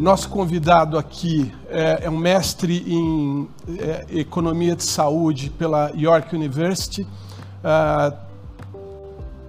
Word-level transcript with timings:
nosso 0.00 0.30
convidado 0.30 0.96
aqui 0.96 1.52
é, 1.68 2.04
é 2.04 2.10
um 2.10 2.16
mestre 2.16 2.82
em 2.90 3.46
é, 3.78 4.06
economia 4.18 4.74
de 4.74 4.82
saúde 4.82 5.50
pela 5.50 5.92
York 5.94 6.34
University. 6.34 7.02
Uh, 7.02 8.16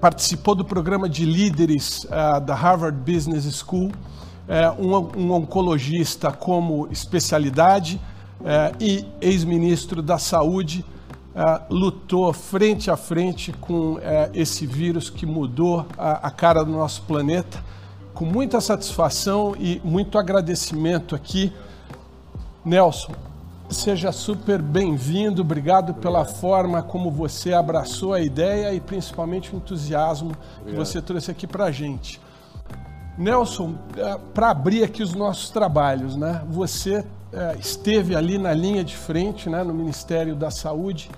participou 0.02 0.54
do 0.54 0.66
programa 0.66 1.07
de 1.07 1.23
líderes 1.23 2.04
uh, 2.04 2.41
da 2.41 2.54
Harvard 2.54 2.98
Business 3.00 3.45
School. 3.55 3.93
É 4.45 4.70
um, 4.71 4.93
um 5.18 5.32
oncologista 5.32 6.34
como 6.34 6.89
especialidade 6.91 8.02
é, 8.43 8.73
e 8.77 9.05
ex-ministro 9.21 10.02
da 10.02 10.18
Saúde. 10.18 10.83
Uh, 11.33 11.73
lutou 11.73 12.33
frente 12.33 12.91
a 12.91 12.97
frente 12.97 13.54
com 13.54 13.93
uh, 13.93 14.02
esse 14.33 14.65
vírus 14.65 15.09
que 15.09 15.25
mudou 15.25 15.86
a, 15.97 16.27
a, 16.27 16.29
cara 16.29 16.61
do 16.65 16.71
nosso 16.71 17.04
planeta. 17.04 17.63
Com 18.21 18.27
muita 18.27 18.61
satisfação 18.61 19.55
e 19.57 19.81
muito 19.84 20.16
agradecimento 20.16 21.16
aqui. 21.16 21.52
Nelson, 22.63 23.13
seja 23.67 24.12
super 24.12 24.62
bem-vindo. 24.62 25.41
Obrigado 25.41 25.95
pela 25.95 26.23
forma 26.23 26.84
como 26.84 27.09
você 27.09 27.52
abraçou 27.52 28.13
a 28.13 28.21
ideia 28.21 28.76
e 28.76 28.79
principalmente 28.79 29.52
o 29.52 29.57
entusiasmo 29.57 30.34
Obrigado. 30.59 30.65
que 30.65 30.76
você 30.76 31.02
trouxe 31.02 31.31
aqui 31.31 31.48
para 31.48 31.63
a 31.63 31.71
gente. 31.71 32.21
Nelson, 33.17 33.73
eh, 33.98 34.20
para 34.35 34.51
abrir 34.51 34.84
aqui 34.84 35.01
os 35.01 35.15
nossos 35.15 35.49
trabalhos, 35.49 36.15
né? 36.15 36.43
Você 36.48 37.03
é, 37.34 37.57
esteve 37.59 38.15
ali 38.15 38.38
na 38.38 38.53
linha 38.53 38.84
de 38.84 38.95
frente, 38.95 39.49
né, 39.49 39.63
no 39.63 39.73
Ministério 39.73 40.35
da 40.35 40.51
Saúde. 40.51 41.09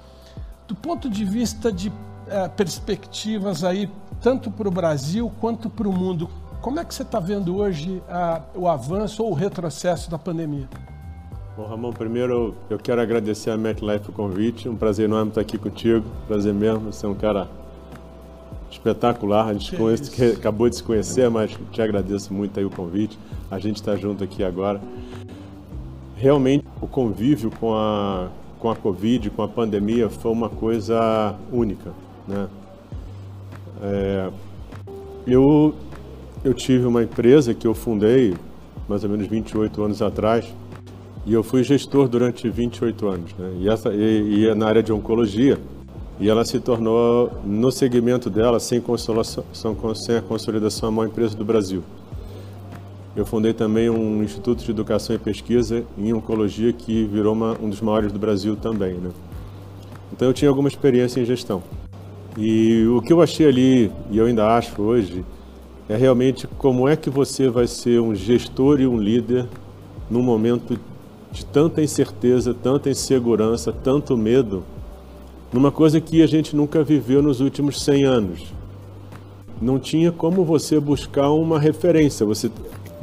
Do 0.69 0.73
ponto 0.73 1.09
de 1.09 1.25
vista 1.25 1.69
de 1.69 1.91
é, 2.29 2.47
perspectivas 2.47 3.65
aí, 3.65 3.91
tanto 4.21 4.49
para 4.49 4.69
o 4.69 4.71
Brasil 4.71 5.29
quanto 5.41 5.69
para 5.69 5.89
o 5.89 5.91
mundo, 5.91 6.29
como 6.63 6.79
é 6.79 6.85
que 6.85 6.95
você 6.95 7.03
está 7.03 7.19
vendo 7.19 7.55
hoje 7.57 8.01
o 8.55 8.67
avanço 8.67 9.23
ou 9.23 9.31
o 9.31 9.33
retrocesso 9.33 10.09
da 10.09 10.17
pandemia? 10.17 10.67
Bom, 11.55 11.67
Ramon, 11.67 11.91
primeiro 11.91 12.55
eu 12.69 12.79
quero 12.79 12.99
agradecer 12.99 13.51
a 13.51 13.57
MetLife 13.57 14.09
o 14.09 14.13
convite. 14.13 14.67
Um 14.67 14.75
prazer 14.75 15.05
enorme 15.05 15.29
estar 15.29 15.41
aqui 15.41 15.59
contigo. 15.59 16.03
Prazer 16.27 16.53
mesmo. 16.53 16.91
Você 16.91 17.05
é 17.05 17.09
um 17.09 17.13
cara 17.13 17.47
espetacular. 18.71 19.49
A 19.49 19.53
gente 19.53 19.69
que 19.69 19.77
conhece, 19.77 20.31
acabou 20.31 20.67
de 20.67 20.77
se 20.77 20.83
conhecer, 20.83 21.29
mas 21.29 21.55
te 21.71 21.81
agradeço 21.81 22.33
muito 22.33 22.57
aí 22.59 22.65
o 22.65 22.71
convite. 22.71 23.19
A 23.51 23.59
gente 23.59 23.75
está 23.75 23.95
junto 23.95 24.23
aqui 24.23 24.43
agora 24.43 24.81
realmente 26.23 26.65
o 26.81 26.87
convívio 26.87 27.51
com 27.59 27.75
a, 27.75 28.29
com 28.57 28.71
a 28.71 28.75
Covid, 28.77 29.29
com 29.31 29.41
a 29.41 29.47
pandemia, 29.47 30.09
foi 30.09 30.31
uma 30.31 30.49
coisa 30.49 31.35
única. 31.51 31.91
Né? 32.25 32.47
É, 33.81 34.29
eu, 35.27 35.75
eu 36.43 36.53
tive 36.53 36.85
uma 36.85 37.01
empresa 37.03 37.53
que 37.53 37.65
eu 37.65 37.73
fundei 37.73 38.35
mais 38.87 39.03
ou 39.03 39.09
menos 39.09 39.27
28 39.27 39.81
anos 39.81 40.01
atrás 40.01 40.45
e 41.25 41.33
eu 41.33 41.41
fui 41.41 41.63
gestor 41.63 42.07
durante 42.09 42.49
28 42.49 43.07
anos. 43.07 43.33
Né? 43.37 43.53
E, 43.61 43.69
essa, 43.69 43.93
e, 43.93 44.39
e 44.39 44.47
é 44.49 44.53
na 44.53 44.67
área 44.67 44.83
de 44.83 44.91
oncologia. 44.91 45.57
E 46.19 46.29
ela 46.29 46.45
se 46.45 46.59
tornou, 46.59 47.31
no 47.43 47.71
segmento 47.71 48.29
dela, 48.29 48.59
sem, 48.59 48.81
sem 49.95 50.17
a 50.17 50.21
consolidação, 50.21 50.89
a 50.89 50.91
maior 50.91 51.07
empresa 51.09 51.35
do 51.35 51.43
Brasil. 51.43 51.83
Eu 53.15 53.25
fundei 53.25 53.53
também 53.53 53.89
um 53.89 54.23
Instituto 54.23 54.63
de 54.63 54.69
Educação 54.69 55.15
e 55.15 55.19
Pesquisa 55.19 55.83
em 55.97 56.13
Oncologia 56.13 56.71
que 56.71 57.05
virou 57.05 57.33
uma, 57.33 57.57
um 57.59 57.69
dos 57.69 57.81
maiores 57.81 58.11
do 58.11 58.19
Brasil 58.19 58.55
também. 58.55 58.93
Né? 58.93 59.09
Então 60.11 60.27
eu 60.27 60.33
tinha 60.33 60.49
alguma 60.49 60.67
experiência 60.67 61.19
em 61.19 61.25
gestão. 61.25 61.63
E 62.37 62.85
o 62.87 63.01
que 63.01 63.11
eu 63.11 63.21
achei 63.21 63.47
ali, 63.47 63.91
e 64.11 64.17
eu 64.17 64.25
ainda 64.25 64.55
acho 64.55 64.81
hoje, 64.81 65.23
é 65.89 65.95
realmente 65.95 66.47
como 66.57 66.87
é 66.87 66.95
que 66.95 67.09
você 67.09 67.49
vai 67.49 67.67
ser 67.67 67.99
um 67.99 68.15
gestor 68.15 68.79
e 68.79 68.87
um 68.87 68.97
líder 68.97 69.47
num 70.09 70.21
momento 70.21 70.79
de 71.31 71.45
tanta 71.45 71.81
incerteza, 71.81 72.53
tanta 72.53 72.89
insegurança, 72.89 73.71
tanto 73.71 74.15
medo, 74.15 74.63
numa 75.51 75.71
coisa 75.71 75.99
que 75.99 76.21
a 76.21 76.27
gente 76.27 76.55
nunca 76.55 76.83
viveu 76.83 77.21
nos 77.21 77.41
últimos 77.41 77.81
100 77.81 78.03
anos. 78.05 78.53
Não 79.61 79.79
tinha 79.79 80.11
como 80.11 80.43
você 80.43 80.79
buscar 80.79 81.29
uma 81.31 81.59
referência. 81.59 82.25
Você 82.25 82.51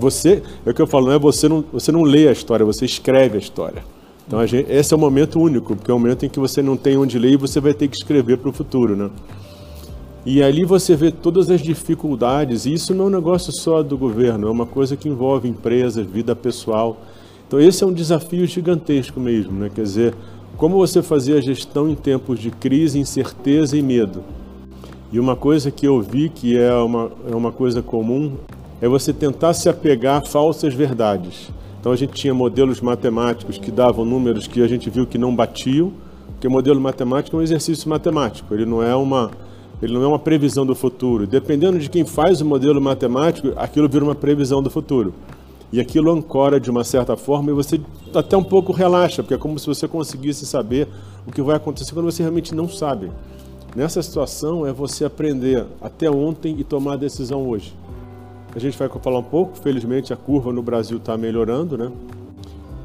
você, 0.01 0.43
é 0.65 0.71
o 0.71 0.75
que 0.75 0.81
eu 0.81 0.87
falo, 0.87 1.07
não 1.07 1.13
é 1.13 1.19
você 1.19 1.47
não, 1.47 1.63
você 1.71 1.93
não 1.93 2.03
lê 2.03 2.27
a 2.27 2.33
história, 2.33 2.65
você 2.65 2.87
escreve 2.87 3.37
a 3.37 3.39
história. 3.39 3.85
Então 4.27 4.45
gente, 4.47 4.71
esse 4.71 4.95
é 4.95 4.97
o 4.97 5.01
momento 5.01 5.39
único, 5.39 5.77
porque 5.77 5.91
é 5.91 5.95
o 5.95 5.99
momento 5.99 6.25
em 6.25 6.29
que 6.29 6.41
você 6.41 6.63
não 6.63 6.77
tem 6.77 6.97
onde 6.97 7.19
ler 7.19 7.33
e 7.33 7.37
você 7.37 7.61
vai 7.61 7.75
ter 7.75 7.87
que 7.87 7.97
escrever 7.97 8.39
para 8.39 8.49
o 8.49 8.53
futuro, 8.53 8.97
né? 8.97 9.11
E 10.25 10.43
ali 10.43 10.65
você 10.65 10.95
vê 10.95 11.11
todas 11.11 11.49
as 11.49 11.61
dificuldades, 11.61 12.67
e 12.67 12.75
isso 12.75 12.95
não 12.95 13.05
é 13.05 13.09
um 13.09 13.11
negócio 13.11 13.53
só 13.53 13.83
do 13.83 13.97
governo, 13.97 14.49
é 14.49 14.51
uma 14.51 14.67
coisa 14.67 14.97
que 14.97 15.09
envolve 15.09 15.49
empresas, 15.49 16.07
vida 16.07 16.37
pessoal. 16.37 17.01
Então 17.49 17.59
esse 17.59 17.83
é 17.83 17.87
um 17.87 17.93
desafio 17.93 18.47
gigantesco 18.47 19.19
mesmo, 19.19 19.53
né? 19.53 19.71
Quer 19.75 19.83
dizer, 19.83 20.15
como 20.59 20.77
você 20.77 21.03
fazer 21.03 21.39
a 21.39 21.41
gestão 21.41 21.89
em 21.89 21.95
tempos 21.95 22.39
de 22.39 22.51
crise, 22.51 22.99
incerteza 22.99 23.79
e 23.79 23.83
medo. 23.83 24.23
E 25.11 25.19
uma 25.19 25.35
coisa 25.35 25.71
que 25.71 25.87
eu 25.87 26.01
vi 26.03 26.29
que 26.29 26.57
é 26.57 26.73
uma, 26.75 27.11
é 27.31 27.35
uma 27.35 27.51
coisa 27.51 27.83
comum 27.83 28.35
é 28.81 28.87
você 28.87 29.13
tentar 29.13 29.55
se 29.55 29.69
apegar 29.69 30.19
a 30.19 30.25
falsas 30.25 30.75
verdades. 30.75 31.51
Então 31.81 31.93
a 31.93 31.97
gente 31.97 32.13
tinha 32.13 32.35
modelos 32.35 32.81
matemáticos 32.83 33.57
que 33.57 33.71
davam 33.71 34.05
números 34.05 34.47
que 34.47 34.63
a 34.63 34.69
gente 34.69 34.91
viu 34.91 35.07
que 35.07 35.17
não 35.17 35.35
batiam, 35.35 35.93
porque 36.33 36.47
modelo 36.47 36.81
matemático 36.81 37.37
é 37.37 37.41
um 37.41 37.43
exercício 37.43 37.89
matemático, 37.89 38.55
ele 38.55 38.67
não 38.67 38.83
é 38.83 38.95
uma 38.95 39.31
ele 39.83 39.95
não 39.95 40.03
é 40.03 40.07
uma 40.07 40.19
previsão 40.19 40.67
do 40.67 40.75
futuro. 40.75 41.27
Dependendo 41.27 41.79
de 41.79 41.89
quem 41.89 42.05
faz 42.05 42.41
o 42.41 42.45
modelo 42.45 42.81
matemático, 42.81 43.53
aquilo 43.57 43.89
vira 43.89 44.05
uma 44.05 44.15
previsão 44.15 44.63
do 44.63 44.71
futuro. 44.71 45.15
E 45.73 45.81
aquilo 45.81 46.11
ancora 46.11 46.59
de 46.59 46.71
uma 46.71 46.85
certa 46.85 47.17
forma 47.17 47.51
e 47.51 47.55
você 47.55 47.81
até 48.15 48.37
um 48.37 48.43
pouco 48.43 48.73
relaxa, 48.73 49.23
porque 49.23 49.35
é 49.35 49.39
como 49.39 49.59
se 49.59 49.67
você 49.67 49.87
conseguisse 49.87 50.45
saber 50.45 50.89
o 51.27 51.33
que 51.33 51.41
vai 51.41 51.57
acontecer 51.57 51.95
quando 51.95 52.11
você 52.11 52.23
realmente 52.23 52.55
não 52.55 52.69
sabe. 52.69 53.11
Nessa 53.75 54.03
situação 54.03 54.67
é 54.67 54.73
você 54.73 55.05
aprender 55.05 55.65
até 55.81 56.11
ontem 56.11 56.57
e 56.59 56.65
tomar 56.65 56.95
a 56.95 56.97
decisão 56.97 57.49
hoje. 57.49 57.73
A 58.55 58.59
gente 58.59 58.77
vai 58.77 58.89
falar 58.89 59.21
um 59.21 59.25
pouco, 59.25 59.57
felizmente 59.59 60.13
a 60.13 60.17
curva 60.17 60.53
no 60.53 60.61
Brasil 60.61 60.97
está 60.97 61.17
melhorando, 61.17 61.79
né? 61.79 61.91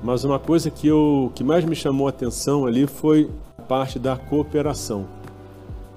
Mas 0.04 0.24
uma 0.24 0.38
coisa 0.38 0.70
que, 0.70 0.88
eu, 0.88 1.32
que 1.34 1.44
mais 1.44 1.66
me 1.66 1.76
chamou 1.76 2.06
a 2.06 2.12
atenção 2.12 2.68
ali 2.68 2.86
foi 2.86 3.32
a 3.58 3.64
parte 3.64 3.98
da 3.98 4.16
cooperação. 4.16 5.08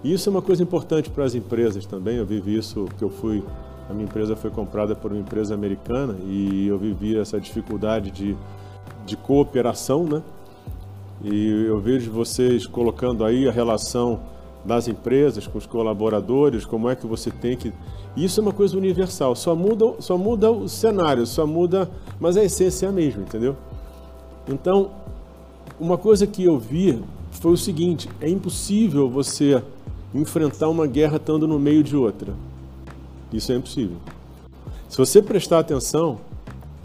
E 0.02 0.12
isso 0.12 0.28
é 0.28 0.30
uma 0.30 0.42
coisa 0.42 0.62
importante 0.62 1.10
para 1.10 1.24
as 1.24 1.34
empresas 1.34 1.84
também. 1.86 2.16
Eu 2.16 2.26
vivi 2.26 2.56
isso 2.56 2.84
porque 2.84 3.04
eu 3.04 3.10
fui, 3.10 3.42
a 3.88 3.92
minha 3.92 4.04
empresa 4.04 4.36
foi 4.36 4.50
comprada 4.50 4.94
por 4.94 5.10
uma 5.10 5.20
empresa 5.20 5.54
americana 5.54 6.16
e 6.24 6.66
eu 6.68 6.78
vivi 6.78 7.18
essa 7.18 7.40
dificuldade 7.40 8.10
de, 8.10 8.36
de 9.04 9.16
cooperação, 9.16 10.04
né? 10.04 10.22
E 11.24 11.64
eu 11.66 11.80
vejo 11.80 12.12
vocês 12.12 12.66
colocando 12.66 13.24
aí 13.24 13.48
a 13.48 13.52
relação 13.52 14.20
das 14.64 14.86
empresas 14.86 15.46
com 15.46 15.58
os 15.58 15.66
colaboradores, 15.66 16.64
como 16.64 16.88
é 16.88 16.94
que 16.94 17.06
você 17.06 17.30
tem 17.30 17.56
que 17.56 17.72
isso 18.16 18.40
é 18.40 18.42
uma 18.42 18.52
coisa 18.52 18.76
universal, 18.76 19.36
só 19.36 19.54
muda, 19.54 19.94
só 20.00 20.18
muda 20.18 20.50
o 20.50 20.68
cenário, 20.68 21.24
só 21.24 21.46
muda, 21.46 21.88
mas 22.18 22.36
a 22.36 22.42
essência 22.42 22.86
é 22.86 22.88
a 22.88 22.92
mesma, 22.92 23.22
entendeu? 23.22 23.56
Então, 24.48 24.90
uma 25.78 25.96
coisa 25.96 26.26
que 26.26 26.42
eu 26.42 26.58
vi 26.58 27.00
foi 27.30 27.52
o 27.52 27.56
seguinte: 27.56 28.08
é 28.20 28.28
impossível 28.28 29.08
você 29.08 29.62
enfrentar 30.14 30.68
uma 30.68 30.86
guerra 30.86 31.16
estando 31.16 31.46
no 31.46 31.58
meio 31.58 31.82
de 31.82 31.96
outra. 31.96 32.34
Isso 33.32 33.52
é 33.52 33.56
impossível. 33.56 33.96
Se 34.88 34.96
você 34.96 35.20
prestar 35.20 35.58
atenção, 35.58 36.18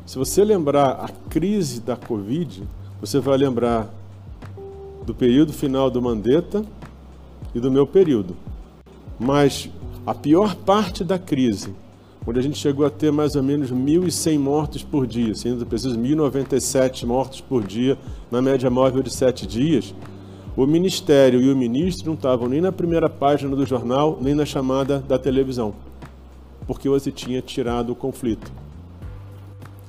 se 0.06 0.18
você 0.18 0.44
lembrar 0.44 0.92
a 0.92 1.08
crise 1.30 1.80
da 1.80 1.96
Covid, 1.96 2.64
você 3.00 3.20
vai 3.20 3.38
lembrar 3.38 3.94
do 5.06 5.14
período 5.14 5.54
final 5.54 5.90
do 5.90 6.02
Mandetta 6.02 6.66
e 7.56 7.60
do 7.60 7.72
meu 7.72 7.88
período. 7.88 8.36
Mas 9.20 9.70
a 10.06 10.14
pior 10.14 10.56
parte 10.56 11.04
da 11.04 11.18
crise, 11.18 11.74
onde 12.28 12.40
a 12.40 12.42
gente 12.42 12.58
chegou 12.58 12.86
a 12.86 12.90
ter 12.90 13.12
mais 13.12 13.36
ou 13.36 13.44
menos 13.44 13.72
1.100 13.72 14.40
mortos 14.40 14.84
por 14.84 15.08
dia, 15.08 15.34
sendo 15.36 15.66
preciso 15.66 15.98
1.097 15.98 17.06
mortos 17.06 17.40
por 17.40 17.64
dia 17.64 17.98
na 18.30 18.42
média 18.42 18.70
móvel 18.70 19.02
de 19.02 19.10
sete 19.10 19.48
dias, 19.48 19.94
o 20.56 20.68
Ministério 20.68 21.42
e 21.42 21.52
o 21.52 21.56
ministro 21.56 22.08
não 22.08 22.14
estavam 22.14 22.48
nem 22.48 22.62
na 22.62 22.72
primeira 22.72 23.10
página 23.10 23.56
do 23.56 23.66
jornal, 23.66 24.18
nem 24.22 24.36
na 24.36 24.46
chamada 24.46 25.00
da 25.00 25.18
televisão, 25.18 25.74
porque 26.68 26.88
você 26.88 27.12
tinha 27.12 27.42
tirado 27.42 27.92
o 27.92 27.96
conflito. 27.96 28.52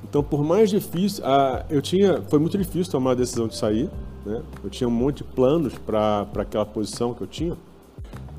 Então, 0.03 0.23
por 0.23 0.43
mais 0.45 0.71
difícil, 0.71 1.25
eu 1.69 1.83
tinha, 1.83 2.23
foi 2.29 2.39
muito 2.39 2.57
difícil 2.57 2.91
tomar 2.91 3.13
a 3.13 3.15
decisão 3.15 3.49
de 3.49 3.57
sair, 3.57 3.91
né? 4.25 4.43
eu 4.63 4.71
tinha 4.71 4.89
um 4.89 4.93
monte 4.93 5.19
de 5.19 5.25
planos 5.25 5.75
para 5.75 6.27
aquela 6.39 6.65
posição 6.65 7.13
que 7.13 7.21
eu 7.21 7.27
tinha, 7.27 7.57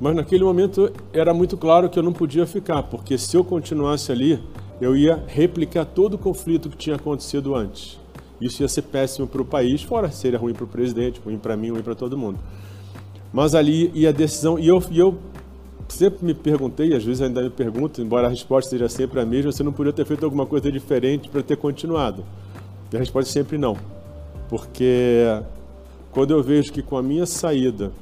mas 0.00 0.16
naquele 0.16 0.42
momento 0.42 0.90
era 1.12 1.32
muito 1.32 1.56
claro 1.56 1.88
que 1.88 1.98
eu 1.98 2.02
não 2.02 2.12
podia 2.12 2.46
ficar, 2.46 2.82
porque 2.84 3.16
se 3.16 3.36
eu 3.36 3.44
continuasse 3.44 4.10
ali, 4.10 4.42
eu 4.80 4.96
ia 4.96 5.22
replicar 5.26 5.84
todo 5.84 6.14
o 6.14 6.18
conflito 6.18 6.68
que 6.68 6.76
tinha 6.76 6.96
acontecido 6.96 7.54
antes. 7.54 7.98
Isso 8.40 8.62
ia 8.62 8.68
ser 8.68 8.82
péssimo 8.82 9.26
para 9.26 9.40
o 9.40 9.44
país, 9.44 9.82
fora 9.82 10.10
seria 10.10 10.38
ruim 10.38 10.52
para 10.52 10.64
o 10.64 10.66
presidente, 10.66 11.20
ruim 11.24 11.38
para 11.38 11.56
mim, 11.56 11.70
ruim 11.70 11.82
para 11.82 11.94
todo 11.94 12.16
mundo. 12.18 12.38
Mas 13.32 13.54
ali 13.54 13.90
e 13.94 14.06
a 14.06 14.12
decisão, 14.12 14.58
e 14.58 14.68
eu, 14.68 14.82
e 14.90 14.98
eu 14.98 15.18
sempre 15.88 16.24
me 16.24 16.34
perguntei, 16.34 16.94
às 16.94 17.04
vezes 17.04 17.22
ainda 17.22 17.42
me 17.42 17.50
pergunto, 17.50 18.00
embora 18.00 18.26
a 18.26 18.30
resposta 18.30 18.70
seja 18.70 18.88
sempre 18.88 19.20
a 19.20 19.26
mesma, 19.26 19.52
você 19.52 19.62
não 19.62 19.72
podia 19.72 19.92
ter 19.92 20.04
feito 20.04 20.24
alguma 20.24 20.46
coisa 20.46 20.70
diferente 20.70 21.28
para 21.28 21.42
ter 21.42 21.56
continuado. 21.56 22.24
E 22.92 22.96
a 22.96 22.98
resposta 22.98 23.30
é 23.30 23.32
sempre 23.32 23.58
não. 23.58 23.76
Porque 24.48 25.24
quando 26.12 26.32
eu 26.32 26.42
vejo 26.42 26.72
que 26.72 26.82
com 26.82 26.96
a 26.96 27.02
minha 27.02 27.26
saída, 27.26 27.92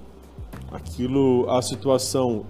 aquilo, 0.72 1.48
a 1.48 1.62
situação 1.62 2.44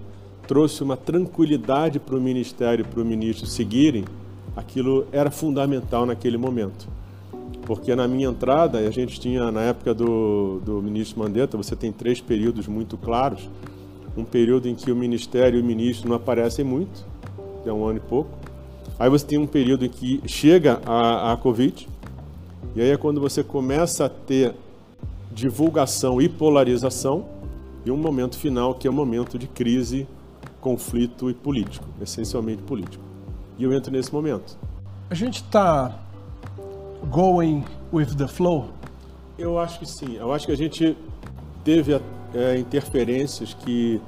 trouxe 0.47 0.83
uma 0.83 0.97
tranquilidade 0.97 1.99
para 1.99 2.17
o 2.17 2.21
ministério, 2.21 2.85
para 2.85 3.01
o 3.01 3.05
ministro 3.05 3.47
seguirem, 3.47 4.05
aquilo 4.57 5.07
era 5.13 5.31
fundamental 5.31 6.05
naquele 6.05 6.37
momento. 6.37 6.87
Porque 7.65 7.97
na 7.97 8.07
minha 8.07 8.29
entrada, 8.29 8.79
a 8.79 8.91
gente 8.91 9.19
tinha, 9.19 9.51
na 9.51 9.63
época 9.63 9.95
do, 9.95 10.61
do 10.61 10.83
ministro 10.83 11.19
Mandetta, 11.21 11.57
você 11.57 11.75
tem 11.75 11.91
três 11.91 12.21
períodos 12.21 12.69
muito 12.69 12.97
claros. 12.99 13.49
Um 14.17 14.25
período 14.25 14.69
em 14.69 14.75
que 14.75 14.93
o 14.93 14.97
ministério 14.97 15.59
e 15.59 15.63
o 15.63 15.65
ministro 15.65 16.09
não 16.09 16.17
aparecem 16.17 16.65
muito, 16.65 17.05
é 17.65 17.73
um 17.73 17.87
ano 17.87 17.99
e 17.99 18.01
pouco. 18.01 18.31
Aí 18.99 19.09
você 19.09 19.27
tem 19.27 19.39
um 19.39 19.47
período 19.47 19.85
em 19.85 19.89
que 19.89 20.21
chega 20.27 20.81
a, 20.85 21.33
a 21.33 21.37
Covid, 21.37 21.89
e 22.77 22.81
aí 22.81 22.91
é 22.91 22.97
quando 22.97 23.21
você 23.21 23.43
começa 23.43 24.05
a 24.05 24.09
ter 24.09 24.55
divulgação 25.33 26.21
e 26.21 26.29
polarização, 26.29 27.27
e 27.85 27.91
um 27.91 27.97
momento 27.97 28.39
final 28.39 28.75
que 28.75 28.87
é 28.87 28.91
o 28.91 28.93
um 28.93 28.97
momento 28.97 29.39
de 29.39 29.49
crise, 29.49 30.07
conflito 30.61 31.29
e 31.29 31.35
político, 31.35 31.87
essencialmente 32.01 32.63
político. 32.63 33.03
E 33.59 33.65
eu 33.65 33.73
entro 33.73 33.91
nesse 33.91 34.13
momento. 34.13 34.57
A 35.11 35.15
gente 35.15 35.37
está 35.37 36.04
going 37.05 37.65
with 37.93 38.17
the 38.17 38.27
flow? 38.27 38.71
Eu 39.39 39.59
acho 39.59 39.79
que 39.79 39.87
sim. 39.87 40.17
Eu 40.17 40.33
acho 40.33 40.47
que 40.47 40.53
a 40.53 40.57
gente 40.57 40.97
teve 41.65 42.01
é, 42.35 42.59
interferências 42.59 43.55
que 43.55 44.01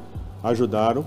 ajudaram. 0.43 1.05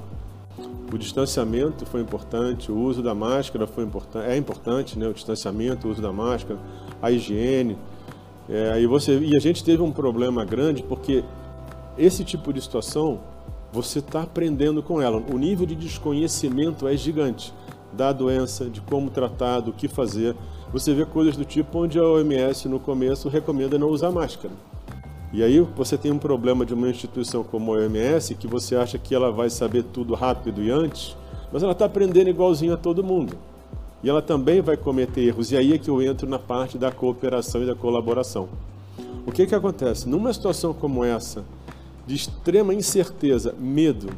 O 0.91 0.97
distanciamento 0.97 1.86
foi 1.86 2.01
importante, 2.01 2.71
o 2.71 2.77
uso 2.77 3.03
da 3.03 3.13
máscara 3.13 3.68
foi 3.68 3.83
importante, 3.83 4.25
é 4.27 4.36
importante, 4.36 4.97
né? 4.97 5.07
O 5.07 5.13
distanciamento, 5.13 5.88
o 5.88 5.91
uso 5.91 6.01
da 6.01 6.12
máscara, 6.12 6.59
a 7.01 7.12
higiene. 7.12 7.77
É, 8.50 8.81
e, 8.81 8.88
você, 8.88 9.19
e 9.19 9.36
a 9.36 9.39
gente 9.39 9.63
teve 9.63 9.83
um 9.83 9.91
problema 9.91 10.44
grande 10.44 10.81
porque 10.81 11.24
esse 11.97 12.24
tipo 12.24 12.51
de 12.51 12.59
situação 12.59 13.19
você 13.71 14.00
está 14.00 14.24
aprendendo 14.24 14.81
com 14.81 15.00
ela. 15.01 15.21
O 15.31 15.38
nível 15.38 15.65
de 15.65 15.75
desconhecimento 15.75 16.88
é 16.88 16.97
gigante 16.97 17.53
da 17.94 18.12
doença, 18.12 18.69
de 18.69 18.81
como 18.81 19.09
tratar, 19.09 19.59
do 19.59 19.71
que 19.71 19.88
fazer 19.88 20.36
você 20.71 20.94
vê 20.94 21.04
coisas 21.04 21.36
do 21.36 21.44
tipo 21.44 21.80
onde 21.80 21.98
a 21.98 22.04
OMS 22.04 22.68
no 22.68 22.80
começo 22.80 23.27
recomenda 23.27 23.77
não 23.80 23.89
usar 23.89 24.12
máscara. 24.12 24.54
E 25.33 25.44
aí 25.44 25.60
você 25.60 25.98
tem 25.98 26.12
um 26.12 26.19
problema 26.19 26.66
de 26.66 26.74
uma 26.74 26.89
instituição 26.89 27.44
como 27.44 27.74
a 27.74 27.77
OMS 27.77 28.36
que 28.36 28.48
você 28.48 28.75
acha 28.75 28.98
que 28.98 29.16
ela 29.16 29.31
vai 29.31 29.50
saber 29.50 29.83
tudo 29.83 30.13
rápido 30.13 30.62
e 30.62 30.69
antes, 30.69 31.16
mas 31.51 31.63
ela 31.63 31.71
está 31.71 31.86
aprendendo 31.86 32.30
igualzinho 32.30 32.74
a 32.74 32.77
todo 32.77 33.04
mundo. 33.04 33.36
E 34.04 34.10
ela 34.10 34.21
também 34.21 34.62
vai 34.62 34.77
cometer 34.77 35.21
erros. 35.21 35.51
E 35.51 35.57
aí 35.57 35.74
é 35.74 35.77
que 35.77 35.89
eu 35.89 36.01
entro 36.01 36.30
na 36.30 36.39
parte 36.39 36.77
da 36.77 36.92
cooperação 36.92 37.63
e 37.63 37.65
da 37.65 37.75
colaboração. 37.75 38.48
O 39.25 39.31
que, 39.31 39.45
que 39.48 39.56
acontece? 39.56 40.07
Numa 40.07 40.31
situação 40.31 40.72
como 40.72 41.04
essa, 41.04 41.44
de 42.06 42.15
extrema 42.15 42.74
incerteza, 42.74 43.54
medo 43.60 44.10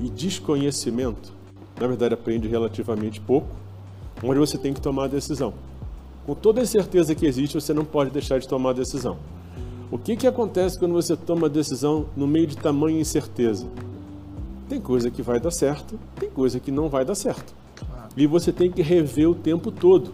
e 0.00 0.08
desconhecimento, 0.08 1.32
na 1.78 1.86
verdade 1.86 2.14
aprende 2.14 2.48
relativamente 2.48 3.20
pouco, 3.20 3.48
onde 4.22 4.38
você 4.38 4.56
tem 4.56 4.72
que 4.72 4.80
tomar 4.80 5.04
a 5.04 5.08
decisão 5.08 5.52
com 6.28 6.34
toda 6.34 6.60
a 6.60 6.66
certeza 6.66 7.14
que 7.14 7.24
existe, 7.24 7.54
você 7.54 7.72
não 7.72 7.86
pode 7.86 8.10
deixar 8.10 8.38
de 8.38 8.46
tomar 8.46 8.74
decisão. 8.74 9.16
O 9.90 9.96
que, 9.96 10.14
que 10.14 10.26
acontece 10.26 10.78
quando 10.78 10.92
você 10.92 11.16
toma 11.16 11.46
a 11.46 11.48
decisão 11.48 12.04
no 12.14 12.26
meio 12.26 12.46
de 12.46 12.54
tamanha 12.54 13.00
incerteza? 13.00 13.66
Tem 14.68 14.78
coisa 14.78 15.10
que 15.10 15.22
vai 15.22 15.40
dar 15.40 15.50
certo, 15.50 15.98
tem 16.20 16.28
coisa 16.28 16.60
que 16.60 16.70
não 16.70 16.90
vai 16.90 17.02
dar 17.02 17.14
certo. 17.14 17.54
E 18.14 18.26
você 18.26 18.52
tem 18.52 18.70
que 18.70 18.82
rever 18.82 19.30
o 19.30 19.34
tempo 19.34 19.70
todo. 19.70 20.12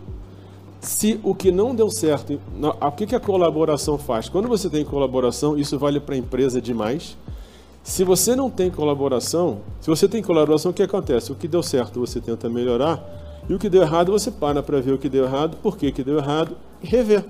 Se 0.81 1.19
o 1.25 1.35
que 1.35 1.51
não 1.51 1.75
deu 1.75 1.91
certo, 1.91 2.41
o 2.81 2.93
que, 2.93 3.07
que 3.07 3.17
a 3.17 3.21
colaboração 3.21 3.99
faz? 3.99 4.29
Quando 4.29 4.47
você 4.47 4.71
tem 4.71 4.85
colaboração, 4.85 5.59
isso 5.59 5.77
vale 5.81 5.99
para 5.99 6.15
a 6.15 6.19
empresa 6.19 6.63
demais. 6.63 7.19
Se 7.83 8.05
você 8.05 8.37
não 8.37 8.49
tem 8.49 8.71
colaboração, 8.71 9.63
se 9.81 9.91
você 9.91 10.07
tem 10.07 10.23
colaboração, 10.23 10.71
o 10.71 10.75
que 10.75 10.85
acontece? 10.85 11.33
O 11.33 11.35
que 11.35 11.49
deu 11.49 11.61
certo 11.61 11.99
você 11.99 12.21
tenta 12.21 12.49
melhorar, 12.49 13.24
e 13.49 13.55
o 13.55 13.59
que 13.59 13.69
deu 13.69 13.83
errado, 13.83 14.13
você 14.13 14.31
para 14.31 14.63
para 14.63 14.81
ver 14.81 14.93
o 14.93 14.99
que 14.99 15.09
deu 15.09 15.25
errado, 15.25 15.57
por 15.63 15.77
que, 15.77 15.93
que 15.93 16.03
deu 16.03 16.19
errado 16.19 16.57
e 16.83 16.87
rever. 16.87 17.25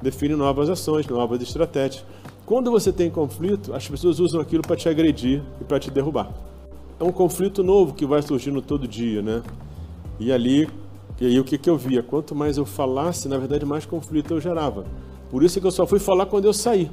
Define 0.00 0.36
novas 0.36 0.68
ações, 0.70 1.06
novas 1.06 1.40
estratégias. 1.42 2.04
Quando 2.44 2.70
você 2.70 2.92
tem 2.92 3.10
conflito, 3.10 3.74
as 3.74 3.88
pessoas 3.88 4.20
usam 4.20 4.40
aquilo 4.40 4.62
para 4.62 4.76
te 4.76 4.88
agredir 4.88 5.42
e 5.60 5.64
para 5.64 5.80
te 5.80 5.90
derrubar. 5.90 6.30
É 7.00 7.04
um 7.04 7.10
conflito 7.10 7.64
novo 7.64 7.92
que 7.92 8.06
vai 8.06 8.22
surgindo 8.22 8.62
todo 8.62 8.86
dia, 8.86 9.20
né? 9.20 9.42
E 10.20 10.32
ali, 10.32 10.68
e 11.20 11.26
aí 11.26 11.40
o 11.40 11.44
que, 11.44 11.58
que 11.58 11.68
eu 11.68 11.76
via? 11.76 12.02
Quanto 12.02 12.34
mais 12.34 12.56
eu 12.56 12.64
falasse, 12.64 13.28
na 13.28 13.36
verdade, 13.36 13.66
mais 13.66 13.84
conflito 13.84 14.34
eu 14.34 14.40
gerava. 14.40 14.84
Por 15.28 15.42
isso 15.42 15.60
que 15.60 15.66
eu 15.66 15.70
só 15.70 15.86
fui 15.86 15.98
falar 15.98 16.26
quando 16.26 16.44
eu 16.44 16.52
saí. 16.52 16.90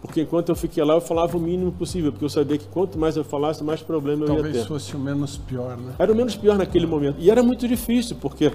Porque 0.00 0.22
enquanto 0.22 0.48
eu 0.48 0.56
fiquei 0.56 0.82
lá, 0.82 0.94
eu 0.94 1.00
falava 1.00 1.36
o 1.36 1.40
mínimo 1.40 1.72
possível, 1.72 2.10
porque 2.10 2.24
eu 2.24 2.30
sabia 2.30 2.56
que 2.56 2.66
quanto 2.68 2.98
mais 2.98 3.16
eu 3.16 3.24
falasse, 3.24 3.62
mais 3.62 3.82
problema 3.82 4.24
Talvez 4.24 4.38
eu 4.38 4.46
ia 4.46 4.52
ter. 4.52 4.68
Talvez 4.68 4.82
fosse 4.82 4.96
o 4.96 4.98
menos 4.98 5.36
pior, 5.36 5.76
né? 5.76 5.94
Era 5.98 6.12
o 6.12 6.16
menos 6.16 6.36
pior 6.36 6.56
naquele 6.56 6.86
momento. 6.86 7.16
E 7.18 7.30
era 7.30 7.42
muito 7.42 7.68
difícil, 7.68 8.16
porque 8.18 8.50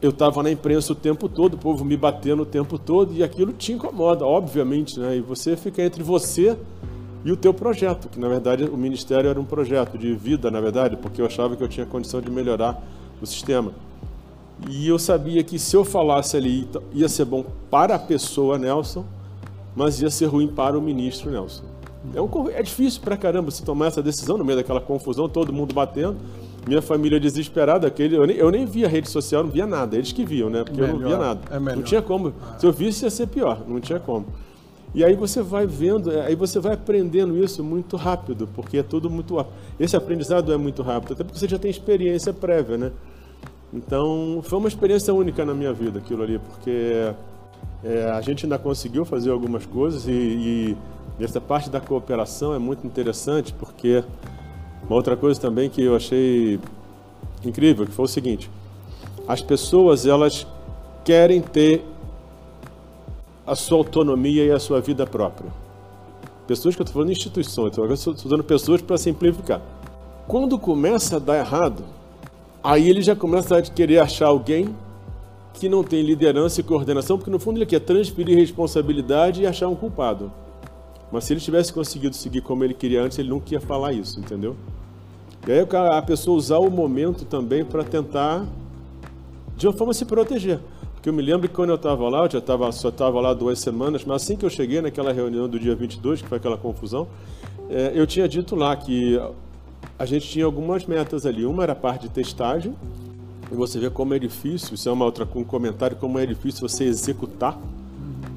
eu 0.00 0.10
estava 0.10 0.42
na 0.42 0.50
imprensa 0.50 0.92
o 0.92 0.96
tempo 0.96 1.28
todo, 1.28 1.54
o 1.54 1.58
povo 1.58 1.84
me 1.84 1.96
batendo 1.96 2.42
o 2.42 2.46
tempo 2.46 2.78
todo, 2.78 3.12
e 3.12 3.22
aquilo 3.22 3.52
te 3.52 3.72
incomoda, 3.72 4.24
obviamente, 4.24 5.00
né? 5.00 5.16
E 5.16 5.20
você 5.20 5.56
fica 5.56 5.82
entre 5.82 6.02
você 6.02 6.56
e 7.24 7.32
o 7.32 7.36
teu 7.36 7.54
projeto, 7.54 8.08
que 8.08 8.20
na 8.20 8.28
verdade 8.28 8.64
o 8.64 8.76
ministério 8.76 9.30
era 9.30 9.40
um 9.40 9.44
projeto 9.44 9.96
de 9.96 10.14
vida, 10.14 10.50
na 10.50 10.60
verdade, 10.60 10.96
porque 10.96 11.22
eu 11.22 11.26
achava 11.26 11.56
que 11.56 11.64
eu 11.64 11.68
tinha 11.68 11.86
condição 11.86 12.20
de 12.20 12.30
melhorar 12.30 12.80
o 13.20 13.26
sistema. 13.26 13.72
E 14.68 14.86
eu 14.86 14.98
sabia 14.98 15.42
que 15.42 15.58
se 15.58 15.74
eu 15.74 15.84
falasse 15.84 16.36
ali 16.36 16.68
ia 16.92 17.08
ser 17.08 17.24
bom 17.24 17.44
para 17.70 17.94
a 17.94 17.98
pessoa 17.98 18.58
Nelson, 18.58 19.04
mas 19.74 20.00
ia 20.00 20.10
ser 20.10 20.26
ruim 20.26 20.46
para 20.48 20.78
o 20.78 20.82
ministro 20.82 21.30
Nelson. 21.30 21.64
É, 22.14 22.20
um, 22.20 22.48
é 22.50 22.62
difícil 22.62 23.00
pra 23.00 23.16
caramba 23.16 23.50
se 23.50 23.62
tomar 23.62 23.86
essa 23.86 24.02
decisão 24.02 24.36
no 24.36 24.44
meio 24.44 24.58
daquela 24.58 24.80
confusão, 24.80 25.28
todo 25.28 25.52
mundo 25.52 25.74
batendo. 25.74 26.16
Minha 26.66 26.80
família 26.80 27.20
desesperada, 27.20 27.86
aquele, 27.86 28.16
eu, 28.16 28.26
nem, 28.26 28.36
eu 28.36 28.50
nem 28.50 28.64
via 28.64 28.88
rede 28.88 29.08
social, 29.08 29.44
não 29.44 29.50
via 29.50 29.66
nada. 29.66 29.96
Eles 29.96 30.12
que 30.12 30.24
viam, 30.24 30.48
né? 30.48 30.64
Porque 30.64 30.80
melhor, 30.80 30.94
eu 30.94 31.00
não 31.00 31.08
via 31.08 31.18
nada. 31.18 31.40
É 31.50 31.58
não 31.58 31.82
tinha 31.82 32.00
como. 32.00 32.32
Se 32.58 32.66
eu 32.66 32.72
visse, 32.72 33.04
ia 33.04 33.10
ser 33.10 33.26
pior. 33.26 33.62
Não 33.66 33.80
tinha 33.80 34.00
como. 34.00 34.26
E 34.94 35.04
aí 35.04 35.14
você 35.14 35.42
vai 35.42 35.66
vendo, 35.66 36.10
é, 36.12 36.26
aí 36.26 36.36
você 36.36 36.60
vai 36.60 36.74
aprendendo 36.74 37.36
isso 37.36 37.64
muito 37.64 37.96
rápido, 37.96 38.48
porque 38.54 38.78
é 38.78 38.82
tudo 38.82 39.10
muito. 39.10 39.44
Esse 39.78 39.96
aprendizado 39.96 40.52
é 40.52 40.56
muito 40.56 40.82
rápido, 40.82 41.14
até 41.14 41.24
porque 41.24 41.38
você 41.38 41.48
já 41.48 41.58
tem 41.58 41.70
experiência 41.70 42.32
prévia, 42.32 42.78
né? 42.78 42.92
Então, 43.72 44.40
foi 44.44 44.56
uma 44.56 44.68
experiência 44.68 45.12
única 45.12 45.44
na 45.44 45.52
minha 45.52 45.72
vida 45.72 45.98
aquilo 45.98 46.22
ali, 46.22 46.38
porque 46.38 47.12
é, 47.84 48.10
a 48.10 48.20
gente 48.22 48.46
ainda 48.46 48.58
conseguiu 48.58 49.04
fazer 49.04 49.30
algumas 49.30 49.66
coisas 49.66 50.08
e, 50.08 50.10
e 50.10 50.76
essa 51.20 51.40
parte 51.40 51.68
da 51.68 51.80
cooperação 51.80 52.54
é 52.54 52.58
muito 52.58 52.86
interessante 52.86 53.52
porque 53.52 54.02
uma 54.84 54.96
outra 54.96 55.16
coisa 55.16 55.38
também 55.40 55.68
que 55.68 55.82
eu 55.82 55.94
achei 55.94 56.58
incrível 57.44 57.84
que 57.84 57.92
foi 57.92 58.06
o 58.06 58.08
seguinte: 58.08 58.50
as 59.28 59.42
pessoas 59.42 60.06
elas 60.06 60.46
querem 61.04 61.42
ter 61.42 61.84
a 63.46 63.54
sua 63.54 63.78
autonomia 63.78 64.44
e 64.44 64.50
a 64.50 64.58
sua 64.58 64.80
vida 64.80 65.06
própria. 65.06 65.50
Pessoas 66.46 66.74
que 66.74 66.80
eu 66.80 66.84
estou 66.84 66.94
falando 66.94 67.12
instituições, 67.12 67.76
estou 67.76 68.14
usando 68.14 68.44
pessoas 68.44 68.80
para 68.80 68.96
simplificar. 68.96 69.60
Quando 70.26 70.58
começa 70.58 71.16
a 71.16 71.18
dar 71.18 71.38
errado, 71.38 71.84
aí 72.62 72.88
ele 72.88 73.02
já 73.02 73.14
começa 73.14 73.58
a 73.58 73.62
querer 73.62 73.98
achar 73.98 74.28
alguém 74.28 74.74
que 75.54 75.68
não 75.68 75.82
tem 75.84 76.02
liderança 76.02 76.60
e 76.60 76.64
coordenação, 76.64 77.16
porque 77.16 77.30
no 77.30 77.38
fundo 77.38 77.58
ele 77.58 77.66
quer 77.66 77.80
transferir 77.80 78.36
responsabilidade 78.36 79.42
e 79.42 79.46
achar 79.46 79.68
um 79.68 79.74
culpado. 79.74 80.30
Mas 81.10 81.24
se 81.24 81.32
ele 81.32 81.40
tivesse 81.40 81.72
conseguido 81.72 82.14
seguir 82.16 82.40
como 82.40 82.64
ele 82.64 82.74
queria 82.74 83.02
antes, 83.02 83.18
ele 83.18 83.28
nunca 83.28 83.54
ia 83.54 83.60
falar 83.60 83.92
isso, 83.92 84.18
entendeu? 84.18 84.56
E 85.46 85.52
aí 85.52 85.60
a 85.96 86.02
pessoa 86.02 86.36
usar 86.36 86.58
o 86.58 86.68
momento 86.68 87.24
também 87.24 87.64
para 87.64 87.84
tentar, 87.84 88.44
de 89.56 89.66
uma 89.66 89.72
forma, 89.72 89.94
se 89.94 90.04
proteger. 90.04 90.58
Porque 90.94 91.08
eu 91.08 91.12
me 91.12 91.22
lembro 91.22 91.48
que 91.48 91.54
quando 91.54 91.70
eu 91.70 91.76
estava 91.76 92.08
lá, 92.08 92.24
eu 92.24 92.30
já 92.30 92.40
tava, 92.40 92.72
só 92.72 92.88
estava 92.88 93.20
lá 93.20 93.32
duas 93.32 93.60
semanas, 93.60 94.04
mas 94.04 94.22
assim 94.22 94.36
que 94.36 94.44
eu 94.44 94.50
cheguei 94.50 94.80
naquela 94.80 95.12
reunião 95.12 95.48
do 95.48 95.60
dia 95.60 95.74
22, 95.76 96.22
que 96.22 96.28
foi 96.28 96.38
aquela 96.38 96.56
confusão, 96.56 97.06
é, 97.70 97.92
eu 97.94 98.06
tinha 98.06 98.26
dito 98.26 98.56
lá 98.56 98.74
que 98.74 99.20
a 99.98 100.06
gente 100.06 100.26
tinha 100.26 100.44
algumas 100.44 100.84
metas 100.86 101.24
ali. 101.26 101.46
Uma 101.46 101.62
era 101.62 101.72
a 101.72 101.76
parte 101.76 102.02
de 102.02 102.08
testagem, 102.08 102.74
e 103.50 103.54
você 103.54 103.78
vê 103.78 103.90
como 103.90 104.14
é 104.14 104.18
difícil, 104.18 104.74
isso 104.74 104.88
é 104.88 104.92
uma 104.92 105.04
outra, 105.04 105.28
um 105.34 105.44
comentário, 105.44 105.96
como 105.96 106.18
é 106.18 106.26
difícil 106.26 106.66
você 106.66 106.84
executar. 106.84 107.58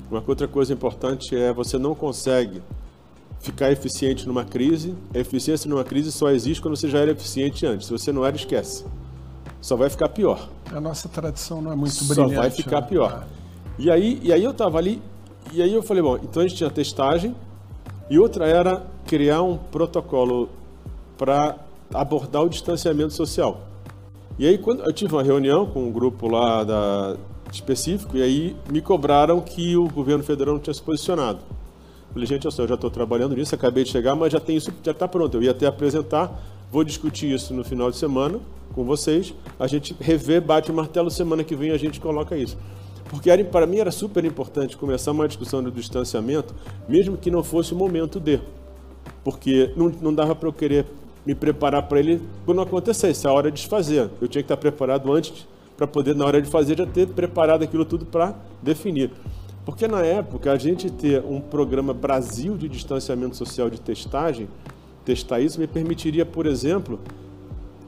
Uma 0.09 0.23
outra 0.25 0.47
coisa 0.47 0.73
importante 0.73 1.35
é 1.35 1.51
você 1.51 1.77
não 1.77 1.93
consegue 1.93 2.61
ficar 3.39 3.71
eficiente 3.71 4.27
numa 4.27 4.45
crise. 4.45 4.93
A 5.13 5.19
eficiência 5.19 5.69
numa 5.69 5.83
crise 5.83 6.11
só 6.11 6.29
existe 6.29 6.61
quando 6.61 6.75
você 6.75 6.89
já 6.89 6.99
era 6.99 7.11
eficiente 7.11 7.65
antes. 7.65 7.87
Se 7.87 7.91
você 7.91 8.11
não 8.11 8.25
era, 8.25 8.35
esquece. 8.35 8.85
Só 9.61 9.75
vai 9.75 9.89
ficar 9.89 10.09
pior. 10.09 10.49
A 10.71 10.79
nossa 10.79 11.09
tradição 11.09 11.61
não 11.61 11.71
é 11.71 11.75
muito 11.75 12.03
brilhante. 12.05 12.35
Só 12.35 12.41
vai 12.41 12.51
ficar 12.51 12.81
né? 12.81 12.87
pior. 12.87 13.27
E 13.77 13.91
aí, 13.91 14.19
e 14.23 14.33
aí 14.33 14.43
eu 14.43 14.51
estava 14.51 14.77
ali, 14.77 15.01
e 15.51 15.61
aí 15.61 15.73
eu 15.73 15.83
falei, 15.83 16.01
bom, 16.01 16.17
então 16.17 16.41
a 16.41 16.47
gente 16.47 16.57
tinha 16.57 16.69
testagem, 16.69 17.35
e 18.09 18.17
outra 18.17 18.47
era 18.47 18.85
criar 19.05 19.41
um 19.41 19.57
protocolo 19.57 20.49
para 21.17 21.57
abordar 21.93 22.43
o 22.43 22.49
distanciamento 22.49 23.13
social. 23.13 23.66
E 24.39 24.47
aí, 24.47 24.57
quando 24.57 24.83
eu 24.83 24.93
tive 24.93 25.13
uma 25.13 25.23
reunião 25.23 25.65
com 25.65 25.85
um 25.85 25.91
grupo 25.91 26.27
lá 26.27 26.63
da, 26.63 27.17
específico, 27.51 28.17
e 28.17 28.21
aí 28.21 28.55
me 28.71 28.81
cobraram 28.81 29.41
que 29.41 29.75
o 29.75 29.87
governo 29.87 30.23
federal 30.23 30.53
não 30.53 30.61
tinha 30.61 30.73
se 30.73 30.81
posicionado. 30.81 31.39
Falei, 32.11 32.27
gente, 32.27 32.45
eu, 32.45 32.67
já 32.67 32.75
estou 32.75 32.89
trabalhando 32.89 33.35
nisso, 33.35 33.53
acabei 33.55 33.83
de 33.83 33.89
chegar, 33.89 34.15
mas 34.15 34.31
já 34.31 34.39
tem 34.39 34.55
isso, 34.55 34.71
já 34.83 34.91
está 34.91 35.07
pronto. 35.07 35.37
Eu 35.37 35.43
ia 35.43 35.51
até 35.51 35.65
apresentar, 35.65 36.39
vou 36.71 36.83
discutir 36.83 37.31
isso 37.33 37.53
no 37.53 37.63
final 37.63 37.89
de 37.89 37.97
semana 37.97 38.39
com 38.73 38.83
vocês. 38.83 39.33
A 39.59 39.67
gente 39.67 39.95
revê, 39.99 40.39
bate 40.39 40.71
o 40.71 40.73
martelo, 40.73 41.09
semana 41.09 41.43
que 41.43 41.55
vem 41.55 41.71
a 41.71 41.77
gente 41.77 41.99
coloca 41.99 42.35
isso. 42.37 42.57
Porque 43.09 43.31
para 43.45 43.65
mim 43.65 43.77
era 43.77 43.91
super 43.91 44.23
importante 44.25 44.75
começar 44.75 45.11
uma 45.11 45.27
discussão 45.27 45.63
do 45.63 45.71
distanciamento, 45.71 46.53
mesmo 46.87 47.17
que 47.17 47.31
não 47.31 47.43
fosse 47.43 47.73
o 47.73 47.75
momento 47.75 48.19
de. 48.19 48.39
Porque 49.23 49.71
não, 49.75 49.91
não 50.01 50.13
dava 50.13 50.35
para 50.35 50.47
eu 50.47 50.53
querer 50.53 50.85
me 51.27 51.35
preparar 51.35 51.83
para 51.83 51.99
ele 51.99 52.21
quando 52.45 52.61
acontecesse, 52.61 53.27
a 53.27 53.33
hora 53.33 53.51
de 53.51 53.67
fazer. 53.67 54.09
Eu 54.21 54.29
tinha 54.29 54.41
que 54.41 54.45
estar 54.45 54.55
preparado 54.55 55.11
antes 55.11 55.45
para 55.75 55.85
poder, 55.85 56.15
na 56.15 56.25
hora 56.25 56.41
de 56.41 56.49
fazer, 56.49 56.77
já 56.77 56.85
ter 56.85 57.05
preparado 57.05 57.63
aquilo 57.63 57.83
tudo 57.83 58.05
para 58.05 58.33
definir. 58.63 59.11
Porque 59.65 59.89
na 59.89 60.01
época, 60.01 60.53
a 60.53 60.57
gente 60.57 60.89
ter 60.89 61.21
um 61.21 61.41
programa 61.41 61.93
Brasil 61.93 62.55
de 62.55 62.69
distanciamento 62.69 63.35
social 63.35 63.69
de 63.69 63.81
testagem, 63.81 64.47
testar 65.03 65.41
isso, 65.41 65.59
me 65.59 65.67
permitiria, 65.67 66.25
por 66.25 66.45
exemplo, 66.45 66.97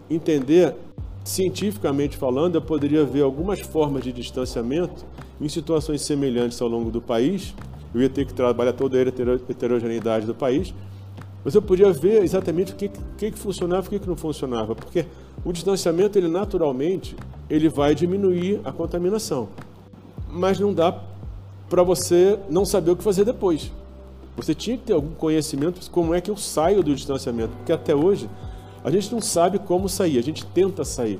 entender, 0.09 0.75
cientificamente 1.23 2.17
falando, 2.17 2.55
eu 2.55 2.61
poderia 2.61 3.05
ver 3.05 3.21
algumas 3.21 3.61
formas 3.61 4.03
de 4.03 4.11
distanciamento 4.11 5.05
em 5.39 5.47
situações 5.47 6.01
semelhantes 6.01 6.61
ao 6.61 6.67
longo 6.67 6.91
do 6.91 7.01
país. 7.01 7.55
Eu 7.95 8.01
ia 8.01 8.09
ter 8.09 8.25
que 8.25 8.33
trabalhar 8.33 8.73
toda 8.73 8.97
a 8.97 9.01
heterogeneidade 9.01 10.25
do 10.25 10.35
país 10.35 10.73
você 11.43 11.61
podia 11.61 11.91
ver 11.91 12.23
exatamente 12.23 12.73
o 12.73 12.75
que, 12.75 12.89
que, 13.17 13.31
que 13.31 13.39
funcionava 13.39 13.85
e 13.85 13.87
o 13.87 13.89
que, 13.91 13.99
que 13.99 14.07
não 14.07 14.15
funcionava, 14.15 14.75
porque 14.75 15.05
o 15.43 15.53
distanciamento, 15.53 16.17
ele 16.17 16.27
naturalmente, 16.27 17.15
ele 17.49 17.69
vai 17.69 17.95
diminuir 17.95 18.59
a 18.63 18.71
contaminação, 18.71 19.49
mas 20.29 20.59
não 20.59 20.73
dá 20.73 20.99
para 21.69 21.83
você 21.83 22.37
não 22.49 22.65
saber 22.65 22.91
o 22.91 22.95
que 22.95 23.03
fazer 23.03 23.23
depois. 23.23 23.71
Você 24.35 24.53
tinha 24.53 24.77
que 24.77 24.85
ter 24.85 24.93
algum 24.93 25.13
conhecimento 25.13 25.79
de 25.79 25.89
como 25.89 26.13
é 26.13 26.21
que 26.21 26.31
eu 26.31 26.37
saio 26.37 26.83
do 26.83 26.93
distanciamento, 26.93 27.55
porque 27.57 27.71
até 27.71 27.95
hoje 27.95 28.29
a 28.83 28.89
gente 28.89 29.11
não 29.11 29.21
sabe 29.21 29.59
como 29.59 29.87
sair, 29.87 30.17
a 30.17 30.23
gente 30.23 30.45
tenta 30.45 30.83
sair. 30.83 31.19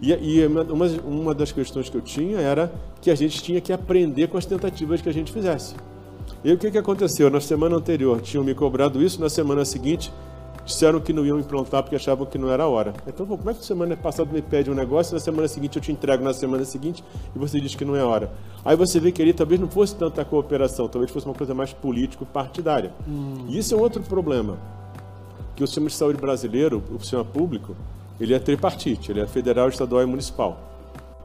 E, 0.00 0.12
e 0.12 0.46
uma, 0.46 0.62
uma 1.04 1.34
das 1.34 1.52
questões 1.52 1.88
que 1.88 1.96
eu 1.96 2.02
tinha 2.02 2.38
era 2.38 2.72
que 3.00 3.10
a 3.10 3.14
gente 3.14 3.42
tinha 3.42 3.60
que 3.60 3.72
aprender 3.72 4.28
com 4.28 4.36
as 4.36 4.44
tentativas 4.44 5.00
que 5.00 5.08
a 5.08 5.12
gente 5.12 5.32
fizesse. 5.32 5.74
E 6.46 6.52
o 6.52 6.56
que, 6.56 6.70
que 6.70 6.78
aconteceu? 6.78 7.28
Na 7.28 7.40
semana 7.40 7.74
anterior 7.74 8.20
tinham 8.20 8.44
me 8.44 8.54
cobrado 8.54 9.02
isso, 9.02 9.20
na 9.20 9.28
semana 9.28 9.64
seguinte 9.64 10.12
disseram 10.64 11.00
que 11.00 11.12
não 11.12 11.26
iam 11.26 11.40
implantar 11.40 11.82
porque 11.82 11.96
achavam 11.96 12.24
que 12.24 12.38
não 12.38 12.48
era 12.48 12.62
a 12.62 12.68
hora. 12.68 12.94
Então, 13.04 13.26
pô, 13.26 13.36
como 13.36 13.50
é 13.50 13.52
que 13.52 13.58
na 13.58 13.66
semana 13.66 13.96
passada 13.96 14.32
me 14.32 14.40
pede 14.40 14.70
um 14.70 14.74
negócio, 14.74 15.12
na 15.12 15.18
semana 15.18 15.48
seguinte 15.48 15.74
eu 15.74 15.82
te 15.82 15.90
entrego 15.90 16.22
na 16.22 16.32
semana 16.32 16.64
seguinte 16.64 17.02
e 17.34 17.38
você 17.38 17.60
diz 17.60 17.74
que 17.74 17.84
não 17.84 17.96
é 17.96 18.04
hora? 18.04 18.30
Aí 18.64 18.76
você 18.76 19.00
vê 19.00 19.10
que 19.10 19.20
ali 19.20 19.32
talvez 19.32 19.60
não 19.60 19.66
fosse 19.66 19.96
tanta 19.96 20.24
cooperação, 20.24 20.86
talvez 20.86 21.10
fosse 21.10 21.26
uma 21.26 21.34
coisa 21.34 21.52
mais 21.52 21.72
político-partidária. 21.72 22.92
Hum. 23.08 23.46
E 23.48 23.58
isso 23.58 23.74
é 23.74 23.76
um 23.76 23.80
outro 23.80 24.00
problema, 24.04 24.56
que 25.56 25.64
o 25.64 25.66
sistema 25.66 25.88
de 25.88 25.94
saúde 25.94 26.20
brasileiro, 26.20 26.80
o 26.94 27.00
sistema 27.00 27.24
público, 27.24 27.74
ele 28.20 28.32
é 28.32 28.38
tripartite, 28.38 29.10
ele 29.10 29.18
é 29.18 29.26
federal, 29.26 29.68
estadual 29.68 30.00
e 30.00 30.06
municipal. 30.06 30.60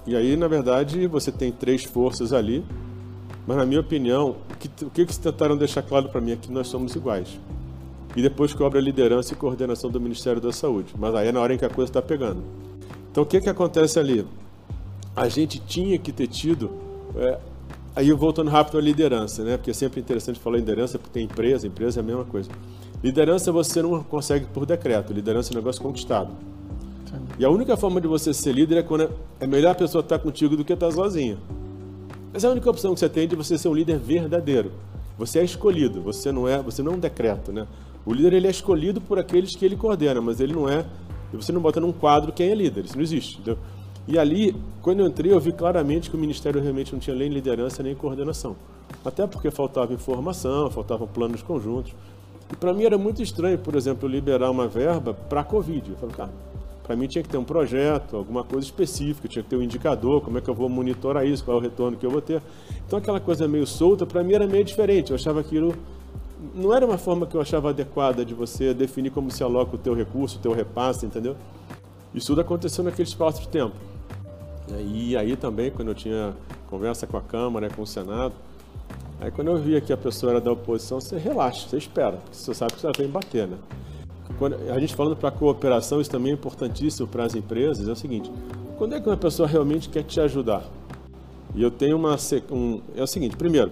E 0.07 0.15
aí, 0.15 0.35
na 0.35 0.47
verdade, 0.47 1.05
você 1.05 1.31
tem 1.31 1.51
três 1.51 1.83
forças 1.83 2.33
ali, 2.33 2.65
mas, 3.47 3.57
na 3.57 3.65
minha 3.65 3.79
opinião, 3.79 4.35
o 4.51 4.57
que, 4.57 4.85
o 4.85 4.89
que 4.89 5.01
eles 5.01 5.17
tentaram 5.17 5.57
deixar 5.57 5.81
claro 5.81 6.09
para 6.09 6.21
mim 6.21 6.31
é 6.31 6.35
que 6.35 6.51
nós 6.51 6.67
somos 6.67 6.95
iguais. 6.95 7.39
E 8.15 8.21
depois 8.21 8.53
cobra 8.53 8.79
a 8.79 8.81
liderança 8.81 9.33
e 9.33 9.35
coordenação 9.35 9.89
do 9.89 9.99
Ministério 9.99 10.41
da 10.41 10.51
Saúde. 10.51 10.93
Mas 10.97 11.15
aí 11.15 11.29
é 11.29 11.31
na 11.31 11.39
hora 11.39 11.53
em 11.53 11.57
que 11.57 11.65
a 11.65 11.69
coisa 11.69 11.89
está 11.89 12.01
pegando. 12.01 12.43
Então, 13.11 13.23
o 13.23 13.25
que, 13.25 13.39
que 13.41 13.49
acontece 13.49 13.99
ali? 13.99 14.25
A 15.15 15.27
gente 15.27 15.59
tinha 15.59 15.97
que 15.97 16.11
ter 16.11 16.27
tido. 16.27 16.71
É, 17.15 17.39
aí, 17.95 18.11
voltando 18.11 18.49
rápido 18.49 18.77
à 18.77 18.81
liderança, 18.81 19.43
né? 19.43 19.57
Porque 19.57 19.71
é 19.71 19.73
sempre 19.73 19.99
interessante 19.99 20.39
falar 20.39 20.57
em 20.57 20.59
liderança, 20.59 20.99
porque 20.99 21.13
tem 21.13 21.23
empresa, 21.23 21.65
empresa 21.65 21.99
é 21.99 22.01
a 22.01 22.03
mesma 22.03 22.25
coisa. 22.25 22.49
Liderança 23.03 23.51
você 23.51 23.81
não 23.81 24.03
consegue 24.03 24.45
por 24.45 24.65
decreto, 24.65 25.11
liderança 25.11 25.51
é 25.51 25.53
um 25.53 25.57
negócio 25.57 25.81
conquistado. 25.81 26.31
E 27.39 27.45
a 27.45 27.49
única 27.49 27.75
forma 27.75 27.99
de 27.99 28.07
você 28.07 28.33
ser 28.33 28.53
líder 28.53 28.77
é 28.77 28.83
quando 28.83 29.09
é 29.39 29.47
melhor 29.47 29.71
a 29.71 29.75
pessoa 29.75 30.01
estar 30.01 30.19
contigo 30.19 30.55
do 30.55 30.63
que 30.63 30.73
estar 30.73 30.91
sozinha. 30.91 31.37
É 32.33 32.45
a 32.45 32.49
única 32.49 32.69
opção 32.69 32.93
que 32.93 32.99
você 32.99 33.09
tem 33.09 33.27
de 33.27 33.35
você 33.35 33.57
ser 33.57 33.67
um 33.67 33.73
líder 33.73 33.99
verdadeiro. 33.99 34.71
Você 35.17 35.39
é 35.39 35.43
escolhido, 35.43 36.01
você 36.01 36.31
não 36.31 36.47
é, 36.47 36.61
você 36.61 36.81
não 36.81 36.93
é 36.93 36.95
um 36.95 36.99
decreto, 36.99 37.51
né? 37.51 37.67
O 38.05 38.13
líder 38.13 38.33
ele 38.33 38.47
é 38.47 38.49
escolhido 38.49 39.01
por 39.01 39.19
aqueles 39.19 39.55
que 39.55 39.65
ele 39.65 39.75
coordena, 39.75 40.21
mas 40.21 40.39
ele 40.39 40.53
não 40.53 40.67
é, 40.67 40.85
você 41.33 41.51
não 41.51 41.61
bota 41.61 41.79
num 41.79 41.91
quadro 41.91 42.31
quem 42.31 42.49
é 42.49 42.55
líder, 42.55 42.85
isso 42.85 42.95
não 42.95 43.03
existe, 43.03 43.35
entendeu? 43.35 43.57
E 44.07 44.17
ali, 44.17 44.55
quando 44.81 45.01
eu 45.01 45.07
entrei, 45.07 45.31
eu 45.31 45.39
vi 45.39 45.51
claramente 45.51 46.09
que 46.09 46.15
o 46.15 46.19
ministério 46.19 46.61
realmente 46.61 46.91
não 46.93 46.99
tinha 46.99 47.15
nem 47.15 47.29
liderança 47.29 47.83
nem 47.83 47.93
coordenação. 47.93 48.55
Até 49.05 49.27
porque 49.27 49.51
faltava 49.51 49.93
informação, 49.93 50.71
faltavam 50.71 51.07
planos 51.07 51.41
conjuntos. 51.43 51.93
E 52.51 52.55
para 52.55 52.73
mim 52.73 52.83
era 52.83 52.97
muito 52.97 53.21
estranho, 53.21 53.57
por 53.59 53.75
exemplo, 53.75 54.09
liberar 54.09 54.49
uma 54.49 54.67
verba 54.67 55.13
para 55.13 55.41
a 55.41 55.43
Covid. 55.43 55.91
Eu 55.91 55.97
falei, 55.97 56.15
cara, 56.15 56.31
para 56.83 56.95
mim 56.95 57.07
tinha 57.07 57.23
que 57.23 57.29
ter 57.29 57.37
um 57.37 57.43
projeto, 57.43 58.17
alguma 58.17 58.43
coisa 58.43 58.65
específica, 58.65 59.27
tinha 59.27 59.43
que 59.43 59.49
ter 59.49 59.55
um 59.55 59.61
indicador, 59.61 60.21
como 60.21 60.37
é 60.37 60.41
que 60.41 60.49
eu 60.49 60.53
vou 60.53 60.67
monitorar 60.67 61.25
isso, 61.25 61.43
qual 61.43 61.57
é 61.57 61.59
o 61.59 61.63
retorno 61.63 61.97
que 61.97 62.05
eu 62.05 62.11
vou 62.11 62.21
ter. 62.21 62.41
Então 62.85 62.99
aquela 62.99 63.19
coisa 63.19 63.47
meio 63.47 63.65
solta, 63.67 64.05
para 64.05 64.23
mim 64.23 64.33
era 64.33 64.47
meio 64.47 64.63
diferente. 64.63 65.11
Eu 65.11 65.15
achava 65.15 65.39
aquilo 65.39 65.73
não 66.55 66.73
era 66.73 66.85
uma 66.85 66.97
forma 66.97 67.27
que 67.27 67.35
eu 67.35 67.41
achava 67.41 67.69
adequada 67.69 68.25
de 68.25 68.33
você 68.33 68.73
definir 68.73 69.11
como 69.11 69.29
se 69.29 69.43
aloca 69.43 69.75
o 69.75 69.77
teu 69.77 69.93
recurso, 69.93 70.39
o 70.39 70.41
teu 70.41 70.51
repasse, 70.51 71.05
entendeu? 71.05 71.35
Isso 72.13 72.27
tudo 72.27 72.41
aconteceu 72.41 72.83
naquele 72.83 73.07
espaço 73.07 73.41
de 73.41 73.47
tempo. 73.47 73.75
E 74.87 75.15
aí 75.15 75.35
também, 75.35 75.69
quando 75.69 75.89
eu 75.89 75.95
tinha 75.95 76.33
conversa 76.69 77.05
com 77.05 77.17
a 77.17 77.21
Câmara, 77.21 77.69
com 77.69 77.83
o 77.83 77.87
Senado, 77.87 78.33
aí 79.19 79.29
quando 79.29 79.49
eu 79.49 79.57
via 79.57 79.79
que 79.79 79.93
a 79.93 79.97
pessoa 79.97 80.31
era 80.31 80.41
da 80.41 80.51
oposição, 80.51 80.99
você 80.99 81.17
relaxa, 81.17 81.67
você 81.67 81.77
espera, 81.77 82.17
porque 82.17 82.35
você 82.35 82.53
sabe 82.53 82.73
que 82.73 82.81
você 82.81 82.91
vai 82.91 83.07
bater, 83.07 83.47
né? 83.47 83.57
Quando 84.41 84.55
a 84.71 84.79
gente 84.79 84.95
falando 84.95 85.15
para 85.15 85.29
cooperação, 85.29 86.01
isso 86.01 86.09
também 86.09 86.31
é 86.31 86.33
importantíssimo 86.33 87.07
para 87.07 87.23
as 87.23 87.35
empresas, 87.35 87.87
é 87.87 87.91
o 87.91 87.95
seguinte, 87.95 88.31
quando 88.75 88.95
é 88.95 88.99
que 88.99 89.07
uma 89.07 89.15
pessoa 89.15 89.47
realmente 89.47 89.87
quer 89.87 90.01
te 90.01 90.19
ajudar? 90.19 90.65
E 91.53 91.61
eu 91.61 91.69
tenho 91.69 91.95
uma... 91.95 92.17
Um, 92.49 92.81
é 92.95 93.03
o 93.03 93.05
seguinte, 93.05 93.37
primeiro, 93.37 93.71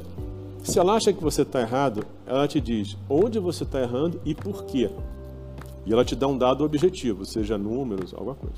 se 0.63 0.77
ela 0.77 0.93
acha 0.93 1.11
que 1.11 1.23
você 1.23 1.41
está 1.41 1.59
errado, 1.59 2.05
ela 2.23 2.47
te 2.47 2.61
diz 2.61 2.95
onde 3.09 3.39
você 3.39 3.63
está 3.63 3.81
errando 3.81 4.21
e 4.23 4.35
por 4.35 4.65
quê. 4.65 4.91
E 5.87 5.91
ela 5.91 6.05
te 6.05 6.15
dá 6.15 6.27
um 6.27 6.37
dado 6.37 6.63
objetivo, 6.63 7.25
seja 7.25 7.57
números, 7.57 8.13
alguma 8.13 8.35
coisa. 8.35 8.57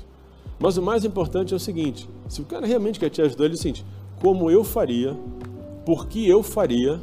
Mas 0.60 0.76
o 0.76 0.82
mais 0.82 1.06
importante 1.06 1.54
é 1.54 1.56
o 1.56 1.60
seguinte: 1.60 2.06
se 2.28 2.42
o 2.42 2.44
cara 2.44 2.66
realmente 2.66 3.00
quer 3.00 3.08
te 3.08 3.22
ajudar, 3.22 3.46
ele 3.46 3.54
diz 3.54 3.82
como 4.20 4.50
eu 4.50 4.62
faria, 4.62 5.16
por 5.86 6.06
que 6.08 6.28
eu 6.28 6.42
faria 6.42 7.00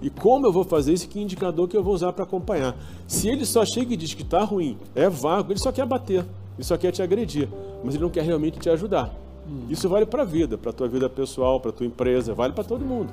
e 0.00 0.10
como 0.10 0.46
eu 0.46 0.52
vou 0.52 0.64
fazer 0.64 0.92
isso? 0.92 1.08
Que 1.08 1.20
indicador 1.20 1.68
que 1.68 1.76
eu 1.76 1.82
vou 1.82 1.94
usar 1.94 2.12
para 2.12 2.24
acompanhar? 2.24 2.76
Se 3.06 3.28
ele 3.28 3.44
só 3.44 3.64
chega 3.64 3.94
e 3.94 3.96
diz 3.96 4.14
que 4.14 4.22
está 4.22 4.44
ruim, 4.44 4.78
é 4.94 5.08
vago, 5.08 5.52
ele 5.52 5.58
só 5.58 5.72
quer 5.72 5.86
bater, 5.86 6.24
ele 6.56 6.64
só 6.64 6.76
quer 6.76 6.92
te 6.92 7.02
agredir, 7.02 7.48
mas 7.82 7.94
ele 7.94 8.02
não 8.04 8.10
quer 8.10 8.22
realmente 8.22 8.58
te 8.58 8.70
ajudar. 8.70 9.12
Hum. 9.48 9.66
Isso 9.68 9.88
vale 9.88 10.06
para 10.06 10.22
a 10.22 10.26
vida, 10.26 10.56
para 10.56 10.70
a 10.70 10.72
tua 10.72 10.88
vida 10.88 11.08
pessoal, 11.08 11.58
para 11.58 11.70
a 11.70 11.72
tua 11.72 11.86
empresa, 11.86 12.34
vale 12.34 12.52
para 12.52 12.64
todo 12.64 12.84
mundo. 12.84 13.12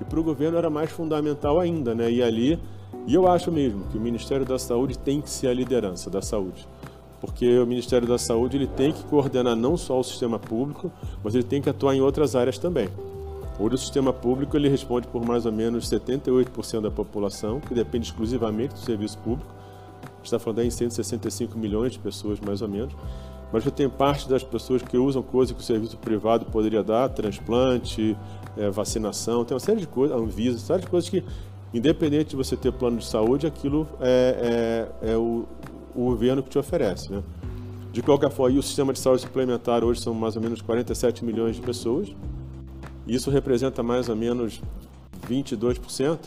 E 0.00 0.04
para 0.04 0.18
o 0.18 0.24
governo 0.24 0.56
era 0.56 0.70
mais 0.70 0.90
fundamental 0.90 1.60
ainda, 1.60 1.94
né? 1.94 2.10
E 2.10 2.22
ali, 2.22 2.58
e 3.06 3.14
eu 3.14 3.28
acho 3.28 3.52
mesmo 3.52 3.84
que 3.90 3.98
o 3.98 4.00
Ministério 4.00 4.46
da 4.46 4.58
Saúde 4.58 4.98
tem 4.98 5.20
que 5.20 5.28
ser 5.28 5.48
a 5.48 5.54
liderança 5.54 6.08
da 6.08 6.22
saúde. 6.22 6.66
Porque 7.20 7.58
o 7.58 7.66
Ministério 7.66 8.06
da 8.06 8.18
Saúde 8.18 8.56
ele 8.56 8.66
tem 8.66 8.92
que 8.92 9.02
coordenar 9.04 9.56
não 9.56 9.76
só 9.76 9.98
o 9.98 10.04
sistema 10.04 10.38
público, 10.38 10.90
mas 11.22 11.34
ele 11.34 11.44
tem 11.44 11.60
que 11.60 11.70
atuar 11.70 11.94
em 11.94 12.00
outras 12.00 12.34
áreas 12.34 12.58
também. 12.58 12.88
Hoje 13.58 13.76
o 13.76 13.78
sistema 13.78 14.12
público 14.12 14.56
ele 14.56 14.68
responde 14.68 15.06
por 15.06 15.24
mais 15.24 15.46
ou 15.46 15.52
menos 15.52 15.88
78% 15.88 16.80
da 16.80 16.90
população, 16.90 17.60
que 17.60 17.72
depende 17.72 18.06
exclusivamente 18.06 18.74
do 18.74 18.80
serviço 18.80 19.16
público. 19.18 19.54
Está 20.24 20.38
falando 20.38 20.62
em 20.62 20.70
165 20.70 21.56
milhões 21.56 21.92
de 21.92 21.98
pessoas, 22.00 22.40
mais 22.40 22.62
ou 22.62 22.68
menos. 22.68 22.92
Mas 23.52 23.62
já 23.62 23.70
tem 23.70 23.88
parte 23.88 24.28
das 24.28 24.42
pessoas 24.42 24.82
que 24.82 24.96
usam 24.96 25.22
coisas 25.22 25.54
que 25.54 25.62
o 25.62 25.64
serviço 25.64 25.96
privado 25.98 26.46
poderia 26.46 26.82
dar, 26.82 27.08
transplante, 27.10 28.16
é, 28.56 28.68
vacinação, 28.70 29.44
tem 29.44 29.54
uma 29.54 29.60
série 29.60 29.80
de 29.80 29.86
coisas, 29.86 30.16
Anvisa, 30.16 30.58
série 30.58 30.82
de 30.82 30.88
coisas 30.88 31.08
que, 31.08 31.22
independente 31.72 32.30
de 32.30 32.36
você 32.36 32.56
ter 32.56 32.72
plano 32.72 32.98
de 32.98 33.04
saúde, 33.06 33.46
aquilo 33.46 33.86
é, 34.00 34.88
é, 35.02 35.12
é 35.12 35.16
o, 35.16 35.44
o 35.94 36.06
governo 36.06 36.42
que 36.42 36.50
te 36.50 36.58
oferece. 36.58 37.12
Né? 37.12 37.22
De 37.92 38.02
qualquer 38.02 38.30
forma, 38.30 38.58
o 38.58 38.62
sistema 38.62 38.92
de 38.92 38.98
saúde 38.98 39.22
suplementar 39.22 39.84
hoje 39.84 40.00
são 40.00 40.12
mais 40.12 40.34
ou 40.34 40.42
menos 40.42 40.60
47 40.60 41.24
milhões 41.24 41.54
de 41.54 41.62
pessoas, 41.62 42.08
isso 43.06 43.30
representa 43.30 43.82
mais 43.82 44.08
ou 44.08 44.16
menos 44.16 44.60
22%, 45.28 46.18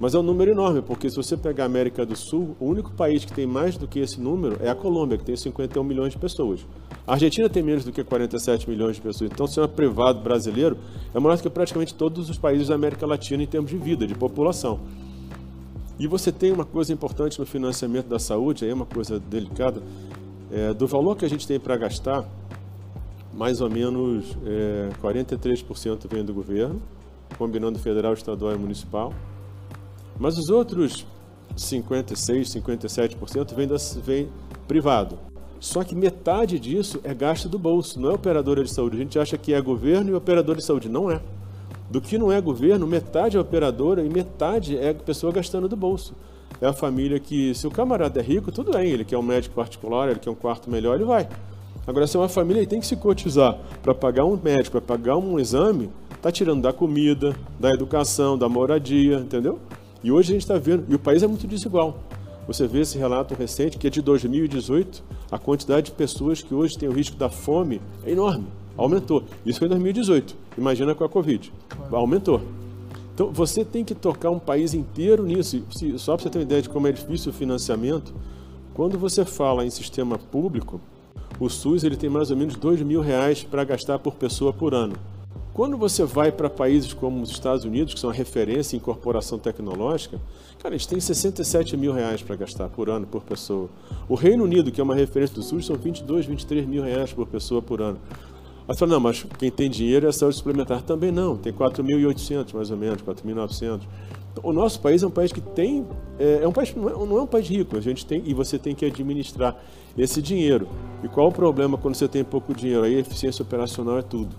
mas 0.00 0.14
é 0.14 0.18
um 0.18 0.22
número 0.22 0.50
enorme, 0.50 0.82
porque 0.82 1.08
se 1.08 1.16
você 1.16 1.36
pegar 1.36 1.64
a 1.64 1.66
América 1.66 2.04
do 2.04 2.16
Sul, 2.16 2.56
o 2.58 2.66
único 2.66 2.90
país 2.92 3.24
que 3.24 3.32
tem 3.32 3.46
mais 3.46 3.76
do 3.76 3.86
que 3.86 4.00
esse 4.00 4.20
número 4.20 4.56
é 4.60 4.68
a 4.68 4.74
Colômbia, 4.74 5.16
que 5.16 5.24
tem 5.24 5.36
51 5.36 5.84
milhões 5.84 6.12
de 6.12 6.18
pessoas. 6.18 6.66
A 7.06 7.12
Argentina 7.12 7.48
tem 7.48 7.62
menos 7.62 7.84
do 7.84 7.92
que 7.92 8.02
47 8.02 8.68
milhões 8.68 8.96
de 8.96 9.02
pessoas. 9.02 9.30
Então, 9.30 9.44
o 9.44 9.46
sistema 9.46 9.68
privado 9.68 10.20
brasileiro 10.20 10.76
é 11.14 11.20
maior 11.20 11.36
do 11.36 11.42
que 11.42 11.50
praticamente 11.50 11.94
todos 11.94 12.28
os 12.28 12.36
países 12.36 12.68
da 12.68 12.74
América 12.74 13.06
Latina 13.06 13.42
em 13.42 13.46
termos 13.46 13.70
de 13.70 13.76
vida, 13.76 14.06
de 14.06 14.14
população. 14.14 14.80
E 15.98 16.06
você 16.06 16.32
tem 16.32 16.50
uma 16.50 16.64
coisa 16.64 16.92
importante 16.92 17.38
no 17.38 17.46
financiamento 17.46 18.06
da 18.06 18.18
saúde, 18.18 18.64
aí 18.64 18.70
é 18.70 18.74
uma 18.74 18.86
coisa 18.86 19.20
delicada, 19.20 19.82
É, 20.54 20.74
do 20.74 20.86
valor 20.86 21.16
que 21.16 21.24
a 21.24 21.28
gente 21.28 21.46
tem 21.46 21.58
para 21.58 21.74
gastar, 21.78 22.26
mais 23.32 23.60
ou 23.60 23.70
menos 23.70 24.36
é, 24.44 24.90
43% 25.02 26.06
vem 26.10 26.24
do 26.24 26.34
governo, 26.34 26.80
combinando 27.38 27.78
federal, 27.78 28.12
estadual 28.12 28.54
e 28.54 28.58
municipal. 28.58 29.12
Mas 30.18 30.36
os 30.38 30.50
outros 30.50 31.06
56, 31.56 32.48
57% 32.48 33.54
vem, 33.54 33.66
das, 33.66 33.98
vem 34.04 34.28
privado. 34.68 35.18
Só 35.58 35.84
que 35.84 35.94
metade 35.94 36.58
disso 36.58 37.00
é 37.04 37.14
gasto 37.14 37.48
do 37.48 37.58
bolso, 37.58 38.00
não 38.00 38.10
é 38.10 38.14
operadora 38.14 38.64
de 38.64 38.70
saúde. 38.70 38.96
A 38.96 39.00
gente 39.00 39.18
acha 39.18 39.38
que 39.38 39.54
é 39.54 39.60
governo 39.60 40.10
e 40.10 40.14
operadora 40.14 40.58
de 40.58 40.64
saúde. 40.64 40.88
Não 40.88 41.10
é. 41.10 41.20
Do 41.88 42.00
que 42.00 42.18
não 42.18 42.32
é 42.32 42.40
governo, 42.40 42.86
metade 42.86 43.36
é 43.36 43.40
operadora 43.40 44.02
e 44.02 44.08
metade 44.08 44.76
é 44.76 44.92
pessoa 44.92 45.32
gastando 45.32 45.68
do 45.68 45.76
bolso. 45.76 46.14
É 46.60 46.66
a 46.66 46.72
família 46.72 47.18
que, 47.20 47.54
se 47.54 47.66
o 47.66 47.70
camarada 47.70 48.20
é 48.20 48.22
rico, 48.22 48.50
tudo 48.50 48.72
bem, 48.72 48.88
ele 48.88 49.04
quer 49.04 49.18
um 49.18 49.22
médico 49.22 49.54
particular, 49.54 50.08
ele 50.08 50.18
quer 50.18 50.30
um 50.30 50.34
quarto 50.34 50.70
melhor, 50.70 50.96
ele 50.96 51.04
vai. 51.04 51.28
Agora, 51.86 52.06
se 52.06 52.16
é 52.16 52.20
uma 52.20 52.28
família 52.28 52.62
e 52.62 52.66
tem 52.66 52.78
que 52.78 52.86
se 52.86 52.96
cotizar 52.96 53.58
para 53.82 53.94
pagar 53.94 54.24
um 54.24 54.38
médico, 54.40 54.80
para 54.80 54.96
pagar 54.96 55.16
um 55.16 55.38
exame, 55.38 55.90
está 56.14 56.30
tirando 56.30 56.62
da 56.62 56.72
comida, 56.72 57.34
da 57.58 57.70
educação, 57.70 58.38
da 58.38 58.48
moradia, 58.48 59.16
entendeu? 59.16 59.58
E 60.02 60.12
hoje 60.12 60.30
a 60.30 60.34
gente 60.34 60.42
está 60.42 60.58
vendo, 60.58 60.84
e 60.88 60.94
o 60.94 60.98
país 60.98 61.22
é 61.22 61.26
muito 61.26 61.46
desigual. 61.46 61.98
Você 62.46 62.66
vê 62.66 62.80
esse 62.80 62.98
relato 62.98 63.34
recente 63.34 63.78
que 63.78 63.86
é 63.86 63.90
de 63.90 64.00
2018, 64.00 65.02
a 65.30 65.38
quantidade 65.38 65.86
de 65.86 65.92
pessoas 65.92 66.42
que 66.42 66.54
hoje 66.54 66.78
têm 66.78 66.88
o 66.88 66.92
risco 66.92 67.16
da 67.16 67.28
fome 67.28 67.80
é 68.04 68.12
enorme, 68.12 68.46
aumentou. 68.76 69.24
Isso 69.44 69.58
foi 69.58 69.66
em 69.66 69.70
2018. 69.70 70.36
Imagina 70.56 70.94
com 70.94 71.04
a 71.04 71.08
Covid. 71.08 71.52
Aumentou. 71.90 72.40
Então 73.14 73.30
você 73.32 73.64
tem 73.64 73.84
que 73.84 73.94
tocar 73.94 74.30
um 74.30 74.38
país 74.38 74.74
inteiro 74.74 75.24
nisso. 75.24 75.62
Só 75.98 76.16
para 76.16 76.24
você 76.24 76.30
ter 76.30 76.38
uma 76.38 76.44
ideia 76.44 76.62
de 76.62 76.68
como 76.68 76.86
é 76.86 76.92
difícil 76.92 77.30
o 77.30 77.34
financiamento, 77.34 78.14
quando 78.74 78.98
você 78.98 79.24
fala 79.24 79.64
em 79.64 79.70
sistema 79.70 80.18
público, 80.18 80.80
o 81.44 81.50
SUS 81.50 81.82
ele 81.82 81.96
tem 81.96 82.08
mais 82.08 82.30
ou 82.30 82.36
menos 82.36 82.54
dois 82.54 82.80
mil 82.82 83.00
reais 83.00 83.42
para 83.42 83.64
gastar 83.64 83.98
por 83.98 84.14
pessoa 84.14 84.52
por 84.52 84.74
ano. 84.74 84.94
Quando 85.52 85.76
você 85.76 86.04
vai 86.04 86.30
para 86.30 86.48
países 86.48 86.94
como 86.94 87.20
os 87.20 87.30
Estados 87.30 87.64
Unidos, 87.64 87.94
que 87.94 88.00
são 88.00 88.10
a 88.10 88.12
referência 88.12 88.76
em 88.76 88.78
incorporação 88.78 89.40
tecnológica, 89.40 90.20
cara, 90.60 90.76
eles 90.76 90.86
têm 90.86 91.00
67 91.00 91.76
mil 91.76 91.92
reais 91.92 92.22
para 92.22 92.36
gastar 92.36 92.68
por 92.68 92.88
ano, 92.88 93.08
por 93.08 93.24
pessoa. 93.24 93.68
O 94.08 94.14
Reino 94.14 94.44
Unido, 94.44 94.70
que 94.70 94.80
é 94.80 94.84
uma 94.84 94.94
referência 94.94 95.34
do 95.34 95.42
SUS, 95.42 95.66
são 95.66 95.74
22, 95.74 96.26
23 96.26 96.64
mil 96.64 96.84
reais 96.84 97.12
por 97.12 97.26
pessoa 97.26 97.60
por 97.60 97.82
ano. 97.82 97.98
Aí 98.68 98.76
fala, 98.76 98.92
não, 98.92 99.00
mas 99.00 99.24
quem 99.38 99.50
tem 99.50 99.68
dinheiro 99.68 100.08
é 100.08 100.12
saúde 100.12 100.36
suplementar. 100.36 100.82
Também 100.82 101.10
não, 101.10 101.36
tem 101.36 101.52
4.800 101.52 102.54
mais 102.54 102.70
ou 102.70 102.76
menos, 102.76 103.02
4.900. 103.02 103.80
Então, 104.32 104.44
o 104.44 104.52
nosso 104.52 104.80
país 104.80 105.02
é 105.02 105.06
um 105.06 105.10
país 105.10 105.32
que 105.32 105.40
tem, 105.40 105.86
é, 106.18 106.40
é 106.42 106.48
um 106.48 106.52
país, 106.52 106.74
não 106.74 106.88
é, 106.88 106.92
não 106.92 107.18
é 107.18 107.22
um 107.22 107.26
país 107.26 107.48
rico, 107.48 107.76
a 107.76 107.80
gente 107.80 108.06
tem, 108.06 108.22
e 108.24 108.32
você 108.32 108.58
tem 108.58 108.74
que 108.74 108.86
administrar 108.86 109.56
esse 109.98 110.22
dinheiro. 110.22 110.68
E 111.02 111.08
qual 111.08 111.28
o 111.28 111.32
problema 111.32 111.76
quando 111.76 111.96
você 111.96 112.08
tem 112.08 112.24
pouco 112.24 112.54
dinheiro? 112.54 112.84
Aí 112.84 112.96
a 112.96 113.00
eficiência 113.00 113.42
operacional 113.42 113.98
é 113.98 114.02
tudo 114.02 114.34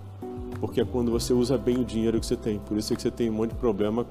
porque 0.64 0.80
é 0.80 0.86
quando 0.86 1.12
você 1.12 1.34
usa 1.34 1.58
bem 1.58 1.76
o 1.76 1.84
dinheiro 1.84 2.18
que 2.22 2.26
você 2.26 2.38
tem. 2.38 2.58
Por 2.58 2.78
isso 2.78 2.94
é 2.94 2.96
que 2.96 3.02
você 3.02 3.12
tem 3.12 3.30
um 3.30 3.34
monte 3.34 3.50
de 3.50 3.58
problema. 3.58 4.06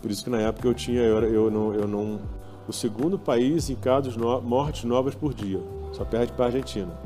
Por 0.00 0.08
isso 0.08 0.22
que 0.22 0.30
na 0.30 0.40
época 0.40 0.68
eu 0.68 0.72
tinha, 0.72 1.00
eu, 1.00 1.20
eu, 1.24 1.50
não, 1.50 1.74
eu 1.74 1.88
não. 1.88 2.20
O 2.68 2.72
segundo 2.72 3.18
país 3.18 3.68
em 3.70 3.74
casos 3.74 4.16
no, 4.16 4.40
mortes 4.40 4.84
novas 4.84 5.16
por 5.16 5.34
dia, 5.34 5.60
só 5.90 6.04
perde 6.04 6.32
para 6.32 6.44
a 6.44 6.46
Argentina. 6.46 6.96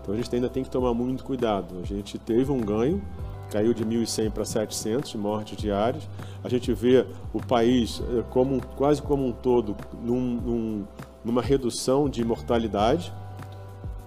Então 0.00 0.14
a 0.14 0.16
gente 0.16 0.34
ainda 0.34 0.48
tem 0.48 0.62
que 0.62 0.70
tomar 0.70 0.94
muito 0.94 1.24
cuidado. 1.24 1.76
A 1.82 1.86
gente 1.86 2.18
teve 2.18 2.50
um 2.50 2.60
ganho, 2.60 3.02
caiu 3.50 3.74
de 3.74 3.84
1.100 3.84 4.30
para 4.30 4.44
700 4.44 5.10
de 5.10 5.18
mortes 5.18 5.56
diárias. 5.56 6.08
A 6.42 6.48
gente 6.48 6.72
vê 6.72 7.06
o 7.32 7.40
país 7.40 8.02
eh, 8.10 8.24
como, 8.30 8.60
quase 8.76 9.02
como 9.02 9.26
um 9.26 9.32
todo 9.32 9.76
num, 10.02 10.20
num, 10.20 10.84
numa 11.24 11.42
redução 11.42 12.08
de 12.08 12.24
mortalidade, 12.24 13.12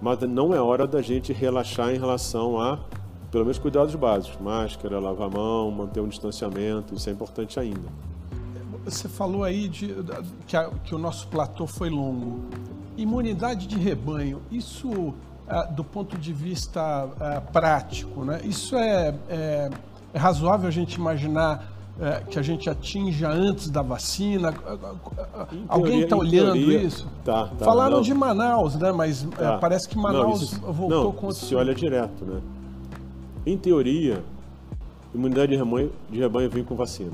mas 0.02 0.20
não 0.22 0.54
é 0.54 0.60
hora 0.60 0.88
da 0.88 1.02
gente 1.02 1.32
relaxar 1.32 1.94
em 1.94 1.98
relação 1.98 2.60
a 2.60 2.80
pelo 3.34 3.46
menos 3.46 3.58
cuidados 3.58 3.96
básicos, 3.96 4.40
máscara, 4.40 5.00
lavar 5.00 5.28
a 5.28 5.30
mão, 5.32 5.72
manter 5.72 6.00
um 6.00 6.08
distanciamento, 6.08 6.94
isso 6.94 7.10
é 7.10 7.12
importante 7.12 7.60
ainda. 7.60 7.90
Você 8.86 9.10
falou 9.10 9.44
aí 9.44 9.68
de, 9.68 9.96
que, 10.46 10.56
a, 10.56 10.70
que 10.84 10.94
o 10.94 11.00
nosso 11.00 11.28
platô 11.30 11.66
foi 11.66 11.90
longo. 11.90 12.42
Imunidade 12.96 13.66
de 13.66 13.76
rebanho, 13.76 14.40
isso 14.52 15.16
do 15.72 15.84
ponto 15.84 16.18
de 16.18 16.32
vista 16.32 16.82
ah, 17.20 17.42
prático, 17.42 18.24
né? 18.24 18.42
isso 18.44 18.76
é, 18.76 19.14
é, 19.30 19.70
é 20.14 20.18
razoável 20.18 20.68
a 20.68 20.72
gente 20.72 20.96
imaginar 20.96 21.74
é, 22.00 22.22
que 22.22 22.40
a 22.40 22.42
gente 22.42 22.70
atinja 22.70 23.30
antes 23.30 23.70
da 23.70 23.82
vacina? 23.82 24.52
Teoria, 24.52 25.66
Alguém 25.68 26.02
está 26.02 26.16
olhando 26.16 26.54
teoria, 26.54 26.82
isso? 26.82 27.08
Tá, 27.24 27.48
tá, 27.48 27.66
Falaram 27.66 27.98
não. 27.98 28.02
de 28.02 28.14
Manaus, 28.14 28.76
né? 28.76 28.92
Mas 28.92 29.24
tá. 29.24 29.54
é, 29.54 29.58
parece 29.58 29.88
que 29.88 29.98
Manaus 29.98 30.40
não, 30.40 30.48
isso, 30.48 30.60
voltou 30.62 31.04
não, 31.04 31.12
com 31.12 31.32
Se 31.32 31.56
olha 31.56 31.76
direto, 31.76 32.26
né? 32.26 32.42
Em 33.46 33.58
teoria, 33.58 34.24
imunidade 35.14 35.52
de 35.52 35.58
rebanho, 35.58 35.92
de 36.10 36.20
rebanho 36.20 36.50
vem 36.50 36.64
com 36.64 36.76
vacina. 36.76 37.12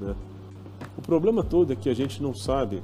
Né? 0.00 0.14
O 0.96 1.02
problema 1.02 1.42
todo 1.42 1.72
é 1.72 1.76
que 1.76 1.88
a 1.88 1.94
gente 1.94 2.22
não 2.22 2.34
sabe 2.34 2.82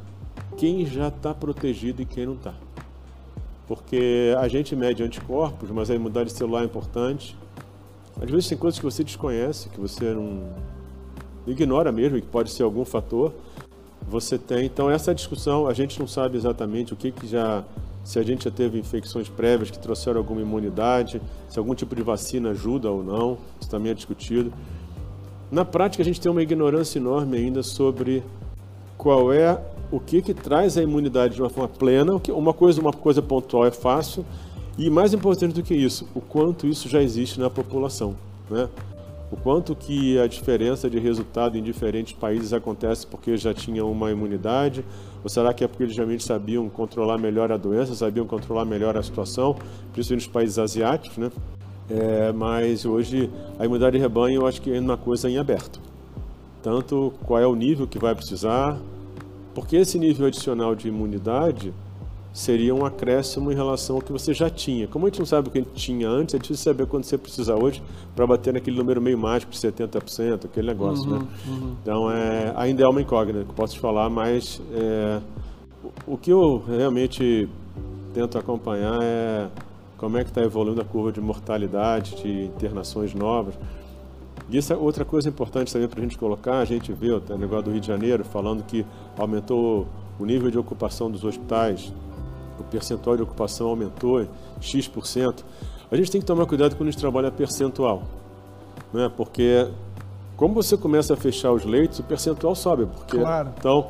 quem 0.56 0.84
já 0.84 1.08
está 1.08 1.32
protegido 1.32 2.02
e 2.02 2.04
quem 2.04 2.26
não 2.26 2.34
está. 2.34 2.54
Porque 3.68 4.34
a 4.40 4.48
gente 4.48 4.74
mede 4.74 5.02
anticorpos, 5.02 5.70
mas 5.70 5.90
a 5.90 5.94
imunidade 5.94 6.32
celular 6.32 6.62
é 6.62 6.64
importante. 6.64 7.36
Às 8.20 8.30
vezes 8.30 8.48
tem 8.48 8.58
coisas 8.58 8.80
que 8.80 8.84
você 8.84 9.04
desconhece, 9.04 9.68
que 9.68 9.78
você 9.78 10.12
não 10.14 10.48
ignora 11.46 11.92
mesmo, 11.92 12.20
que 12.20 12.26
pode 12.26 12.50
ser 12.50 12.62
algum 12.62 12.84
fator. 12.84 13.32
Você 14.08 14.38
tem, 14.38 14.64
então 14.64 14.90
essa 14.90 15.14
discussão, 15.14 15.66
a 15.66 15.74
gente 15.74 16.00
não 16.00 16.06
sabe 16.06 16.38
exatamente 16.38 16.94
o 16.94 16.96
que, 16.96 17.12
que 17.12 17.26
já 17.26 17.62
se 18.08 18.18
a 18.18 18.22
gente 18.22 18.44
já 18.44 18.50
teve 18.50 18.78
infecções 18.78 19.28
prévias 19.28 19.70
que 19.70 19.78
trouxeram 19.78 20.18
alguma 20.18 20.40
imunidade, 20.40 21.20
se 21.46 21.58
algum 21.58 21.74
tipo 21.74 21.94
de 21.94 22.02
vacina 22.02 22.52
ajuda 22.52 22.90
ou 22.90 23.04
não, 23.04 23.36
isso 23.60 23.68
também 23.68 23.92
é 23.92 23.94
discutido. 23.94 24.50
Na 25.50 25.62
prática, 25.62 26.02
a 26.02 26.06
gente 26.06 26.18
tem 26.18 26.32
uma 26.32 26.42
ignorância 26.42 26.98
enorme 26.98 27.36
ainda 27.36 27.62
sobre 27.62 28.22
qual 28.96 29.30
é 29.30 29.60
o 29.90 29.98
que, 29.98 30.20
que 30.20 30.34
traz 30.34 30.76
a 30.76 30.82
imunidade 30.82 31.34
de 31.34 31.42
uma 31.42 31.50
forma 31.50 31.68
plena. 31.68 32.20
Uma 32.28 32.52
coisa, 32.52 32.80
uma 32.80 32.92
coisa 32.92 33.22
pontual 33.22 33.66
é 33.66 33.70
fácil, 33.70 34.24
e 34.76 34.88
mais 34.88 35.12
importante 35.12 35.54
do 35.54 35.62
que 35.62 35.74
isso, 35.74 36.08
o 36.14 36.20
quanto 36.20 36.66
isso 36.66 36.88
já 36.88 37.02
existe 37.02 37.40
na 37.40 37.50
população. 37.50 38.14
Né? 38.48 38.68
O 39.30 39.36
quanto 39.36 39.74
que 39.74 40.18
a 40.18 40.26
diferença 40.26 40.88
de 40.88 40.98
resultado 40.98 41.58
em 41.58 41.62
diferentes 41.62 42.14
países 42.14 42.52
acontece 42.52 43.06
porque 43.06 43.36
já 43.36 43.52
tinham 43.52 43.90
uma 43.90 44.10
imunidade, 44.10 44.84
ou 45.22 45.28
será 45.28 45.52
que 45.52 45.64
é 45.64 45.68
porque 45.68 45.82
eles 45.82 45.96
realmente 45.96 46.24
sabiam 46.24 46.68
controlar 46.68 47.18
melhor 47.18 47.50
a 47.50 47.56
doença, 47.56 47.94
sabiam 47.94 48.26
controlar 48.26 48.64
melhor 48.64 48.96
a 48.96 49.02
situação, 49.02 49.56
principalmente 49.92 50.26
nos 50.26 50.32
países 50.32 50.58
asiáticos, 50.58 51.18
né? 51.18 51.30
É, 51.90 52.32
mas 52.32 52.84
hoje 52.84 53.30
a 53.58 53.64
imunidade 53.64 53.96
de 53.96 54.02
rebanho 54.02 54.42
eu 54.42 54.46
acho 54.46 54.62
que 54.62 54.72
é 54.72 54.78
uma 54.78 54.96
coisa 54.96 55.28
em 55.28 55.38
aberto. 55.38 55.80
Tanto 56.62 57.12
qual 57.26 57.40
é 57.40 57.46
o 57.46 57.54
nível 57.54 57.86
que 57.86 57.98
vai 57.98 58.14
precisar, 58.14 58.78
porque 59.58 59.74
esse 59.74 59.98
nível 59.98 60.28
adicional 60.28 60.72
de 60.72 60.86
imunidade 60.86 61.74
seria 62.32 62.72
um 62.72 62.86
acréscimo 62.86 63.50
em 63.50 63.56
relação 63.56 63.96
ao 63.96 64.02
que 64.02 64.12
você 64.12 64.32
já 64.32 64.48
tinha. 64.48 64.86
Como 64.86 65.04
a 65.04 65.08
gente 65.08 65.18
não 65.18 65.26
sabe 65.26 65.48
o 65.48 65.50
que 65.50 65.58
a 65.58 65.62
gente 65.62 65.74
tinha 65.74 66.08
antes, 66.08 66.32
é 66.36 66.38
difícil 66.38 66.62
saber 66.62 66.86
quando 66.86 67.02
você 67.02 67.18
precisa 67.18 67.56
hoje 67.56 67.82
para 68.14 68.24
bater 68.24 68.54
naquele 68.54 68.76
número 68.76 69.02
meio 69.02 69.18
mágico 69.18 69.50
de 69.50 69.58
70%, 69.58 70.44
aquele 70.44 70.68
negócio, 70.68 71.10
uhum, 71.10 71.18
né? 71.18 71.26
Uhum. 71.48 71.76
Então, 71.82 72.08
é, 72.08 72.52
ainda 72.54 72.84
é 72.84 72.86
uma 72.86 73.02
incógnita 73.02 73.44
que 73.44 73.52
posso 73.52 73.74
te 73.74 73.80
falar, 73.80 74.08
mas 74.08 74.62
é, 74.72 75.20
o, 75.82 76.14
o 76.14 76.16
que 76.16 76.30
eu 76.30 76.62
realmente 76.64 77.48
tento 78.14 78.38
acompanhar 78.38 78.96
é 79.02 79.48
como 79.96 80.18
é 80.18 80.22
que 80.22 80.30
está 80.30 80.40
evoluindo 80.40 80.80
a 80.80 80.84
curva 80.84 81.10
de 81.10 81.20
mortalidade, 81.20 82.14
de 82.22 82.44
internações 82.44 83.12
novas. 83.12 83.56
E 84.50 84.56
isso 84.56 84.72
é 84.72 84.76
outra 84.76 85.04
coisa 85.04 85.28
importante 85.28 85.72
também 85.72 85.88
para 85.88 86.00
a 86.00 86.02
gente 86.02 86.16
colocar, 86.16 86.58
a 86.58 86.64
gente 86.64 86.92
vê 86.92 87.10
o 87.12 87.20
negócio 87.36 87.64
do 87.64 87.70
Rio 87.70 87.80
de 87.80 87.86
Janeiro 87.86 88.24
falando 88.24 88.62
que 88.62 88.84
aumentou 89.16 89.86
o 90.18 90.24
nível 90.24 90.50
de 90.50 90.58
ocupação 90.58 91.10
dos 91.10 91.22
hospitais 91.22 91.92
o 92.60 92.64
percentual 92.64 93.16
de 93.16 93.22
ocupação 93.22 93.68
aumentou 93.68 94.26
X%, 94.60 95.44
a 95.90 95.96
gente 95.96 96.10
tem 96.10 96.20
que 96.20 96.26
tomar 96.26 96.46
cuidado 96.46 96.76
quando 96.76 96.88
a 96.88 96.90
gente 96.90 97.00
trabalha 97.00 97.30
percentual. 97.30 98.02
Né? 98.92 99.10
Porque 99.16 99.68
como 100.36 100.54
você 100.54 100.76
começa 100.76 101.14
a 101.14 101.16
fechar 101.16 101.52
os 101.52 101.64
leitos, 101.64 101.98
o 101.98 102.02
percentual 102.02 102.54
sobe. 102.54 102.86
Porque, 102.86 103.18
claro. 103.18 103.52
Então, 103.56 103.88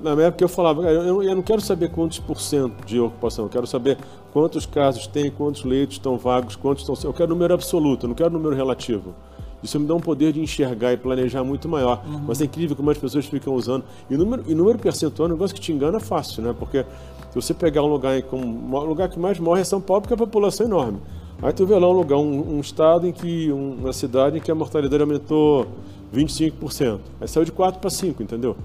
na 0.00 0.14
minha 0.14 0.28
época 0.28 0.44
eu 0.44 0.48
falava, 0.48 0.82
eu, 0.82 1.22
eu 1.22 1.34
não 1.34 1.42
quero 1.42 1.60
saber 1.60 1.90
quantos 1.90 2.18
por 2.18 2.40
cento 2.40 2.84
de 2.84 3.00
ocupação, 3.00 3.46
eu 3.46 3.48
quero 3.48 3.66
saber 3.66 3.98
quantos 4.32 4.64
casos 4.64 5.06
tem, 5.06 5.30
quantos 5.30 5.64
leitos 5.64 5.96
estão 5.96 6.16
vagos, 6.16 6.54
quantos 6.56 6.88
estão... 6.88 7.10
Eu 7.10 7.12
quero 7.12 7.30
número 7.30 7.52
absoluto, 7.52 8.06
eu 8.06 8.08
não 8.08 8.14
quero 8.14 8.30
número 8.30 8.54
relativo. 8.54 9.14
Isso 9.62 9.78
me 9.78 9.86
dá 9.86 9.94
um 9.94 10.00
poder 10.00 10.32
de 10.32 10.40
enxergar 10.40 10.92
e 10.92 10.96
planejar 10.96 11.44
muito 11.44 11.68
maior. 11.68 12.02
Uhum. 12.06 12.24
Mas 12.26 12.40
é 12.40 12.44
incrível 12.44 12.74
como 12.74 12.90
as 12.90 12.98
pessoas 12.98 13.26
ficam 13.26 13.54
usando. 13.54 13.84
E 14.08 14.16
número, 14.16 14.44
e 14.46 14.54
número 14.54 14.78
percentual 14.78 15.28
é 15.28 15.30
um 15.30 15.34
negócio 15.34 15.54
que 15.54 15.60
te 15.60 15.72
engana 15.72 16.00
fácil, 16.00 16.42
né? 16.42 16.54
Porque 16.58 16.84
se 17.30 17.34
você 17.34 17.52
pegar 17.52 17.82
um 17.82 17.88
lugar 17.88 18.20
como 18.22 18.76
o 18.76 18.84
lugar 18.84 19.08
que 19.08 19.18
mais 19.18 19.38
morre 19.38 19.60
é 19.60 19.64
São 19.64 19.80
Paulo, 19.80 20.02
porque 20.02 20.14
a 20.14 20.16
população 20.16 20.66
é 20.66 20.68
enorme. 20.68 20.98
Aí 21.42 21.52
tu 21.52 21.64
vê 21.66 21.78
lá 21.78 21.88
um 21.88 21.92
lugar, 21.92 22.18
um, 22.18 22.56
um 22.56 22.60
estado 22.60 23.06
em 23.06 23.12
que, 23.12 23.50
um, 23.50 23.76
uma 23.80 23.92
cidade 23.92 24.38
em 24.38 24.40
que 24.40 24.50
a 24.50 24.54
mortalidade 24.54 25.02
aumentou 25.02 25.66
25%. 26.14 26.98
Aí 27.20 27.28
saiu 27.28 27.44
de 27.44 27.52
4 27.52 27.80
para 27.80 27.90
5, 27.90 28.22
entendeu? 28.22 28.56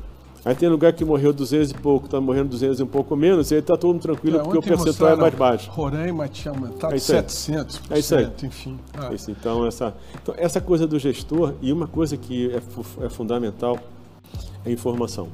Aí 0.45 0.53
tem 0.53 0.69
lugar 0.69 0.93
que 0.93 1.03
morreu 1.03 1.33
200 1.33 1.71
e 1.71 1.73
pouco, 1.73 2.05
está 2.05 2.21
morrendo 2.21 2.49
200 2.49 2.79
e 2.79 2.83
um 2.83 2.87
pouco 2.87 3.15
menos, 3.15 3.49
e 3.49 3.55
aí 3.55 3.61
está 3.61 3.75
todo 3.75 3.93
mundo 3.93 4.03
tranquilo 4.03 4.37
é, 4.37 4.43
porque 4.43 4.59
o 4.59 4.61
percentual 4.61 5.13
é 5.13 5.15
mais 5.15 5.33
baixo. 5.33 5.71
Roraima 5.71 6.27
tinha 6.27 6.53
aumentado 6.53 6.93
é 6.93 6.97
700%, 6.97 7.81
é 7.89 7.97
isso 7.97 8.15
aí. 8.15 8.31
enfim. 8.43 8.79
Ah. 8.93 9.11
Isso, 9.11 9.31
então, 9.31 9.65
essa, 9.65 9.95
então, 10.21 10.35
essa 10.37 10.61
coisa 10.61 10.85
do 10.85 10.99
gestor, 10.99 11.55
e 11.63 11.73
uma 11.73 11.87
coisa 11.87 12.15
que 12.15 12.51
é, 12.51 12.61
é 13.05 13.09
fundamental, 13.09 13.79
é 14.63 14.71
informação. 14.71 15.29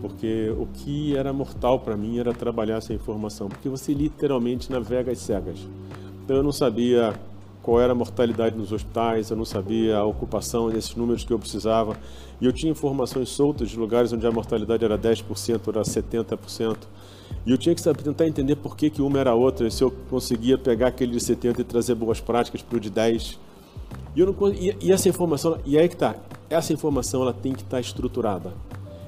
Porque 0.00 0.54
o 0.56 0.68
que 0.72 1.16
era 1.16 1.32
mortal 1.32 1.80
para 1.80 1.96
mim 1.96 2.20
era 2.20 2.32
trabalhar 2.32 2.80
sem 2.80 2.94
informação, 2.94 3.48
porque 3.48 3.68
você 3.68 3.92
literalmente 3.92 4.70
navega 4.70 5.10
às 5.10 5.18
cegas. 5.18 5.58
Então 6.24 6.36
eu 6.36 6.44
não 6.44 6.52
sabia 6.52 7.12
qual 7.62 7.80
era 7.80 7.92
a 7.92 7.94
mortalidade 7.94 8.56
nos 8.56 8.72
hospitais, 8.72 9.30
eu 9.30 9.36
não 9.36 9.44
sabia 9.44 9.96
a 9.96 10.04
ocupação 10.04 10.68
desses 10.68 10.94
números 10.96 11.24
que 11.24 11.32
eu 11.32 11.38
precisava. 11.38 11.96
E 12.40 12.44
eu 12.44 12.52
tinha 12.52 12.72
informações 12.72 13.28
soltas 13.28 13.70
de 13.70 13.78
lugares 13.78 14.12
onde 14.12 14.26
a 14.26 14.32
mortalidade 14.32 14.84
era 14.84 14.98
10%, 14.98 15.68
era 15.68 15.82
70%. 15.82 16.76
E 17.46 17.50
eu 17.50 17.58
tinha 17.58 17.74
que 17.74 17.80
saber, 17.80 18.02
tentar 18.02 18.26
entender 18.26 18.56
por 18.56 18.76
que, 18.76 18.90
que 18.90 19.00
uma 19.00 19.18
era 19.18 19.34
outra, 19.34 19.70
se 19.70 19.82
eu 19.82 19.92
conseguia 20.10 20.58
pegar 20.58 20.88
aquele 20.88 21.12
de 21.12 21.20
70 21.20 21.60
e 21.60 21.64
trazer 21.64 21.94
boas 21.94 22.20
práticas 22.20 22.62
para 22.62 22.76
o 22.76 22.80
de 22.80 22.90
10. 22.90 23.38
E, 24.14 24.20
eu 24.20 24.26
não, 24.26 24.52
e, 24.52 24.76
e 24.80 24.92
essa 24.92 25.08
informação, 25.08 25.58
e 25.64 25.78
aí 25.78 25.88
que 25.88 25.96
tá, 25.96 26.16
essa 26.50 26.72
informação 26.72 27.22
ela 27.22 27.32
tem 27.32 27.52
que 27.52 27.62
estar 27.62 27.76
tá 27.76 27.80
estruturada. 27.80 28.52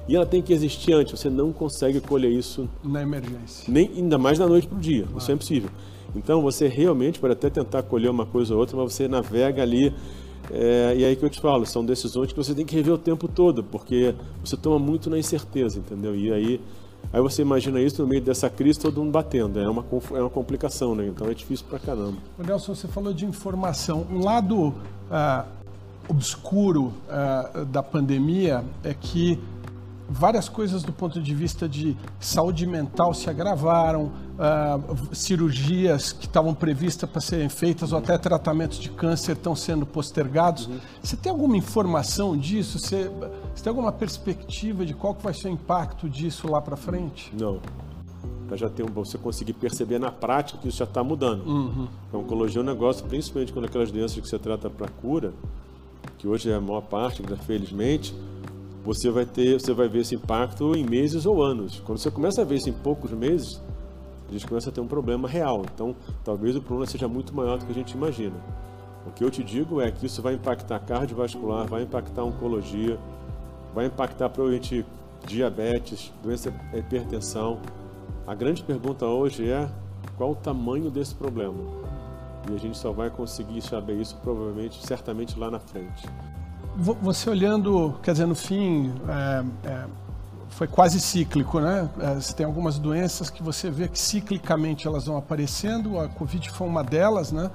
E 0.07 0.15
ela 0.15 0.25
tem 0.25 0.41
que 0.41 0.53
existir 0.53 0.93
antes, 0.93 1.19
você 1.19 1.29
não 1.29 1.51
consegue 1.51 1.99
colher 1.99 2.31
isso... 2.31 2.69
Na 2.83 3.01
emergência. 3.01 3.71
Nem, 3.71 3.89
ainda 3.95 4.17
mais 4.17 4.37
da 4.37 4.47
noite 4.47 4.67
para 4.67 4.77
o 4.77 4.81
dia, 4.81 5.03
claro. 5.03 5.17
isso 5.17 5.31
é 5.31 5.33
impossível. 5.33 5.69
Então 6.15 6.41
você 6.41 6.67
realmente 6.67 7.19
pode 7.19 7.33
até 7.33 7.49
tentar 7.49 7.83
colher 7.83 8.09
uma 8.09 8.25
coisa 8.25 8.53
ou 8.53 8.59
outra, 8.59 8.77
mas 8.77 8.93
você 8.93 9.07
navega 9.07 9.61
ali. 9.61 9.93
É, 10.51 10.95
e 10.97 11.05
aí 11.05 11.15
que 11.15 11.25
eu 11.25 11.29
te 11.29 11.39
falo, 11.39 11.65
são 11.65 11.83
decisões 11.83 12.31
que 12.31 12.37
você 12.37 12.53
tem 12.53 12.65
que 12.65 12.75
rever 12.75 12.93
o 12.93 12.97
tempo 12.97 13.27
todo, 13.27 13.63
porque 13.63 14.13
você 14.43 14.55
toma 14.55 14.77
muito 14.77 15.09
na 15.09 15.17
incerteza, 15.17 15.79
entendeu? 15.79 16.15
E 16.15 16.31
aí, 16.31 16.61
aí 17.11 17.21
você 17.21 17.41
imagina 17.41 17.81
isso 17.81 18.01
no 18.01 18.07
meio 18.07 18.21
dessa 18.21 18.49
crise, 18.49 18.79
todo 18.79 18.99
mundo 18.99 19.11
batendo. 19.11 19.59
É 19.59 19.67
uma, 19.67 19.83
é 20.11 20.19
uma 20.19 20.29
complicação, 20.29 20.93
né? 20.93 21.07
Então 21.07 21.27
é 21.27 21.33
difícil 21.33 21.65
pra 21.67 21.79
caramba. 21.79 22.17
Nelson, 22.37 22.75
você 22.75 22.87
falou 22.87 23.13
de 23.13 23.25
informação. 23.25 24.05
Um 24.11 24.23
lado 24.23 24.73
ah, 25.09 25.45
obscuro 26.07 26.93
ah, 27.09 27.65
da 27.67 27.81
pandemia 27.81 28.63
é 28.83 28.93
que 28.93 29.39
várias 30.09 30.47
coisas 30.47 30.83
do 30.83 30.93
ponto 30.93 31.21
de 31.21 31.33
vista 31.33 31.67
de 31.67 31.95
saúde 32.19 32.65
mental 32.67 33.13
se 33.13 33.29
agravaram, 33.29 34.11
uh, 34.35 35.15
cirurgias 35.15 36.11
que 36.11 36.25
estavam 36.25 36.53
previstas 36.53 37.09
para 37.09 37.21
serem 37.21 37.49
feitas 37.49 37.91
ou 37.91 37.99
até 37.99 38.17
tratamentos 38.17 38.79
de 38.79 38.89
câncer 38.89 39.33
estão 39.33 39.55
sendo 39.55 39.85
postergados. 39.85 40.67
Uhum. 40.67 40.79
Você 41.01 41.17
tem 41.17 41.31
alguma 41.31 41.57
informação 41.57 42.37
disso? 42.37 42.79
Você, 42.79 43.09
você, 43.53 43.63
tem 43.63 43.69
alguma 43.69 43.91
perspectiva 43.91 44.85
de 44.85 44.93
qual 44.93 45.15
que 45.15 45.23
vai 45.23 45.33
ser 45.33 45.47
o 45.47 45.51
impacto 45.51 46.09
disso 46.09 46.49
lá 46.49 46.61
para 46.61 46.75
frente? 46.75 47.31
Não. 47.37 47.59
Para 48.47 48.57
já 48.57 48.67
um, 48.67 48.93
você 48.93 49.17
conseguir 49.17 49.53
perceber 49.53 49.97
na 49.97 50.11
prática 50.11 50.59
que 50.59 50.67
isso 50.67 50.77
já 50.77 50.85
está 50.85 51.03
mudando. 51.03 51.45
Uhum. 51.47 51.87
A 52.13 52.17
oncologia 52.17 52.59
é 52.59 52.63
um 52.63 52.65
negócio, 52.65 53.03
principalmente 53.05 53.51
quando 53.51 53.65
aquelas 53.65 53.91
doenças 53.91 54.19
que 54.19 54.27
você 54.27 54.37
trata 54.37 54.69
para 54.69 54.87
cura, 54.87 55.33
que 56.19 56.27
hoje 56.27 56.51
é 56.51 56.53
a 56.53 56.61
maior 56.61 56.81
parte, 56.81 57.23
felizmente, 57.45 58.13
você 58.85 59.09
vai 59.09 59.25
ter, 59.25 59.59
você 59.59 59.73
vai 59.73 59.89
ver 59.89 60.01
esse 60.01 60.13
impacto 60.13 60.75
em 60.75 60.85
meses 60.85 61.25
ou 61.25 61.43
anos. 61.43 61.81
Quando 61.83 61.97
você 61.97 62.11
começa 62.11 62.43
a 62.43 62.45
ver 62.45 62.57
isso 62.57 62.69
em 62.69 62.73
poucos 62.73 63.11
meses, 63.11 63.59
a 64.29 64.31
gente 64.31 64.45
começa 64.45 64.69
a 64.69 64.71
ter 64.71 64.79
um 64.79 64.87
problema 64.87 65.27
real. 65.27 65.63
Então, 65.73 65.95
talvez 66.23 66.55
o 66.55 66.61
problema 66.61 66.85
seja 66.85 67.07
muito 67.07 67.35
maior 67.35 67.57
do 67.57 67.65
que 67.65 67.71
a 67.71 67.75
gente 67.75 67.93
imagina. 67.93 68.35
O 69.07 69.11
que 69.11 69.23
eu 69.23 69.31
te 69.31 69.43
digo 69.43 69.81
é 69.81 69.89
que 69.89 70.05
isso 70.05 70.21
vai 70.21 70.35
impactar 70.35 70.79
cardiovascular, 70.79 71.67
vai 71.67 71.81
impactar 71.81 72.23
oncologia, 72.23 72.99
vai 73.73 73.87
impactar 73.87 74.29
provavelmente 74.29 74.85
diabetes, 75.25 76.13
doença 76.21 76.53
hipertensão. 76.71 77.59
A 78.27 78.35
grande 78.35 78.63
pergunta 78.63 79.07
hoje 79.07 79.49
é 79.49 79.67
qual 80.15 80.31
o 80.31 80.35
tamanho 80.35 80.91
desse 80.91 81.15
problema? 81.15 81.57
E 82.49 82.53
a 82.53 82.57
gente 82.57 82.77
só 82.77 82.91
vai 82.91 83.09
conseguir 83.09 83.61
saber 83.61 83.99
isso 83.99 84.15
provavelmente, 84.17 84.85
certamente 84.85 85.37
lá 85.39 85.49
na 85.49 85.59
frente. 85.59 86.07
Você 86.77 87.29
olhando, 87.29 87.95
quer 88.03 88.11
dizer, 88.11 88.25
no 88.25 88.35
fim, 88.35 88.93
é, 89.07 89.69
é, 89.69 89.85
foi 90.49 90.67
quase 90.67 90.99
cíclico, 90.99 91.59
né? 91.61 91.89
É, 91.99 92.33
tem 92.33 92.45
algumas 92.45 92.77
doenças 92.77 93.29
que 93.29 93.41
você 93.41 93.71
vê 93.71 93.87
que 93.87 93.97
ciclicamente 93.97 94.85
elas 94.85 95.05
vão 95.05 95.15
aparecendo, 95.15 95.97
a 95.97 96.09
Covid 96.09 96.49
foi 96.49 96.67
uma 96.67 96.83
delas, 96.83 97.31
né? 97.31 97.49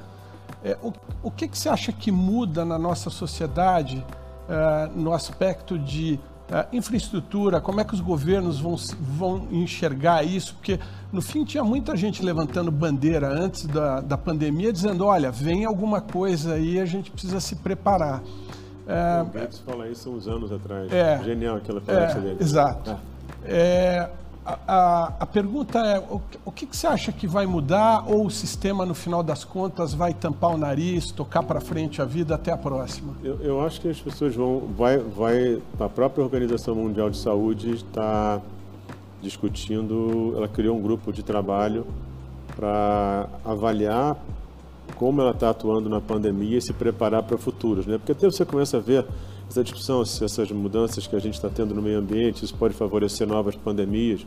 É, 0.64 0.76
o, 0.82 0.92
o 1.22 1.30
que, 1.30 1.46
que 1.48 1.58
você 1.58 1.68
acha 1.68 1.92
que 1.92 2.10
muda 2.10 2.64
na 2.64 2.78
nossa 2.78 3.10
sociedade 3.10 4.04
é, 4.48 4.90
no 4.94 5.12
aspecto 5.12 5.78
de 5.78 6.18
é, 6.50 6.66
infraestrutura, 6.72 7.60
como 7.60 7.80
é 7.80 7.84
que 7.84 7.94
os 7.94 8.00
governos 8.00 8.58
vão, 8.58 8.74
vão 8.98 9.48
enxergar 9.50 10.24
isso? 10.24 10.54
Porque, 10.54 10.80
no 11.12 11.20
fim, 11.20 11.44
tinha 11.44 11.62
muita 11.62 11.94
gente 11.94 12.22
levantando 12.22 12.70
bandeira 12.70 13.28
antes 13.28 13.66
da, 13.66 14.00
da 14.00 14.16
pandemia, 14.16 14.72
dizendo: 14.72 15.04
olha, 15.04 15.30
vem 15.30 15.66
alguma 15.66 16.00
coisa 16.00 16.54
aí, 16.54 16.80
a 16.80 16.86
gente 16.86 17.10
precisa 17.10 17.38
se 17.38 17.56
preparar. 17.56 18.22
É, 18.90 19.22
o 19.22 19.26
Gates 19.26 19.58
fala 19.60 19.88
isso 19.88 20.10
uns 20.10 20.26
anos 20.26 20.50
atrás. 20.50 20.92
É, 20.92 21.22
Genial 21.22 21.56
aquela 21.56 21.80
palestra 21.80 22.18
é, 22.18 22.22
dele. 22.22 22.36
Exato. 22.40 22.96
É, 23.44 24.10
a, 24.44 24.58
a, 24.66 25.12
a, 25.20 25.26
pergunta 25.26 25.78
é: 25.78 25.98
o, 25.98 26.20
o 26.44 26.52
que, 26.52 26.66
que, 26.66 26.76
você 26.76 26.86
acha 26.86 27.12
que 27.12 27.26
vai 27.26 27.46
mudar 27.46 28.04
ou 28.06 28.26
o 28.26 28.30
sistema, 28.30 28.84
no 28.84 28.94
final 28.94 29.22
das 29.22 29.44
contas, 29.44 29.94
vai 29.94 30.12
tampar 30.12 30.50
o 30.50 30.58
nariz, 30.58 31.10
tocar 31.12 31.42
para 31.42 31.60
frente 31.60 32.02
a 32.02 32.04
vida 32.04 32.34
até 32.34 32.50
a 32.50 32.56
próxima? 32.56 33.14
Eu, 33.22 33.40
eu, 33.40 33.64
acho 33.64 33.80
que 33.80 33.88
as 33.88 34.00
pessoas 34.00 34.34
vão. 34.34 34.68
Vai, 34.76 34.98
vai, 34.98 35.62
a 35.78 35.88
própria 35.88 36.24
Organização 36.24 36.74
Mundial 36.74 37.10
de 37.10 37.18
Saúde 37.18 37.70
está 37.74 38.40
discutindo, 39.22 40.32
ela 40.36 40.48
criou 40.48 40.76
um 40.76 40.80
grupo 40.80 41.12
de 41.12 41.22
trabalho 41.22 41.86
para 42.56 43.28
avaliar 43.44 44.16
como 45.00 45.22
ela 45.22 45.30
está 45.30 45.48
atuando 45.48 45.88
na 45.88 45.98
pandemia 45.98 46.58
e 46.58 46.60
se 46.60 46.74
preparar 46.74 47.22
para 47.22 47.38
futuros, 47.38 47.86
né? 47.86 47.96
Porque 47.96 48.12
até 48.12 48.30
você 48.30 48.44
começa 48.44 48.76
a 48.76 48.80
ver 48.80 49.06
essa 49.48 49.64
discussão, 49.64 50.04
se 50.04 50.22
essas 50.22 50.50
mudanças 50.52 51.06
que 51.06 51.16
a 51.16 51.18
gente 51.18 51.36
está 51.36 51.48
tendo 51.48 51.74
no 51.74 51.80
meio 51.80 51.98
ambiente, 51.98 52.44
isso 52.44 52.54
pode 52.54 52.74
favorecer 52.74 53.26
novas 53.26 53.56
pandemias, 53.56 54.26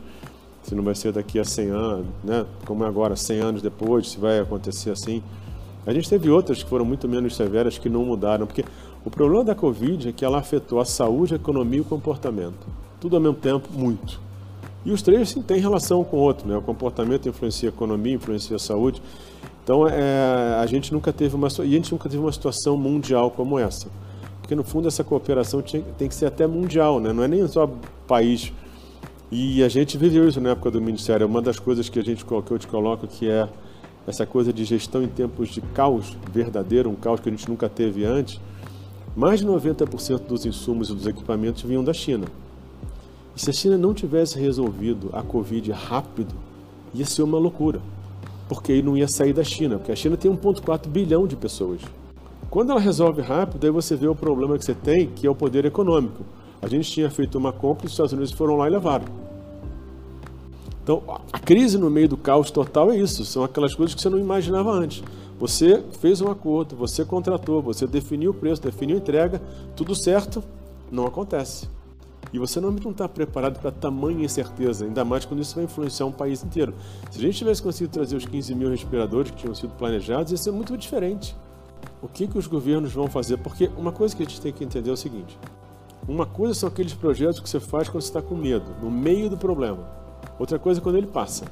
se 0.64 0.74
não 0.74 0.82
vai 0.82 0.96
ser 0.96 1.12
daqui 1.12 1.38
a 1.38 1.44
100 1.44 1.70
anos, 1.70 2.06
né? 2.24 2.44
Como 2.66 2.82
é 2.82 2.88
agora, 2.88 3.14
100 3.14 3.38
anos 3.38 3.62
depois, 3.62 4.10
se 4.10 4.18
vai 4.18 4.40
acontecer 4.40 4.90
assim. 4.90 5.22
A 5.86 5.92
gente 5.92 6.10
teve 6.10 6.28
outras 6.28 6.60
que 6.60 6.68
foram 6.68 6.84
muito 6.84 7.08
menos 7.08 7.36
severas 7.36 7.78
que 7.78 7.88
não 7.88 8.04
mudaram, 8.04 8.44
porque 8.44 8.64
o 9.04 9.10
problema 9.10 9.44
da 9.44 9.54
Covid 9.54 10.08
é 10.08 10.12
que 10.12 10.24
ela 10.24 10.38
afetou 10.38 10.80
a 10.80 10.84
saúde, 10.84 11.34
a 11.34 11.36
economia 11.36 11.78
e 11.78 11.82
o 11.82 11.84
comportamento. 11.84 12.66
Tudo 13.00 13.14
ao 13.14 13.22
mesmo 13.22 13.36
tempo, 13.36 13.68
muito. 13.72 14.20
E 14.84 14.90
os 14.90 15.02
três 15.02 15.28
sim, 15.28 15.40
têm 15.40 15.60
relação 15.60 16.02
com 16.02 16.16
o 16.16 16.20
outro, 16.20 16.48
né? 16.48 16.56
O 16.56 16.62
comportamento 16.62 17.28
influencia 17.28 17.68
a 17.68 17.72
economia, 17.72 18.14
influencia 18.14 18.56
a 18.56 18.58
saúde. 18.58 19.00
Então, 19.64 19.88
é, 19.88 20.58
a 20.60 20.66
gente 20.66 20.92
nunca 20.92 21.10
teve 21.10 21.34
uma 21.34 21.48
e 21.48 21.62
a 21.62 21.64
gente 21.64 21.90
nunca 21.90 22.06
teve 22.06 22.22
uma 22.22 22.30
situação 22.30 22.76
mundial 22.76 23.30
como 23.30 23.58
essa, 23.58 23.88
porque 24.42 24.54
no 24.54 24.62
fundo 24.62 24.86
essa 24.86 25.02
cooperação 25.02 25.62
tinha, 25.62 25.82
tem 25.96 26.06
que 26.06 26.14
ser 26.14 26.26
até 26.26 26.46
mundial, 26.46 27.00
né? 27.00 27.14
Não 27.14 27.22
é 27.22 27.28
nem 27.28 27.48
só 27.48 27.66
país. 28.06 28.52
E 29.32 29.64
a 29.64 29.68
gente 29.70 29.96
viveu 29.96 30.28
isso 30.28 30.38
na 30.38 30.50
época 30.50 30.70
do 30.70 30.82
ministério. 30.82 31.26
Uma 31.26 31.40
das 31.40 31.58
coisas 31.58 31.88
que 31.88 31.98
a 31.98 32.02
gente 32.02 32.26
que 32.26 32.30
eu 32.30 32.58
te 32.58 32.66
coloco 32.66 33.06
que 33.06 33.26
é 33.26 33.48
essa 34.06 34.26
coisa 34.26 34.52
de 34.52 34.64
gestão 34.66 35.02
em 35.02 35.08
tempos 35.08 35.48
de 35.48 35.62
caos 35.62 36.14
verdadeiro, 36.30 36.90
um 36.90 36.94
caos 36.94 37.20
que 37.20 37.30
a 37.30 37.32
gente 37.32 37.48
nunca 37.48 37.66
teve 37.66 38.04
antes. 38.04 38.38
Mais 39.16 39.40
de 39.40 39.46
90% 39.46 40.26
dos 40.26 40.44
insumos 40.44 40.90
e 40.90 40.94
dos 40.94 41.06
equipamentos 41.06 41.62
vinham 41.62 41.82
da 41.82 41.94
China. 41.94 42.26
E 43.34 43.40
se 43.40 43.48
a 43.48 43.52
China 43.52 43.78
não 43.78 43.94
tivesse 43.94 44.38
resolvido 44.38 45.08
a 45.14 45.22
Covid 45.22 45.72
rápido, 45.72 46.34
ia 46.92 47.06
ser 47.06 47.22
uma 47.22 47.38
loucura 47.38 47.80
porque 48.48 48.72
aí 48.72 48.82
não 48.82 48.96
ia 48.96 49.08
sair 49.08 49.32
da 49.32 49.44
China, 49.44 49.78
porque 49.78 49.92
a 49.92 49.96
China 49.96 50.16
tem 50.16 50.30
1,4 50.30 50.88
bilhão 50.88 51.26
de 51.26 51.36
pessoas. 51.36 51.80
Quando 52.50 52.70
ela 52.70 52.80
resolve 52.80 53.20
rápido, 53.20 53.64
aí 53.64 53.70
você 53.70 53.96
vê 53.96 54.06
o 54.06 54.14
problema 54.14 54.56
que 54.56 54.64
você 54.64 54.74
tem, 54.74 55.08
que 55.08 55.26
é 55.26 55.30
o 55.30 55.34
poder 55.34 55.64
econômico. 55.64 56.24
A 56.62 56.68
gente 56.68 56.90
tinha 56.90 57.10
feito 57.10 57.36
uma 57.36 57.52
compra 57.52 57.84
e 57.84 57.86
os 57.86 57.92
Estados 57.92 58.12
Unidos 58.12 58.32
foram 58.32 58.56
lá 58.56 58.66
e 58.66 58.70
levaram. 58.70 59.06
Então, 60.82 61.02
a 61.32 61.38
crise 61.38 61.78
no 61.78 61.90
meio 61.90 62.08
do 62.08 62.16
caos 62.16 62.50
total 62.50 62.90
é 62.90 62.96
isso, 62.98 63.24
são 63.24 63.42
aquelas 63.42 63.74
coisas 63.74 63.94
que 63.94 64.02
você 64.02 64.08
não 64.08 64.18
imaginava 64.18 64.70
antes. 64.70 65.02
Você 65.38 65.82
fez 65.98 66.20
um 66.20 66.30
acordo, 66.30 66.76
você 66.76 67.04
contratou, 67.04 67.60
você 67.60 67.86
definiu 67.86 68.30
o 68.30 68.34
preço, 68.34 68.62
definiu 68.62 68.96
a 68.96 68.98
entrega, 69.00 69.42
tudo 69.74 69.94
certo, 69.94 70.44
não 70.92 71.06
acontece. 71.06 71.68
E 72.32 72.38
você 72.38 72.60
não 72.60 72.74
está 72.74 73.08
preparado 73.08 73.60
para 73.60 73.70
tamanha 73.70 74.24
incerteza, 74.24 74.84
ainda 74.84 75.04
mais 75.04 75.24
quando 75.24 75.40
isso 75.40 75.54
vai 75.54 75.64
influenciar 75.64 76.06
um 76.06 76.12
país 76.12 76.42
inteiro. 76.42 76.74
Se 77.10 77.18
a 77.18 77.22
gente 77.22 77.38
tivesse 77.38 77.62
conseguido 77.62 77.92
trazer 77.92 78.16
os 78.16 78.24
15 78.24 78.54
mil 78.54 78.70
respiradores 78.70 79.30
que 79.30 79.36
tinham 79.36 79.54
sido 79.54 79.72
planejados, 79.74 80.32
ia 80.32 80.38
ser 80.38 80.50
muito 80.50 80.76
diferente. 80.76 81.36
O 82.02 82.08
que, 82.08 82.26
que 82.26 82.36
os 82.36 82.46
governos 82.46 82.92
vão 82.92 83.08
fazer? 83.08 83.38
Porque 83.38 83.70
uma 83.76 83.92
coisa 83.92 84.14
que 84.14 84.22
a 84.22 84.26
gente 84.26 84.40
tem 84.40 84.52
que 84.52 84.64
entender 84.64 84.90
é 84.90 84.92
o 84.92 84.96
seguinte: 84.96 85.38
uma 86.06 86.26
coisa 86.26 86.54
são 86.54 86.68
aqueles 86.68 86.92
projetos 86.92 87.40
que 87.40 87.48
você 87.48 87.58
faz 87.60 87.88
quando 87.88 88.02
você 88.02 88.08
está 88.08 88.20
com 88.20 88.34
medo, 88.34 88.66
no 88.82 88.90
meio 88.90 89.30
do 89.30 89.38
problema. 89.38 89.88
Outra 90.38 90.58
coisa 90.58 90.80
é 90.80 90.82
quando 90.82 90.96
ele 90.96 91.06
passa. 91.06 91.46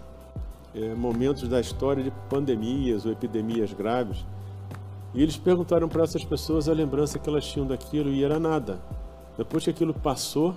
É, 0.75 0.95
momentos 0.95 1.49
da 1.49 1.61
história 1.61 2.03
de 2.03 2.11
pandemias 2.29 3.07
ou 3.07 3.13
epidemias 3.13 3.73
graves. 3.73 4.25
E 5.15 5.23
eles 5.23 5.37
perguntaram 5.37 5.89
para 5.89 6.03
essas 6.03 6.25
pessoas 6.25 6.69
a 6.69 6.73
lembrança 6.73 7.19
que 7.19 7.29
elas 7.29 7.47
tinham 7.47 7.67
daquilo 7.67 8.11
e 8.11 8.25
era 8.25 8.39
nada. 8.39 8.81
Depois 9.37 9.65
que 9.65 9.71
aquilo 9.71 9.95
passou, 9.95 10.55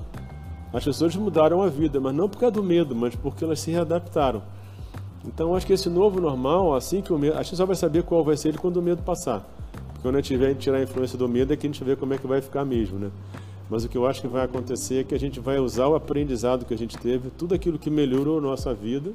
As 0.76 0.84
pessoas 0.84 1.16
mudaram 1.16 1.62
a 1.62 1.70
vida, 1.70 2.02
mas 2.02 2.14
não 2.14 2.28
por 2.28 2.38
causa 2.38 2.56
do 2.56 2.62
medo, 2.62 2.94
mas 2.94 3.16
porque 3.16 3.46
elas 3.46 3.62
se 3.62 3.72
readaptaram. 3.72 4.42
Então, 5.26 5.56
acho 5.56 5.66
que 5.66 5.72
esse 5.72 5.90
novo 5.90 6.20
normal, 6.20 6.76
assim 6.76 7.02
que 7.02 7.14
o 7.14 7.18
medo. 7.18 7.38
A 7.38 7.44
gente 7.44 7.56
só 7.56 7.66
vai 7.66 7.78
saber 7.78 8.04
qual 8.04 8.26
vai 8.26 8.36
ser 8.36 8.50
ele 8.50 8.58
quando 8.58 8.76
o 8.76 8.82
medo 8.82 9.02
passar. 9.02 9.40
Porque 9.72 10.02
quando 10.02 10.16
a 10.16 10.18
gente 10.18 10.28
tiver 10.28 10.54
tirar 10.56 10.80
a 10.80 10.84
influência 10.84 11.18
do 11.18 11.30
medo, 11.30 11.54
é 11.54 11.56
que 11.56 11.66
a 11.66 11.70
gente 11.70 11.82
vê 11.82 11.96
como 11.96 12.14
é 12.14 12.18
que 12.18 12.28
vai 12.28 12.42
ficar 12.42 12.66
mesmo, 12.66 13.00
né? 13.00 13.10
Mas 13.70 13.86
o 13.86 13.90
que 13.90 13.98
eu 13.98 14.06
acho 14.06 14.20
que 14.20 14.28
vai 14.28 14.44
acontecer 14.44 15.00
é 15.00 15.04
que 15.06 15.16
a 15.16 15.20
gente 15.20 15.40
vai 15.40 15.60
usar 15.60 15.88
o 15.88 15.96
aprendizado 15.96 16.66
que 16.66 16.74
a 16.74 16.78
gente 16.78 16.98
teve, 16.98 17.30
tudo 17.30 17.56
aquilo 17.56 17.80
que 17.80 17.90
melhorou 17.90 18.40
a 18.40 18.42
nossa 18.42 18.74
vida, 18.74 19.14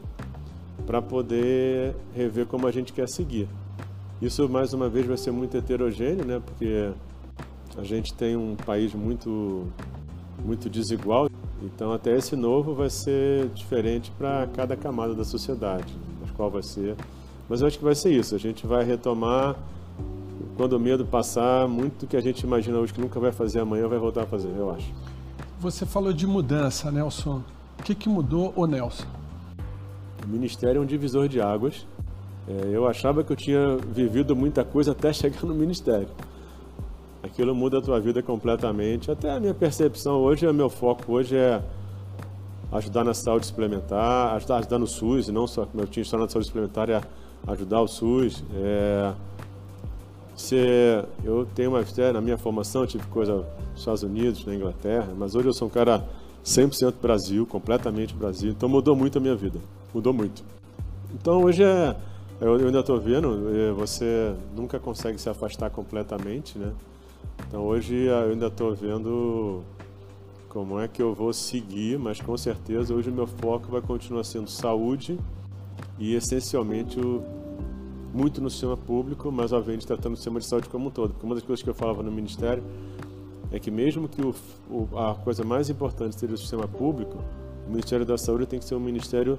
para 0.87 1.03
poder 1.03 1.95
rever 2.17 2.47
como 2.47 2.67
a 2.67 2.73
gente 2.73 2.91
quer 2.91 3.07
seguir. 3.07 3.47
Isso, 4.21 4.49
mais 4.49 4.73
uma 4.73 4.89
vez, 4.89 5.07
vai 5.07 5.19
ser 5.19 5.31
muito 5.31 5.55
heterogêneo, 5.59 6.25
né? 6.25 6.41
Porque 6.45 6.91
a 7.79 7.85
gente 7.85 8.13
tem 8.15 8.37
um 8.37 8.57
país 8.57 8.95
muito, 8.95 9.67
muito 10.45 10.69
desigual. 10.69 11.29
Então, 11.63 11.93
até 11.93 12.17
esse 12.17 12.35
novo 12.35 12.75
vai 12.75 12.89
ser 12.89 13.49
diferente 13.49 14.11
para 14.17 14.49
cada 14.55 14.77
camada 14.77 15.15
da 15.15 15.25
sociedade, 15.25 15.95
mas 16.21 16.31
qual 16.31 16.51
vai 16.51 16.63
ser. 16.63 16.97
Mas 17.49 17.61
eu 17.61 17.67
acho 17.67 17.79
que 17.79 17.85
vai 17.85 17.95
ser 17.95 18.13
isso. 18.13 18.35
A 18.35 18.39
gente 18.39 18.67
vai 18.67 18.85
retomar, 18.85 19.57
quando 20.57 20.73
o 20.75 20.81
medo 20.81 21.05
passar, 21.05 21.69
muito 21.69 22.07
que 22.07 22.17
a 22.17 22.21
gente 22.21 22.41
imagina 22.41 22.79
hoje 22.79 22.93
que 22.93 23.01
nunca 23.01 23.21
vai 23.21 23.33
fazer 23.33 23.61
amanhã, 23.61 23.87
vai 23.89 23.99
voltar 23.99 24.23
a 24.23 24.27
fazer, 24.27 24.51
eu 24.57 24.71
acho. 24.71 24.93
Você 25.59 25.85
falou 25.85 26.13
de 26.13 26.27
mudança, 26.27 26.91
Nelson. 26.91 27.43
O 27.79 27.83
que, 27.83 27.95
que 27.95 28.09
mudou, 28.09 28.53
o 28.57 28.67
Nelson? 28.67 29.07
O 30.25 30.29
Ministério 30.29 30.79
é 30.79 30.83
um 30.83 30.87
divisor 30.87 31.29
de 31.29 31.41
águas. 31.41 31.87
É, 32.49 32.71
eu 32.73 32.89
achava 32.89 33.23
que 33.23 33.33
eu 33.33 33.37
tinha 33.37 33.77
vivido 33.77 34.35
muita 34.35 34.65
coisa 34.65 34.93
até 34.93 35.13
chegar 35.13 35.43
no 35.43 35.55
Ministério 35.55 36.09
aquilo 37.23 37.55
muda 37.55 37.79
a 37.79 37.83
tua 37.83 38.01
vida 38.01 38.23
completamente. 38.23 39.11
Até 39.11 39.31
a 39.31 39.41
minha 39.41 39.55
percepção 39.55 40.17
hoje, 40.21 40.47
o 40.47 40.55
meu 40.55 40.71
foco 40.71 41.13
hoje 41.13 41.37
é 41.37 41.63
ajudar 42.73 43.05
na 43.05 43.15
saúde 43.15 43.47
suplementar, 43.47 44.35
ajudar, 44.35 44.59
ajudar 44.59 44.79
no 44.79 44.87
SUS, 44.87 45.29
não 45.29 45.47
só 45.47 45.67
como 45.67 45.83
eu 45.83 45.87
tinha 45.87 46.03
história 46.03 46.25
na 46.25 46.31
saúde 46.31 46.47
suplementar, 46.47 46.89
é 46.89 47.01
ajudar 47.47 47.81
o 47.81 47.89
SUS. 47.89 48.45
É, 48.55 49.13
ser, 50.37 51.05
eu 51.25 51.47
tenho 51.55 51.71
uma 51.71 51.85
na 52.13 52.21
minha 52.21 52.39
formação, 52.39 52.87
tive 52.87 53.07
coisa 53.09 53.37
nos 53.37 53.81
Estados 53.81 54.03
Unidos, 54.03 54.45
na 54.47 54.55
Inglaterra, 54.55 55.09
mas 55.17 55.35
hoje 55.35 55.49
eu 55.49 55.53
sou 55.53 55.69
um 55.69 55.71
cara 55.71 56.05
100% 56.45 56.95
Brasil, 57.01 57.47
completamente 57.47 58.15
Brasil, 58.15 58.51
então 58.51 58.69
mudou 58.69 58.97
muito 58.97 59.19
a 59.19 59.21
minha 59.21 59.37
vida, 59.37 59.59
mudou 59.93 60.13
muito. 60.13 60.43
Então 61.15 61.45
hoje 61.45 61.63
é, 61.63 61.95
eu, 62.41 62.55
ainda 62.55 62.81
estou 62.81 62.99
vendo, 62.99 63.55
é, 63.55 63.73
você 63.73 64.35
nunca 64.57 64.79
consegue 64.79 65.21
se 65.21 65.29
afastar 65.29 65.71
completamente, 65.71 66.59
né? 66.59 66.73
Então 67.51 67.67
hoje 67.67 68.05
eu 68.05 68.31
ainda 68.31 68.47
estou 68.47 68.73
vendo 68.77 69.65
como 70.49 70.79
é 70.79 70.87
que 70.87 71.03
eu 71.03 71.13
vou 71.13 71.33
seguir, 71.33 71.99
mas 71.99 72.21
com 72.21 72.37
certeza 72.37 72.95
hoje 72.95 73.11
o 73.11 73.13
meu 73.13 73.27
foco 73.27 73.73
vai 73.73 73.83
continuar 73.83 74.23
sendo 74.23 74.49
saúde 74.49 75.19
e 75.99 76.15
essencialmente 76.15 77.01
o, 77.01 77.25
muito 78.15 78.41
no 78.41 78.49
sistema 78.49 78.77
público, 78.77 79.33
mas 79.33 79.53
obviamente 79.53 79.85
tratando 79.85 80.13
o 80.13 80.17
sistema 80.17 80.39
de 80.39 80.47
saúde 80.47 80.69
como 80.69 80.87
um 80.87 80.91
todo. 80.93 81.11
Porque 81.11 81.27
uma 81.27 81.35
das 81.35 81.43
coisas 81.43 81.61
que 81.61 81.69
eu 81.69 81.75
falava 81.75 82.05
no 82.05 82.13
Ministério 82.13 82.63
é 83.51 83.59
que 83.59 83.69
mesmo 83.69 84.09
que 84.09 84.23
o, 84.23 84.33
o, 84.71 84.97
a 84.97 85.17
coisa 85.17 85.43
mais 85.43 85.69
importante 85.69 86.21
seja 86.21 86.35
o 86.35 86.39
sistema 86.39 86.69
público, 86.69 87.19
o 87.67 87.71
Ministério 87.71 88.07
da 88.07 88.17
Saúde 88.17 88.47
tem 88.47 88.61
que 88.61 88.65
ser 88.65 88.77
um 88.77 88.81
ministério 88.81 89.37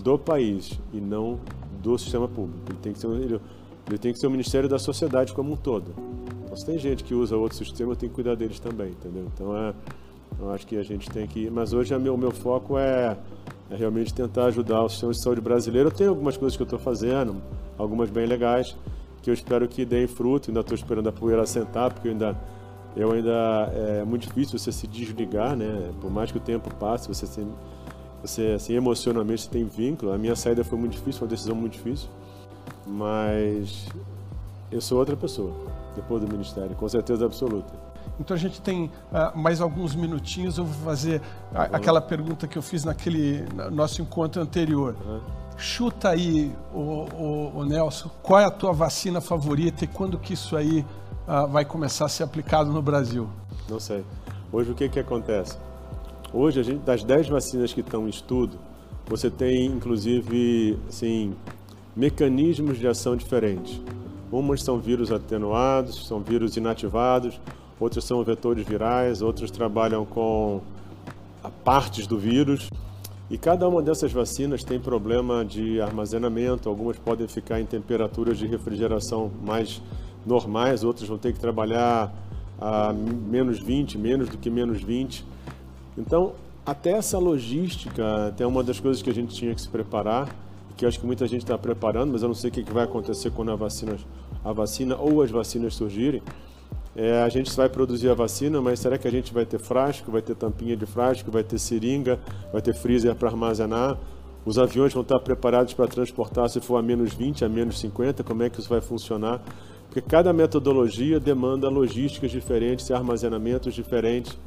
do 0.00 0.16
país 0.16 0.78
e 0.92 1.00
não 1.00 1.40
do 1.82 1.98
sistema 1.98 2.28
público. 2.28 2.60
Ele 2.68 2.78
tem 2.80 2.92
que 2.92 3.00
ser, 3.00 3.08
ele, 3.08 3.40
ele 3.88 3.98
tem 3.98 4.12
que 4.12 4.18
ser 4.20 4.28
um 4.28 4.30
ministério 4.30 4.68
da 4.68 4.78
sociedade 4.78 5.32
como 5.32 5.54
um 5.54 5.56
todo. 5.56 6.17
Tem 6.64 6.78
gente 6.78 7.04
que 7.04 7.14
usa 7.14 7.36
outro 7.36 7.56
sistema, 7.56 7.96
tenho 7.96 8.10
que 8.10 8.14
cuidar 8.14 8.34
deles 8.34 8.58
também, 8.60 8.90
entendeu? 8.90 9.26
Então, 9.34 9.56
é, 9.56 9.74
eu 10.38 10.50
acho 10.50 10.66
que 10.66 10.76
a 10.76 10.82
gente 10.82 11.08
tem 11.10 11.26
que... 11.26 11.50
Mas 11.50 11.72
hoje 11.72 11.94
o 11.94 12.00
meu, 12.00 12.16
meu 12.16 12.30
foco 12.30 12.78
é, 12.78 13.16
é 13.70 13.76
realmente 13.76 14.12
tentar 14.12 14.46
ajudar 14.46 14.82
o 14.82 14.88
sistema 14.88 15.12
de 15.12 15.22
saúde 15.22 15.40
brasileiro. 15.40 15.88
Eu 15.88 15.92
tenho 15.92 16.10
algumas 16.10 16.36
coisas 16.36 16.56
que 16.56 16.62
eu 16.62 16.66
estou 16.66 16.78
fazendo, 16.78 17.36
algumas 17.76 18.10
bem 18.10 18.26
legais, 18.26 18.76
que 19.22 19.30
eu 19.30 19.34
espero 19.34 19.66
que 19.68 19.84
deem 19.84 20.06
fruto. 20.06 20.50
Ainda 20.50 20.60
estou 20.60 20.74
esperando 20.74 21.08
a 21.08 21.12
poeira 21.12 21.42
assentar, 21.42 21.92
porque 21.92 22.08
eu 22.08 22.12
ainda... 22.12 22.36
Eu 22.96 23.12
ainda 23.12 23.70
é 23.74 24.04
muito 24.04 24.26
difícil 24.26 24.58
você 24.58 24.72
se 24.72 24.86
desligar, 24.86 25.54
né? 25.54 25.92
Por 26.00 26.10
mais 26.10 26.32
que 26.32 26.38
o 26.38 26.40
tempo 26.40 26.74
passe, 26.76 27.06
você 27.06 27.26
se, 27.26 27.46
você 28.20 28.52
assim 28.56 28.74
emocionalmente 28.74 29.42
você 29.42 29.50
tem 29.50 29.64
vínculo. 29.64 30.10
A 30.10 30.18
minha 30.18 30.34
saída 30.34 30.64
foi 30.64 30.78
muito 30.78 30.92
difícil, 30.92 31.20
foi 31.20 31.26
uma 31.26 31.30
decisão 31.30 31.54
muito 31.54 31.74
difícil, 31.74 32.08
mas 32.86 33.86
eu 34.70 34.80
sou 34.80 34.98
outra 34.98 35.16
pessoa 35.16 35.52
depois 35.94 36.22
do 36.22 36.30
ministério, 36.30 36.74
com 36.76 36.88
certeza 36.88 37.24
absoluta. 37.24 37.72
Então 38.20 38.36
a 38.36 38.38
gente 38.38 38.60
tem 38.60 38.86
uh, 38.86 39.36
mais 39.36 39.60
alguns 39.60 39.94
minutinhos. 39.94 40.58
Eu 40.58 40.64
vou 40.64 40.84
fazer 40.84 41.20
a, 41.54 41.64
aquela 41.64 42.00
pergunta 42.00 42.46
que 42.46 42.58
eu 42.58 42.62
fiz 42.62 42.84
naquele 42.84 43.44
nosso 43.70 44.02
encontro 44.02 44.40
anterior. 44.42 44.96
Uhum. 45.04 45.20
Chuta 45.56 46.10
aí, 46.10 46.52
o, 46.72 46.80
o, 46.80 47.58
o, 47.58 47.64
Nelson, 47.64 48.08
qual 48.22 48.40
é 48.40 48.44
a 48.44 48.50
tua 48.50 48.72
vacina 48.72 49.20
favorita 49.20 49.84
e 49.84 49.88
quando 49.88 50.18
que 50.18 50.34
isso 50.34 50.56
aí 50.56 50.84
uh, 51.26 51.48
vai 51.48 51.64
começar 51.64 52.06
a 52.06 52.08
ser 52.08 52.22
aplicado 52.22 52.70
no 52.70 52.80
Brasil? 52.80 53.28
Não 53.68 53.80
sei. 53.80 54.04
Hoje 54.52 54.70
o 54.70 54.74
que 54.74 54.88
que 54.88 55.00
acontece? 55.00 55.58
Hoje, 56.32 56.60
a 56.60 56.62
gente, 56.62 56.80
das 56.80 57.02
10 57.02 57.28
vacinas 57.28 57.72
que 57.72 57.80
estão 57.80 58.06
em 58.06 58.10
estudo, 58.10 58.58
você 59.06 59.30
tem 59.30 59.66
inclusive 59.66 60.78
assim, 60.88 61.34
mecanismos 61.96 62.78
de 62.78 62.86
ação 62.86 63.16
diferentes. 63.16 63.80
Umas 64.30 64.62
são 64.62 64.78
vírus 64.78 65.10
atenuados, 65.10 66.06
são 66.06 66.20
vírus 66.20 66.56
inativados, 66.56 67.40
outras 67.80 68.04
são 68.04 68.22
vetores 68.22 68.66
virais, 68.66 69.22
outras 69.22 69.50
trabalham 69.50 70.04
com 70.04 70.60
partes 71.64 72.06
do 72.06 72.18
vírus. 72.18 72.68
E 73.30 73.36
cada 73.36 73.68
uma 73.68 73.82
dessas 73.82 74.12
vacinas 74.12 74.64
tem 74.64 74.80
problema 74.80 75.44
de 75.44 75.80
armazenamento, 75.80 76.68
algumas 76.68 76.98
podem 76.98 77.28
ficar 77.28 77.60
em 77.60 77.66
temperaturas 77.66 78.38
de 78.38 78.46
refrigeração 78.46 79.30
mais 79.44 79.82
normais, 80.24 80.82
outras 80.82 81.08
vão 81.08 81.18
ter 81.18 81.32
que 81.32 81.40
trabalhar 81.40 82.12
a 82.60 82.92
menos 82.92 83.60
20, 83.60 83.98
menos 83.98 84.28
do 84.28 84.36
que 84.36 84.50
menos 84.50 84.82
20. 84.82 85.24
Então, 85.96 86.32
até 86.64 86.92
essa 86.92 87.18
logística 87.18 88.34
é 88.38 88.46
uma 88.46 88.62
das 88.62 88.80
coisas 88.80 89.02
que 89.02 89.10
a 89.10 89.14
gente 89.14 89.34
tinha 89.34 89.54
que 89.54 89.60
se 89.60 89.68
preparar 89.68 90.28
que 90.78 90.86
acho 90.86 91.00
que 91.00 91.04
muita 91.04 91.26
gente 91.26 91.42
está 91.42 91.58
preparando, 91.58 92.12
mas 92.12 92.22
eu 92.22 92.28
não 92.28 92.36
sei 92.36 92.50
o 92.50 92.52
que 92.52 92.62
vai 92.72 92.84
acontecer 92.84 93.32
quando 93.32 93.50
a 93.50 93.56
vacina, 93.56 93.96
a 94.44 94.52
vacina 94.52 94.96
ou 94.96 95.20
as 95.22 95.30
vacinas 95.30 95.74
surgirem. 95.74 96.22
É, 96.94 97.20
a 97.20 97.28
gente 97.28 97.54
vai 97.54 97.68
produzir 97.68 98.08
a 98.08 98.14
vacina, 98.14 98.60
mas 98.62 98.78
será 98.78 98.96
que 98.96 99.06
a 99.06 99.10
gente 99.10 99.34
vai 99.34 99.44
ter 99.44 99.58
frasco, 99.58 100.10
vai 100.12 100.22
ter 100.22 100.36
tampinha 100.36 100.76
de 100.76 100.86
frasco, 100.86 101.32
vai 101.32 101.42
ter 101.42 101.58
seringa, 101.58 102.18
vai 102.52 102.62
ter 102.62 102.74
freezer 102.74 103.12
para 103.16 103.28
armazenar? 103.28 103.98
Os 104.46 104.56
aviões 104.56 104.92
vão 104.94 105.02
estar 105.02 105.18
preparados 105.18 105.74
para 105.74 105.88
transportar 105.88 106.48
se 106.48 106.60
for 106.60 106.76
a 106.76 106.82
menos 106.82 107.12
20, 107.12 107.44
a 107.44 107.48
menos 107.48 107.80
50? 107.80 108.22
Como 108.22 108.44
é 108.44 108.48
que 108.48 108.60
isso 108.60 108.68
vai 108.68 108.80
funcionar? 108.80 109.42
Porque 109.88 110.00
cada 110.00 110.32
metodologia 110.32 111.18
demanda 111.18 111.68
logísticas 111.68 112.30
diferentes 112.30 112.88
e 112.88 112.92
armazenamentos 112.92 113.74
diferentes. 113.74 114.38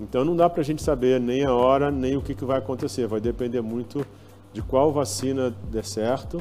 Então 0.00 0.24
não 0.24 0.34
dá 0.34 0.50
para 0.50 0.62
a 0.62 0.64
gente 0.64 0.82
saber 0.82 1.20
nem 1.20 1.44
a 1.44 1.54
hora, 1.54 1.92
nem 1.92 2.16
o 2.16 2.20
que, 2.20 2.34
que 2.34 2.44
vai 2.44 2.58
acontecer. 2.58 3.06
Vai 3.06 3.20
depender 3.20 3.60
muito 3.60 4.04
de 4.52 4.62
qual 4.62 4.92
vacina 4.92 5.54
der 5.70 5.84
certo. 5.84 6.40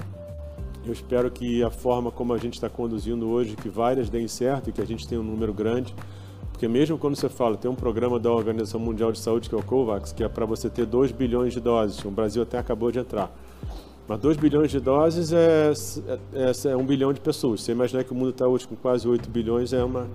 Eu 0.86 0.94
espero 0.94 1.30
que 1.30 1.62
a 1.64 1.70
forma 1.70 2.12
como 2.12 2.34
a 2.34 2.38
gente 2.38 2.54
está 2.54 2.70
conduzindo 2.70 3.28
hoje, 3.28 3.56
que 3.56 3.70
várias 3.70 4.10
deem 4.10 4.28
certo 4.28 4.70
e 4.70 4.74
que 4.74 4.82
a 4.82 4.86
gente 4.86 5.08
tenha 5.08 5.22
um 5.22 5.24
número 5.24 5.54
grande, 5.54 5.94
porque 6.52 6.68
mesmo 6.68 6.98
quando 6.98 7.16
você 7.16 7.30
fala, 7.30 7.56
tem 7.56 7.70
um 7.70 7.76
programa 7.76 8.20
da 8.20 8.32
Organização 8.32 8.80
Mundial 8.80 9.12
de 9.12 9.20
Saúde, 9.20 9.48
que 9.48 9.56
é 9.56 9.58
o 9.58 9.64
COVAX, 9.64 10.12
que 10.12 10.24
é 10.24 10.28
para 10.28 10.46
você 10.46 10.70
ter 10.70 10.86
2 10.86 11.12
bilhões 11.12 11.54
de 11.54 11.60
doses, 11.60 12.04
o 12.04 12.12
Brasil 12.12 12.44
até 12.44 12.58
acabou 12.58 12.92
de 12.92 13.00
entrar. 13.00 13.32
Mas 14.08 14.20
2 14.20 14.38
bilhões 14.38 14.72
de 14.72 14.80
doses 14.80 15.32
é, 15.32 15.72
é, 16.34 16.70
é, 16.70 16.76
um 16.76 16.86
bilhão 16.86 17.14
de 17.14 17.22
pessoas. 17.22 17.62
Você 17.62 17.72
imaginar 17.72 18.04
que 18.04 18.12
o 18.12 18.16
mundo 18.16 18.32
está 18.32 18.48
hoje 18.48 18.68
com 18.68 18.76
quase 18.76 19.08
8 19.08 19.30
bilhões, 19.30 19.72
é 19.72 19.84
uma... 19.84 20.08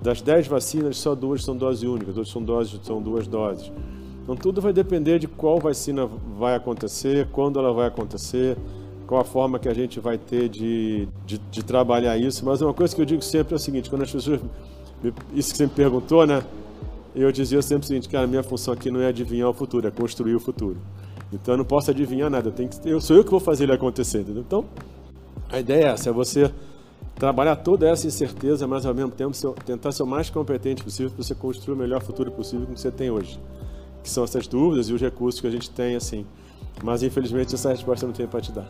Das 0.00 0.22
10 0.22 0.46
vacinas, 0.46 0.96
só 0.96 1.14
duas 1.14 1.44
são 1.44 1.56
dose 1.56 1.86
única, 1.86 2.10
outras 2.10 2.28
são, 2.28 2.42
doses, 2.42 2.80
são 2.82 3.02
duas 3.02 3.26
doses. 3.26 3.70
Então 4.28 4.36
tudo 4.36 4.60
vai 4.60 4.74
depender 4.74 5.18
de 5.18 5.26
qual 5.26 5.58
vacina 5.58 6.06
vai 6.38 6.54
acontecer, 6.54 7.26
quando 7.32 7.58
ela 7.58 7.72
vai 7.72 7.86
acontecer, 7.86 8.58
qual 9.06 9.22
a 9.22 9.24
forma 9.24 9.58
que 9.58 9.66
a 9.70 9.72
gente 9.72 10.00
vai 10.00 10.18
ter 10.18 10.50
de, 10.50 11.08
de, 11.24 11.38
de 11.38 11.64
trabalhar 11.64 12.18
isso. 12.18 12.44
Mas 12.44 12.60
uma 12.60 12.74
coisa 12.74 12.94
que 12.94 13.00
eu 13.00 13.06
digo 13.06 13.22
sempre 13.22 13.54
é 13.54 13.56
o 13.56 13.58
seguinte, 13.58 13.88
quando 13.88 14.02
as 14.02 14.12
pessoas, 14.12 14.38
isso 15.32 15.52
que 15.52 15.56
você 15.56 15.64
me 15.64 15.72
perguntou, 15.72 16.26
né? 16.26 16.44
Eu 17.16 17.32
dizia 17.32 17.62
sempre 17.62 17.84
o 17.84 17.86
seguinte, 17.86 18.06
cara, 18.06 18.26
minha 18.26 18.42
função 18.42 18.74
aqui 18.74 18.90
não 18.90 19.00
é 19.00 19.06
adivinhar 19.06 19.48
o 19.48 19.54
futuro, 19.54 19.88
é 19.88 19.90
construir 19.90 20.34
o 20.34 20.40
futuro. 20.40 20.76
Então 21.32 21.54
eu 21.54 21.58
não 21.58 21.64
posso 21.64 21.90
adivinhar 21.90 22.28
nada, 22.28 22.50
que, 22.50 22.68
eu 22.86 23.00
sou 23.00 23.16
eu 23.16 23.24
que 23.24 23.30
vou 23.30 23.40
fazer 23.40 23.64
ele 23.64 23.72
acontecer, 23.72 24.20
entendeu? 24.20 24.44
Então, 24.46 24.66
a 25.50 25.58
ideia 25.58 25.84
é 25.84 25.88
essa, 25.88 26.10
é 26.10 26.12
você 26.12 26.52
trabalhar 27.14 27.56
toda 27.56 27.88
essa 27.88 28.06
incerteza, 28.06 28.66
mas 28.66 28.84
ao 28.84 28.92
mesmo 28.92 29.10
tempo 29.10 29.32
tentar 29.64 29.90
ser 29.90 30.02
o 30.02 30.06
mais 30.06 30.28
competente 30.28 30.84
possível 30.84 31.10
para 31.10 31.24
você 31.24 31.34
construir 31.34 31.72
o 31.72 31.78
melhor 31.78 32.02
futuro 32.02 32.30
possível 32.30 32.66
que 32.66 32.78
você 32.78 32.90
tem 32.90 33.10
hoje 33.10 33.40
que 34.02 34.10
são 34.10 34.24
essas 34.24 34.46
dúvidas 34.46 34.88
e 34.88 34.92
os 34.92 35.00
recursos 35.00 35.40
que 35.40 35.46
a 35.46 35.50
gente 35.50 35.70
tem, 35.70 35.96
assim. 35.96 36.26
Mas 36.82 37.02
infelizmente 37.02 37.54
essa 37.54 37.70
resposta 37.70 38.04
eu 38.04 38.08
não 38.08 38.14
tenho 38.14 38.28
para 38.28 38.40
te 38.40 38.52
dar. 38.52 38.68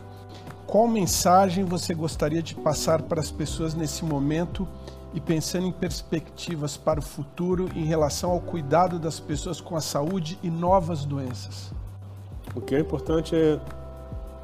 Qual 0.67 0.87
mensagem 0.87 1.64
você 1.64 1.95
gostaria 1.95 2.43
de 2.43 2.55
passar 2.55 3.03
para 3.03 3.21
as 3.21 3.31
pessoas 3.31 3.75
nesse 3.75 4.05
momento 4.05 4.69
e 5.14 5.21
pensando 5.21 5.67
em 5.67 5.73
perspectivas 5.73 6.77
para 6.77 7.01
o 7.01 7.03
futuro 7.03 7.71
em 7.75 7.85
relação 7.85 8.31
ao 8.31 8.41
cuidado 8.41 8.99
das 8.99 9.19
pessoas 9.19 9.61
com 9.61 9.77
a 9.77 9.81
saúde 9.81 10.38
e 10.43 10.51
novas 10.51 11.05
doenças? 11.05 11.73
O 12.55 12.61
que 12.61 12.75
é 12.75 12.81
importante 12.81 13.35
é, 13.35 13.59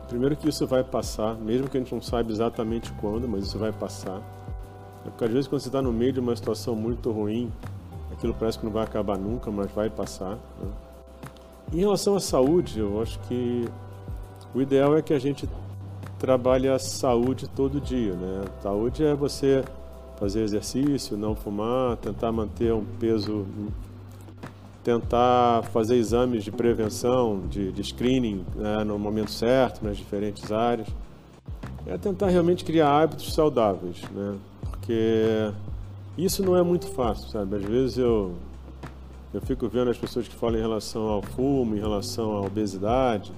primeiro, 0.08 0.36
que 0.36 0.48
isso 0.48 0.66
vai 0.66 0.82
passar, 0.82 1.34
mesmo 1.34 1.68
que 1.68 1.76
a 1.76 1.80
gente 1.80 1.92
não 1.94 2.00
saiba 2.00 2.30
exatamente 2.30 2.92
quando, 2.94 3.28
mas 3.28 3.44
isso 3.44 3.58
vai 3.58 3.72
passar. 3.72 4.20
É 5.04 5.10
porque 5.10 5.24
às 5.24 5.30
vezes, 5.30 5.46
quando 5.46 5.60
você 5.60 5.68
está 5.68 5.82
no 5.82 5.92
meio 5.92 6.12
de 6.12 6.20
uma 6.20 6.34
situação 6.34 6.74
muito 6.74 7.10
ruim, 7.10 7.52
aquilo 8.14 8.34
parece 8.34 8.58
que 8.58 8.64
não 8.64 8.72
vai 8.72 8.84
acabar 8.84 9.18
nunca, 9.18 9.50
mas 9.50 9.70
vai 9.72 9.90
passar. 9.90 10.38
Né? 10.60 10.70
Em 11.72 11.78
relação 11.78 12.16
à 12.16 12.20
saúde, 12.20 12.78
eu 12.80 13.02
acho 13.02 13.18
que 13.20 13.68
o 14.54 14.62
ideal 14.62 14.96
é 14.96 15.02
que 15.02 15.12
a 15.12 15.18
gente 15.18 15.48
trabalhe 16.18 16.68
a 16.68 16.78
saúde 16.78 17.48
todo 17.48 17.80
dia, 17.80 18.14
né? 18.14 18.44
Saúde 18.62 19.04
é 19.04 19.14
você 19.14 19.64
fazer 20.18 20.42
exercício, 20.42 21.16
não 21.16 21.34
fumar, 21.34 21.96
tentar 21.96 22.30
manter 22.30 22.72
um 22.72 22.84
peso, 23.00 23.44
tentar 24.82 25.64
fazer 25.64 25.96
exames 25.96 26.44
de 26.44 26.52
prevenção, 26.52 27.42
de, 27.50 27.72
de 27.72 27.82
screening 27.82 28.44
né, 28.54 28.84
no 28.84 28.98
momento 28.98 29.32
certo, 29.32 29.84
nas 29.84 29.96
diferentes 29.96 30.52
áreas. 30.52 30.88
É 31.86 31.98
tentar 31.98 32.28
realmente 32.28 32.64
criar 32.64 33.02
hábitos 33.02 33.34
saudáveis, 33.34 34.00
né? 34.12 34.36
Porque 34.70 35.50
isso 36.16 36.42
não 36.42 36.56
é 36.56 36.62
muito 36.62 36.86
fácil, 36.88 37.28
sabe? 37.28 37.56
Às 37.56 37.64
vezes 37.64 37.98
eu 37.98 38.34
eu 39.32 39.40
fico 39.40 39.68
vendo 39.68 39.90
as 39.90 39.98
pessoas 39.98 40.28
que 40.28 40.34
falam 40.34 40.58
em 40.58 40.62
relação 40.62 41.08
ao 41.08 41.20
fumo, 41.20 41.74
em 41.74 41.80
relação 41.80 42.36
à 42.36 42.40
obesidade, 42.42 43.32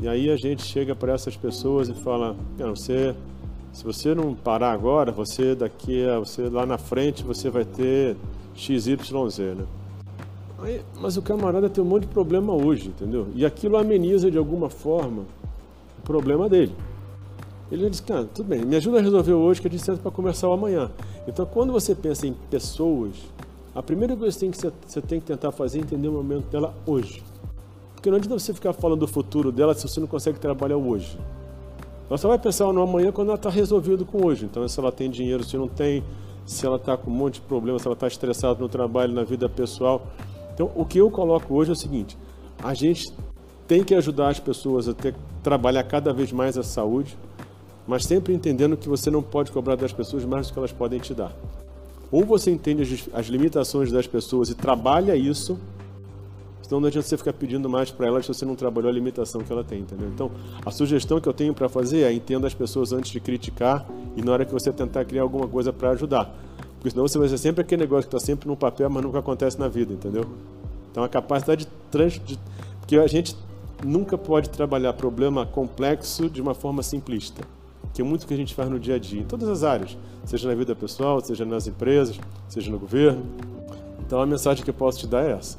e 0.00 0.06
aí 0.06 0.30
a 0.30 0.36
gente 0.36 0.62
chega 0.62 0.94
para 0.94 1.12
essas 1.12 1.36
pessoas 1.36 1.88
e 1.88 1.94
fala: 1.94 2.36
você 2.58 3.14
se 3.72 3.84
você 3.84 4.14
não 4.14 4.34
parar 4.34 4.72
agora, 4.72 5.12
você 5.12 5.54
daqui 5.54 6.04
a 6.06 6.18
você 6.18 6.48
lá 6.48 6.66
na 6.66 6.78
frente 6.78 7.22
você 7.24 7.50
vai 7.50 7.64
ter 7.64 8.16
XYZ, 8.54 9.38
né? 9.56 9.66
Aí, 10.62 10.82
mas 11.00 11.16
o 11.16 11.22
camarada 11.22 11.70
tem 11.70 11.82
um 11.82 11.86
monte 11.86 12.02
de 12.02 12.08
problema 12.08 12.52
hoje, 12.52 12.88
entendeu? 12.88 13.28
E 13.34 13.46
aquilo 13.46 13.76
ameniza 13.78 14.30
de 14.30 14.36
alguma 14.36 14.68
forma 14.68 15.22
o 15.98 16.02
problema 16.02 16.48
dele. 16.48 16.74
Ele 17.70 17.88
diz, 17.88 18.00
cara, 18.00 18.24
tudo 18.24 18.48
bem, 18.48 18.64
me 18.64 18.76
ajuda 18.76 18.98
a 18.98 19.02
resolver 19.02 19.32
hoje 19.32 19.60
que 19.60 19.68
a 19.68 19.70
gente 19.70 19.82
senta 19.82 19.98
para 19.98 20.10
conversar 20.10 20.52
amanhã. 20.52 20.90
Então, 21.26 21.46
quando 21.46 21.72
você 21.72 21.94
pensa 21.94 22.26
em 22.26 22.32
pessoas, 22.50 23.14
a 23.74 23.82
primeira 23.82 24.16
coisa 24.16 24.36
que 24.36 24.56
você 24.56 24.70
tem 24.70 24.72
que, 24.72 24.88
você 24.88 25.00
tem 25.00 25.20
que 25.20 25.26
tentar 25.26 25.52
fazer 25.52 25.78
é 25.78 25.82
entender 25.82 26.08
o 26.08 26.12
momento 26.12 26.50
dela 26.50 26.74
hoje. 26.84 27.22
Porque 27.94 28.10
não 28.10 28.16
adianta 28.16 28.38
você 28.38 28.52
ficar 28.52 28.72
falando 28.72 29.00
do 29.00 29.06
futuro 29.06 29.52
dela 29.52 29.74
se 29.74 29.86
você 29.86 30.00
não 30.00 30.08
consegue 30.08 30.40
trabalhar 30.40 30.76
hoje. 30.76 31.16
Ela 32.08 32.18
só 32.18 32.26
vai 32.26 32.38
pensar 32.38 32.72
no 32.72 32.82
amanhã 32.82 33.12
quando 33.12 33.28
ela 33.28 33.36
está 33.36 33.50
resolvido 33.50 34.04
com 34.04 34.26
hoje. 34.26 34.46
Então, 34.46 34.66
se 34.66 34.80
ela 34.80 34.90
tem 34.90 35.08
dinheiro, 35.08 35.44
se 35.44 35.56
não 35.56 35.68
tem, 35.68 36.02
se 36.44 36.66
ela 36.66 36.74
está 36.74 36.96
com 36.96 37.08
um 37.08 37.14
monte 37.14 37.34
de 37.34 37.42
problemas, 37.42 37.82
se 37.82 37.88
ela 37.88 37.94
está 37.94 38.08
estressada 38.08 38.58
no 38.58 38.68
trabalho, 38.68 39.12
na 39.12 39.22
vida 39.22 39.48
pessoal. 39.48 40.08
Então, 40.52 40.72
o 40.74 40.84
que 40.84 40.98
eu 40.98 41.08
coloco 41.08 41.54
hoje 41.54 41.70
é 41.70 41.72
o 41.72 41.76
seguinte: 41.76 42.18
a 42.60 42.74
gente 42.74 43.14
tem 43.68 43.84
que 43.84 43.94
ajudar 43.94 44.30
as 44.30 44.40
pessoas 44.40 44.88
a 44.88 44.94
ter, 44.94 45.14
trabalhar 45.44 45.84
cada 45.84 46.12
vez 46.12 46.32
mais 46.32 46.58
a 46.58 46.64
saúde, 46.64 47.16
mas 47.86 48.04
sempre 48.04 48.34
entendendo 48.34 48.76
que 48.76 48.88
você 48.88 49.10
não 49.10 49.22
pode 49.22 49.50
cobrar 49.52 49.76
das 49.76 49.92
pessoas 49.92 50.24
mais 50.24 50.46
do 50.46 50.52
que 50.52 50.58
elas 50.58 50.72
podem 50.72 50.98
te 50.98 51.14
dar. 51.14 51.34
Ou 52.10 52.24
você 52.24 52.50
entende 52.50 52.82
as, 52.82 53.20
as 53.20 53.26
limitações 53.26 53.90
das 53.90 54.06
pessoas 54.06 54.50
e 54.50 54.54
trabalha 54.54 55.14
isso, 55.14 55.58
Senão 56.70 56.80
não 56.80 56.86
adianta 56.86 57.08
você 57.08 57.16
ficar 57.16 57.32
pedindo 57.32 57.68
mais 57.68 57.90
para 57.90 58.06
ela 58.06 58.22
se 58.22 58.28
você 58.28 58.46
não 58.46 58.54
trabalhou 58.54 58.88
a 58.88 58.92
limitação 58.92 59.40
que 59.40 59.52
ela 59.52 59.64
tem, 59.64 59.80
entendeu? 59.80 60.06
Então, 60.06 60.30
a 60.64 60.70
sugestão 60.70 61.20
que 61.20 61.28
eu 61.28 61.32
tenho 61.32 61.52
para 61.52 61.68
fazer 61.68 62.02
é 62.02 62.12
entenda 62.12 62.46
as 62.46 62.54
pessoas 62.54 62.92
antes 62.92 63.10
de 63.10 63.18
criticar 63.18 63.84
e 64.16 64.22
na 64.22 64.30
hora 64.30 64.44
que 64.44 64.52
você 64.52 64.72
tentar 64.72 65.04
criar 65.04 65.22
alguma 65.22 65.48
coisa 65.48 65.72
para 65.72 65.90
ajudar. 65.90 66.32
Porque 66.74 66.90
senão 66.90 67.08
você 67.08 67.18
vai 67.18 67.28
ser 67.28 67.38
sempre 67.38 67.62
aquele 67.62 67.82
negócio 67.82 68.08
que 68.08 68.14
está 68.14 68.24
sempre 68.24 68.46
no 68.46 68.56
papel, 68.56 68.88
mas 68.88 69.02
nunca 69.02 69.18
acontece 69.18 69.58
na 69.58 69.66
vida, 69.66 69.92
entendeu? 69.92 70.24
Então, 70.92 71.02
a 71.02 71.08
capacidade 71.08 71.64
de, 71.64 71.70
trans... 71.90 72.20
de... 72.24 72.38
Porque 72.78 72.96
a 72.96 73.06
gente 73.08 73.34
nunca 73.84 74.16
pode 74.16 74.48
trabalhar 74.48 74.92
problema 74.92 75.44
complexo 75.44 76.30
de 76.30 76.40
uma 76.40 76.54
forma 76.54 76.84
simplista 76.84 77.42
é 78.00 78.04
muito 78.04 78.26
que 78.26 78.34
a 78.34 78.36
gente 78.36 78.54
faz 78.54 78.68
no 78.68 78.78
dia 78.78 78.96
a 78.96 78.98
dia, 78.98 79.20
em 79.20 79.24
todas 79.24 79.48
as 79.48 79.62
áreas, 79.62 79.96
seja 80.24 80.48
na 80.48 80.54
vida 80.54 80.74
pessoal, 80.74 81.20
seja 81.20 81.44
nas 81.44 81.66
empresas, 81.66 82.18
seja 82.48 82.70
no 82.70 82.78
governo. 82.78 83.24
Então 84.06 84.20
a 84.20 84.26
mensagem 84.26 84.64
que 84.64 84.70
eu 84.70 84.74
posso 84.74 85.00
te 85.00 85.06
dar 85.06 85.24
é 85.24 85.32
essa. 85.32 85.56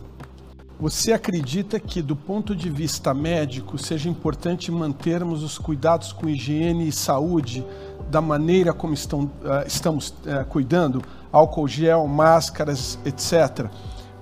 Você 0.81 1.13
acredita 1.13 1.79
que, 1.79 2.01
do 2.01 2.15
ponto 2.15 2.55
de 2.55 2.67
vista 2.67 3.13
médico, 3.13 3.77
seja 3.77 4.09
importante 4.09 4.71
mantermos 4.71 5.43
os 5.43 5.59
cuidados 5.59 6.11
com 6.11 6.27
higiene 6.27 6.87
e 6.87 6.91
saúde 6.91 7.63
da 8.09 8.19
maneira 8.19 8.73
como 8.73 8.91
estão, 8.91 9.25
uh, 9.25 9.65
estamos 9.67 10.09
uh, 10.09 10.43
cuidando? 10.49 11.03
Álcool 11.31 11.67
gel, 11.67 12.07
máscaras, 12.07 12.97
etc. 13.05 13.69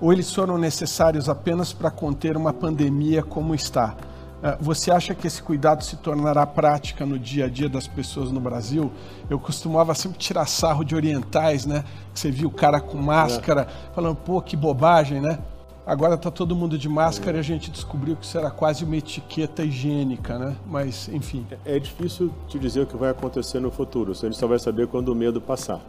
Ou 0.02 0.12
eles 0.12 0.30
foram 0.34 0.58
necessários 0.58 1.30
apenas 1.30 1.72
para 1.72 1.90
conter 1.90 2.36
uma 2.36 2.52
pandemia 2.52 3.22
como 3.22 3.54
está? 3.54 3.96
Uh, 4.40 4.56
você 4.58 4.90
acha 4.90 5.14
que 5.14 5.26
esse 5.26 5.42
cuidado 5.42 5.84
se 5.84 5.96
tornará 5.96 6.46
prática 6.46 7.04
no 7.04 7.18
dia 7.18 7.44
a 7.44 7.48
dia 7.48 7.68
das 7.68 7.86
pessoas 7.86 8.32
no 8.32 8.40
Brasil? 8.40 8.90
Eu 9.28 9.38
costumava 9.38 9.94
sempre 9.94 10.18
tirar 10.18 10.46
sarro 10.46 10.82
de 10.82 10.94
orientais, 10.94 11.66
né? 11.66 11.84
Você 12.14 12.30
viu 12.30 12.48
o 12.48 12.52
cara 12.52 12.80
com 12.80 12.96
máscara, 12.96 13.62
é. 13.62 13.94
falando, 13.94 14.16
pô, 14.16 14.40
que 14.40 14.56
bobagem, 14.56 15.20
né? 15.20 15.38
Agora 15.86 16.14
está 16.14 16.30
todo 16.30 16.54
mundo 16.56 16.78
de 16.78 16.88
máscara 16.88 17.36
e 17.36 17.40
a 17.40 17.42
gente 17.42 17.70
descobriu 17.70 18.16
que 18.16 18.24
isso 18.24 18.38
era 18.38 18.50
quase 18.50 18.84
uma 18.84 18.96
etiqueta 18.96 19.62
higiênica, 19.62 20.38
né? 20.38 20.56
Mas, 20.66 21.08
enfim. 21.08 21.46
É, 21.64 21.76
é 21.76 21.78
difícil 21.78 22.32
te 22.48 22.58
dizer 22.58 22.82
o 22.82 22.86
que 22.86 22.96
vai 22.96 23.10
acontecer 23.10 23.60
no 23.60 23.70
futuro. 23.70 24.12
A 24.12 24.14
gente 24.14 24.36
só 24.36 24.46
vai 24.46 24.58
saber 24.58 24.86
quando 24.86 25.08
o 25.10 25.14
medo 25.14 25.40
passar. 25.40 25.80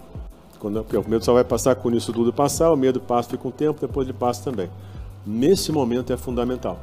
Quando, 0.60 0.84
porque 0.84 0.98
o 0.98 1.08
medo 1.08 1.24
só 1.24 1.34
vai 1.34 1.44
passar 1.44 1.76
quando 1.76 1.98
isso 1.98 2.12
tudo 2.12 2.34
passar, 2.34 2.72
o 2.72 2.76
medo 2.76 3.00
passa, 3.00 3.30
fica 3.30 3.48
um 3.48 3.52
tempo, 3.52 3.80
depois 3.80 4.08
ele 4.08 4.18
passa 4.18 4.44
também. 4.44 4.70
Nesse 5.26 5.72
momento 5.72 6.12
é 6.12 6.18
fundamental. 6.18 6.80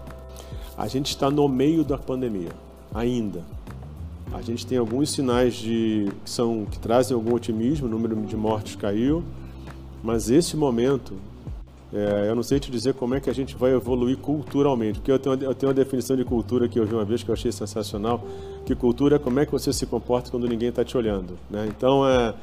A 0.78 0.86
gente 0.86 1.08
está 1.08 1.28
no 1.28 1.48
meio 1.48 1.82
da 1.82 1.98
pandemia, 1.98 2.52
ainda. 2.94 3.42
A 4.32 4.40
gente 4.40 4.64
tem 4.64 4.78
alguns 4.78 5.10
sinais 5.10 5.54
de, 5.54 6.06
que, 6.24 6.30
são, 6.30 6.64
que 6.70 6.78
trazem 6.78 7.16
algum 7.16 7.34
otimismo, 7.34 7.88
o 7.88 7.90
número 7.90 8.14
de 8.14 8.36
mortes 8.36 8.76
caiu, 8.76 9.24
mas 10.04 10.30
esse 10.30 10.56
momento 10.56 11.14
é, 11.92 12.26
eu 12.28 12.36
não 12.36 12.44
sei 12.44 12.60
te 12.60 12.70
dizer 12.70 12.94
como 12.94 13.16
é 13.16 13.20
que 13.20 13.28
a 13.28 13.32
gente 13.32 13.56
vai 13.56 13.72
evoluir 13.72 14.18
culturalmente, 14.18 15.00
porque 15.00 15.10
eu 15.10 15.18
tenho, 15.18 15.34
eu 15.42 15.52
tenho 15.52 15.68
uma 15.68 15.74
definição 15.74 16.16
de 16.16 16.24
cultura 16.24 16.68
que 16.68 16.78
eu 16.78 16.86
vi 16.86 16.94
uma 16.94 17.04
vez 17.04 17.24
que 17.24 17.28
eu 17.28 17.32
achei 17.32 17.50
sensacional, 17.50 18.22
que 18.64 18.72
cultura 18.76 19.16
é 19.16 19.18
como 19.18 19.40
é 19.40 19.46
que 19.46 19.50
você 19.50 19.72
se 19.72 19.84
comporta 19.84 20.30
quando 20.30 20.46
ninguém 20.46 20.68
está 20.68 20.84
te 20.84 20.96
olhando. 20.96 21.36
Né? 21.50 21.66
Então, 21.76 22.06
é, 22.06 22.34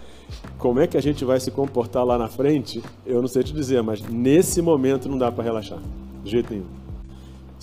como 0.57 0.81
é 0.81 0.87
que 0.87 0.97
a 0.97 1.01
gente 1.01 1.23
vai 1.23 1.39
se 1.39 1.51
comportar 1.51 2.03
lá 2.03 2.17
na 2.17 2.27
frente, 2.27 2.83
eu 3.05 3.21
não 3.21 3.29
sei 3.29 3.43
te 3.43 3.53
dizer, 3.53 3.81
mas 3.81 4.01
nesse 4.01 4.61
momento 4.61 5.07
não 5.07 5.17
dá 5.17 5.31
para 5.31 5.41
relaxar, 5.41 5.79
de 6.21 6.31
jeito 6.31 6.51
nenhum. 6.51 6.84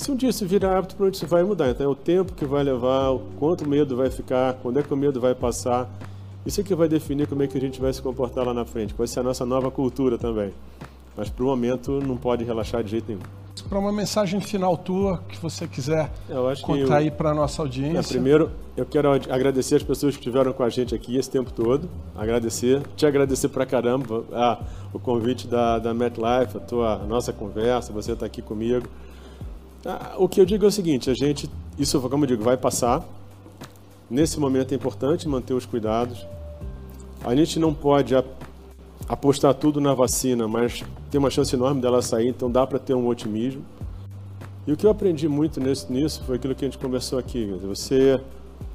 Se 0.03 0.11
um 0.11 0.17
dia 0.17 0.31
isso 0.31 0.45
virar 0.45 0.77
hábito, 0.77 0.97
para 0.97 1.07
onde 1.07 1.17
isso 1.17 1.29
vai 1.29 1.45
mudar. 1.45 1.71
Então, 1.71 1.87
é 1.87 1.88
o 1.88 1.95
tempo 1.95 2.33
que 2.33 2.45
vai 2.45 2.65
levar, 2.65 3.11
o 3.11 3.21
quanto 3.38 3.69
medo 3.69 3.97
vai 3.97 4.11
ficar, 4.11 4.55
quando 4.55 4.81
é 4.81 4.83
que 4.83 4.93
o 4.93 4.97
medo 4.97 5.21
vai 5.21 5.33
passar. 5.33 5.88
Isso 6.45 6.61
é 6.61 6.65
que 6.65 6.75
vai 6.75 6.88
definir 6.88 7.29
como 7.29 7.45
é 7.45 7.47
que 7.47 7.57
a 7.57 7.61
gente 7.61 7.81
vai 7.81 7.93
se 7.93 8.03
comportar 8.03 8.45
lá 8.45 8.53
na 8.53 8.65
frente. 8.65 8.93
Pode 8.93 9.09
ser 9.11 9.21
a 9.21 9.23
nossa 9.23 9.47
nova 9.47 9.71
cultura 9.71 10.19
também. 10.19 10.53
Mas 11.17 11.31
para 11.31 11.45
o 11.45 11.47
momento 11.47 12.01
não 12.05 12.17
pode 12.17 12.43
relaxar 12.43 12.83
de 12.83 12.91
jeito 12.91 13.05
nenhum. 13.07 13.21
Para 13.69 13.79
uma 13.79 13.93
mensagem 13.93 14.41
final 14.41 14.77
tua 14.77 15.23
que 15.29 15.38
você 15.38 15.69
quiser 15.69 16.11
contar 16.62 16.75
eu, 16.75 16.93
aí 16.95 17.11
para 17.12 17.31
a 17.31 17.35
nossa 17.35 17.62
audiência. 17.62 18.01
É, 18.01 18.03
primeiro, 18.03 18.51
eu 18.77 18.85
quero 18.85 19.12
agradecer 19.12 19.77
as 19.77 19.85
pessoas 19.85 20.17
que 20.17 20.21
estiveram 20.21 20.53
com 20.53 20.65
a 20.65 20.69
gente 20.69 20.97
aqui 20.97 21.17
esse 21.17 21.31
tempo 21.31 21.53
todo. 21.53 21.88
Agradecer, 22.17 22.83
te 22.97 23.07
agradecer 23.07 23.51
para 23.51 23.65
caramba 23.65 24.25
ah, 24.33 24.59
o 24.93 24.99
convite 24.99 25.47
da, 25.47 25.79
da 25.79 25.95
MetLife, 25.95 26.57
a, 26.57 26.61
tua, 26.61 26.95
a 26.95 27.07
nossa 27.07 27.33
conversa, 27.33 27.93
você 27.93 28.12
está 28.12 28.27
aqui 28.27 28.43
comigo. 28.43 28.88
Ah, 29.85 30.14
o 30.16 30.29
que 30.29 30.40
eu 30.40 30.45
digo 30.45 30.64
é 30.64 30.68
o 30.68 30.73
seguinte, 30.73 31.11
a 31.11 31.14
gente, 31.14 31.51
isso 31.79 32.01
como 32.09 32.25
eu 32.25 32.29
digo, 32.29 32.42
vai 32.42 32.57
passar. 32.57 33.05
Nesse 34.09 34.38
momento 34.38 34.73
é 34.73 34.75
importante 34.75 35.29
manter 35.29 35.55
os 35.55 35.66
cuidados. 35.66 36.27
A 37.25 37.35
gente 37.35 37.59
não 37.59 37.73
pode 37.73 38.14
apostar 39.09 39.55
tudo 39.55 39.81
na 39.81 39.95
vacina, 39.95 40.47
mas 40.47 40.85
tem 41.11 41.18
uma 41.18 41.31
chance 41.31 41.55
enorme 41.55 41.81
dela 41.81 42.01
sair, 42.01 42.29
então 42.29 42.51
dá 42.51 42.66
para 42.66 42.79
ter 42.79 42.95
um 42.95 43.07
otimismo. 43.09 43.64
E 44.67 44.73
o 44.73 44.77
que 44.77 44.87
eu 44.87 44.90
aprendi 44.90 45.27
muito 45.27 45.61
nisso, 45.61 46.23
foi 46.25 46.37
aquilo 46.37 46.54
que 46.54 46.65
a 46.65 46.69
gente 46.69 46.79
conversou 46.79 47.19
aqui. 47.19 47.46
Você, 47.65 48.21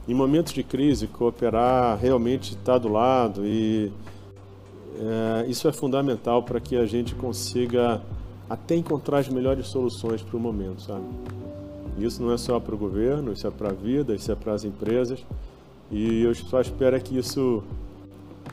em 0.07 0.13
momentos 0.13 0.53
de 0.53 0.61
crise, 0.61 1.07
cooperar, 1.07 1.97
realmente 1.97 2.51
estar 2.51 2.73
tá 2.73 2.77
do 2.77 2.89
lado 2.89 3.45
e 3.45 3.91
é, 4.99 5.45
isso 5.47 5.67
é 5.67 5.71
fundamental 5.71 6.43
para 6.43 6.59
que 6.59 6.75
a 6.75 6.85
gente 6.85 7.15
consiga 7.15 8.01
até 8.49 8.75
encontrar 8.75 9.19
as 9.19 9.29
melhores 9.29 9.67
soluções 9.67 10.21
para 10.21 10.37
o 10.37 10.39
momento, 10.39 10.81
sabe? 10.81 11.05
Isso 11.97 12.21
não 12.21 12.31
é 12.31 12.37
só 12.37 12.59
para 12.59 12.75
o 12.75 12.77
governo, 12.77 13.33
isso 13.33 13.47
é 13.47 13.51
para 13.51 13.69
a 13.69 13.73
vida, 13.73 14.13
isso 14.13 14.31
é 14.31 14.35
para 14.35 14.53
as 14.53 14.63
empresas. 14.63 15.25
E 15.89 16.21
eu 16.21 16.35
só 16.35 16.61
espero 16.61 16.99
que 17.01 17.17
isso 17.17 17.63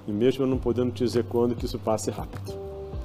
e 0.06 0.12
mesmo 0.12 0.44
eu 0.44 0.46
não 0.46 0.58
podendo 0.58 0.92
te 0.92 1.04
dizer 1.04 1.24
quando, 1.24 1.54
que 1.54 1.64
isso 1.64 1.78
passe 1.78 2.10
rápido. 2.10 2.52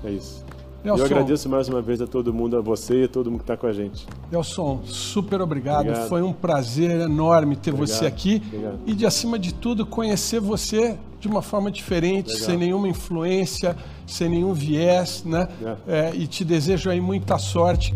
É 0.03 0.11
isso. 0.11 0.43
Nelson, 0.83 1.01
eu 1.01 1.05
agradeço 1.05 1.49
mais 1.49 1.67
uma 1.67 1.81
vez 1.81 2.01
a 2.01 2.07
todo 2.07 2.33
mundo, 2.33 2.57
a 2.57 2.61
você 2.61 3.01
e 3.01 3.03
a 3.03 3.07
todo 3.07 3.29
mundo 3.29 3.39
que 3.39 3.43
está 3.43 3.57
com 3.57 3.67
a 3.67 3.73
gente. 3.73 4.07
Nelson, 4.31 4.81
super 4.85 5.41
obrigado. 5.41 5.81
obrigado. 5.81 6.07
Foi 6.07 6.21
um 6.21 6.31
prazer 6.31 7.01
enorme 7.01 7.55
ter 7.55 7.71
obrigado. 7.71 7.97
você 7.97 8.05
aqui 8.05 8.41
obrigado. 8.45 8.79
e, 8.85 8.93
de 8.93 9.05
acima 9.05 9.37
de 9.37 9.53
tudo, 9.53 9.85
conhecer 9.85 10.39
você 10.39 10.97
de 11.19 11.27
uma 11.27 11.41
forma 11.41 11.69
diferente, 11.69 12.33
sem 12.37 12.57
nenhuma 12.57 12.87
influência, 12.87 13.75
sem 14.07 14.29
nenhum 14.29 14.53
viés, 14.53 15.23
né? 15.25 15.49
É. 15.87 15.99
É, 16.07 16.11
e 16.15 16.25
te 16.25 16.45
desejo 16.45 16.89
aí 16.89 17.01
muita 17.01 17.37
sorte. 17.37 17.93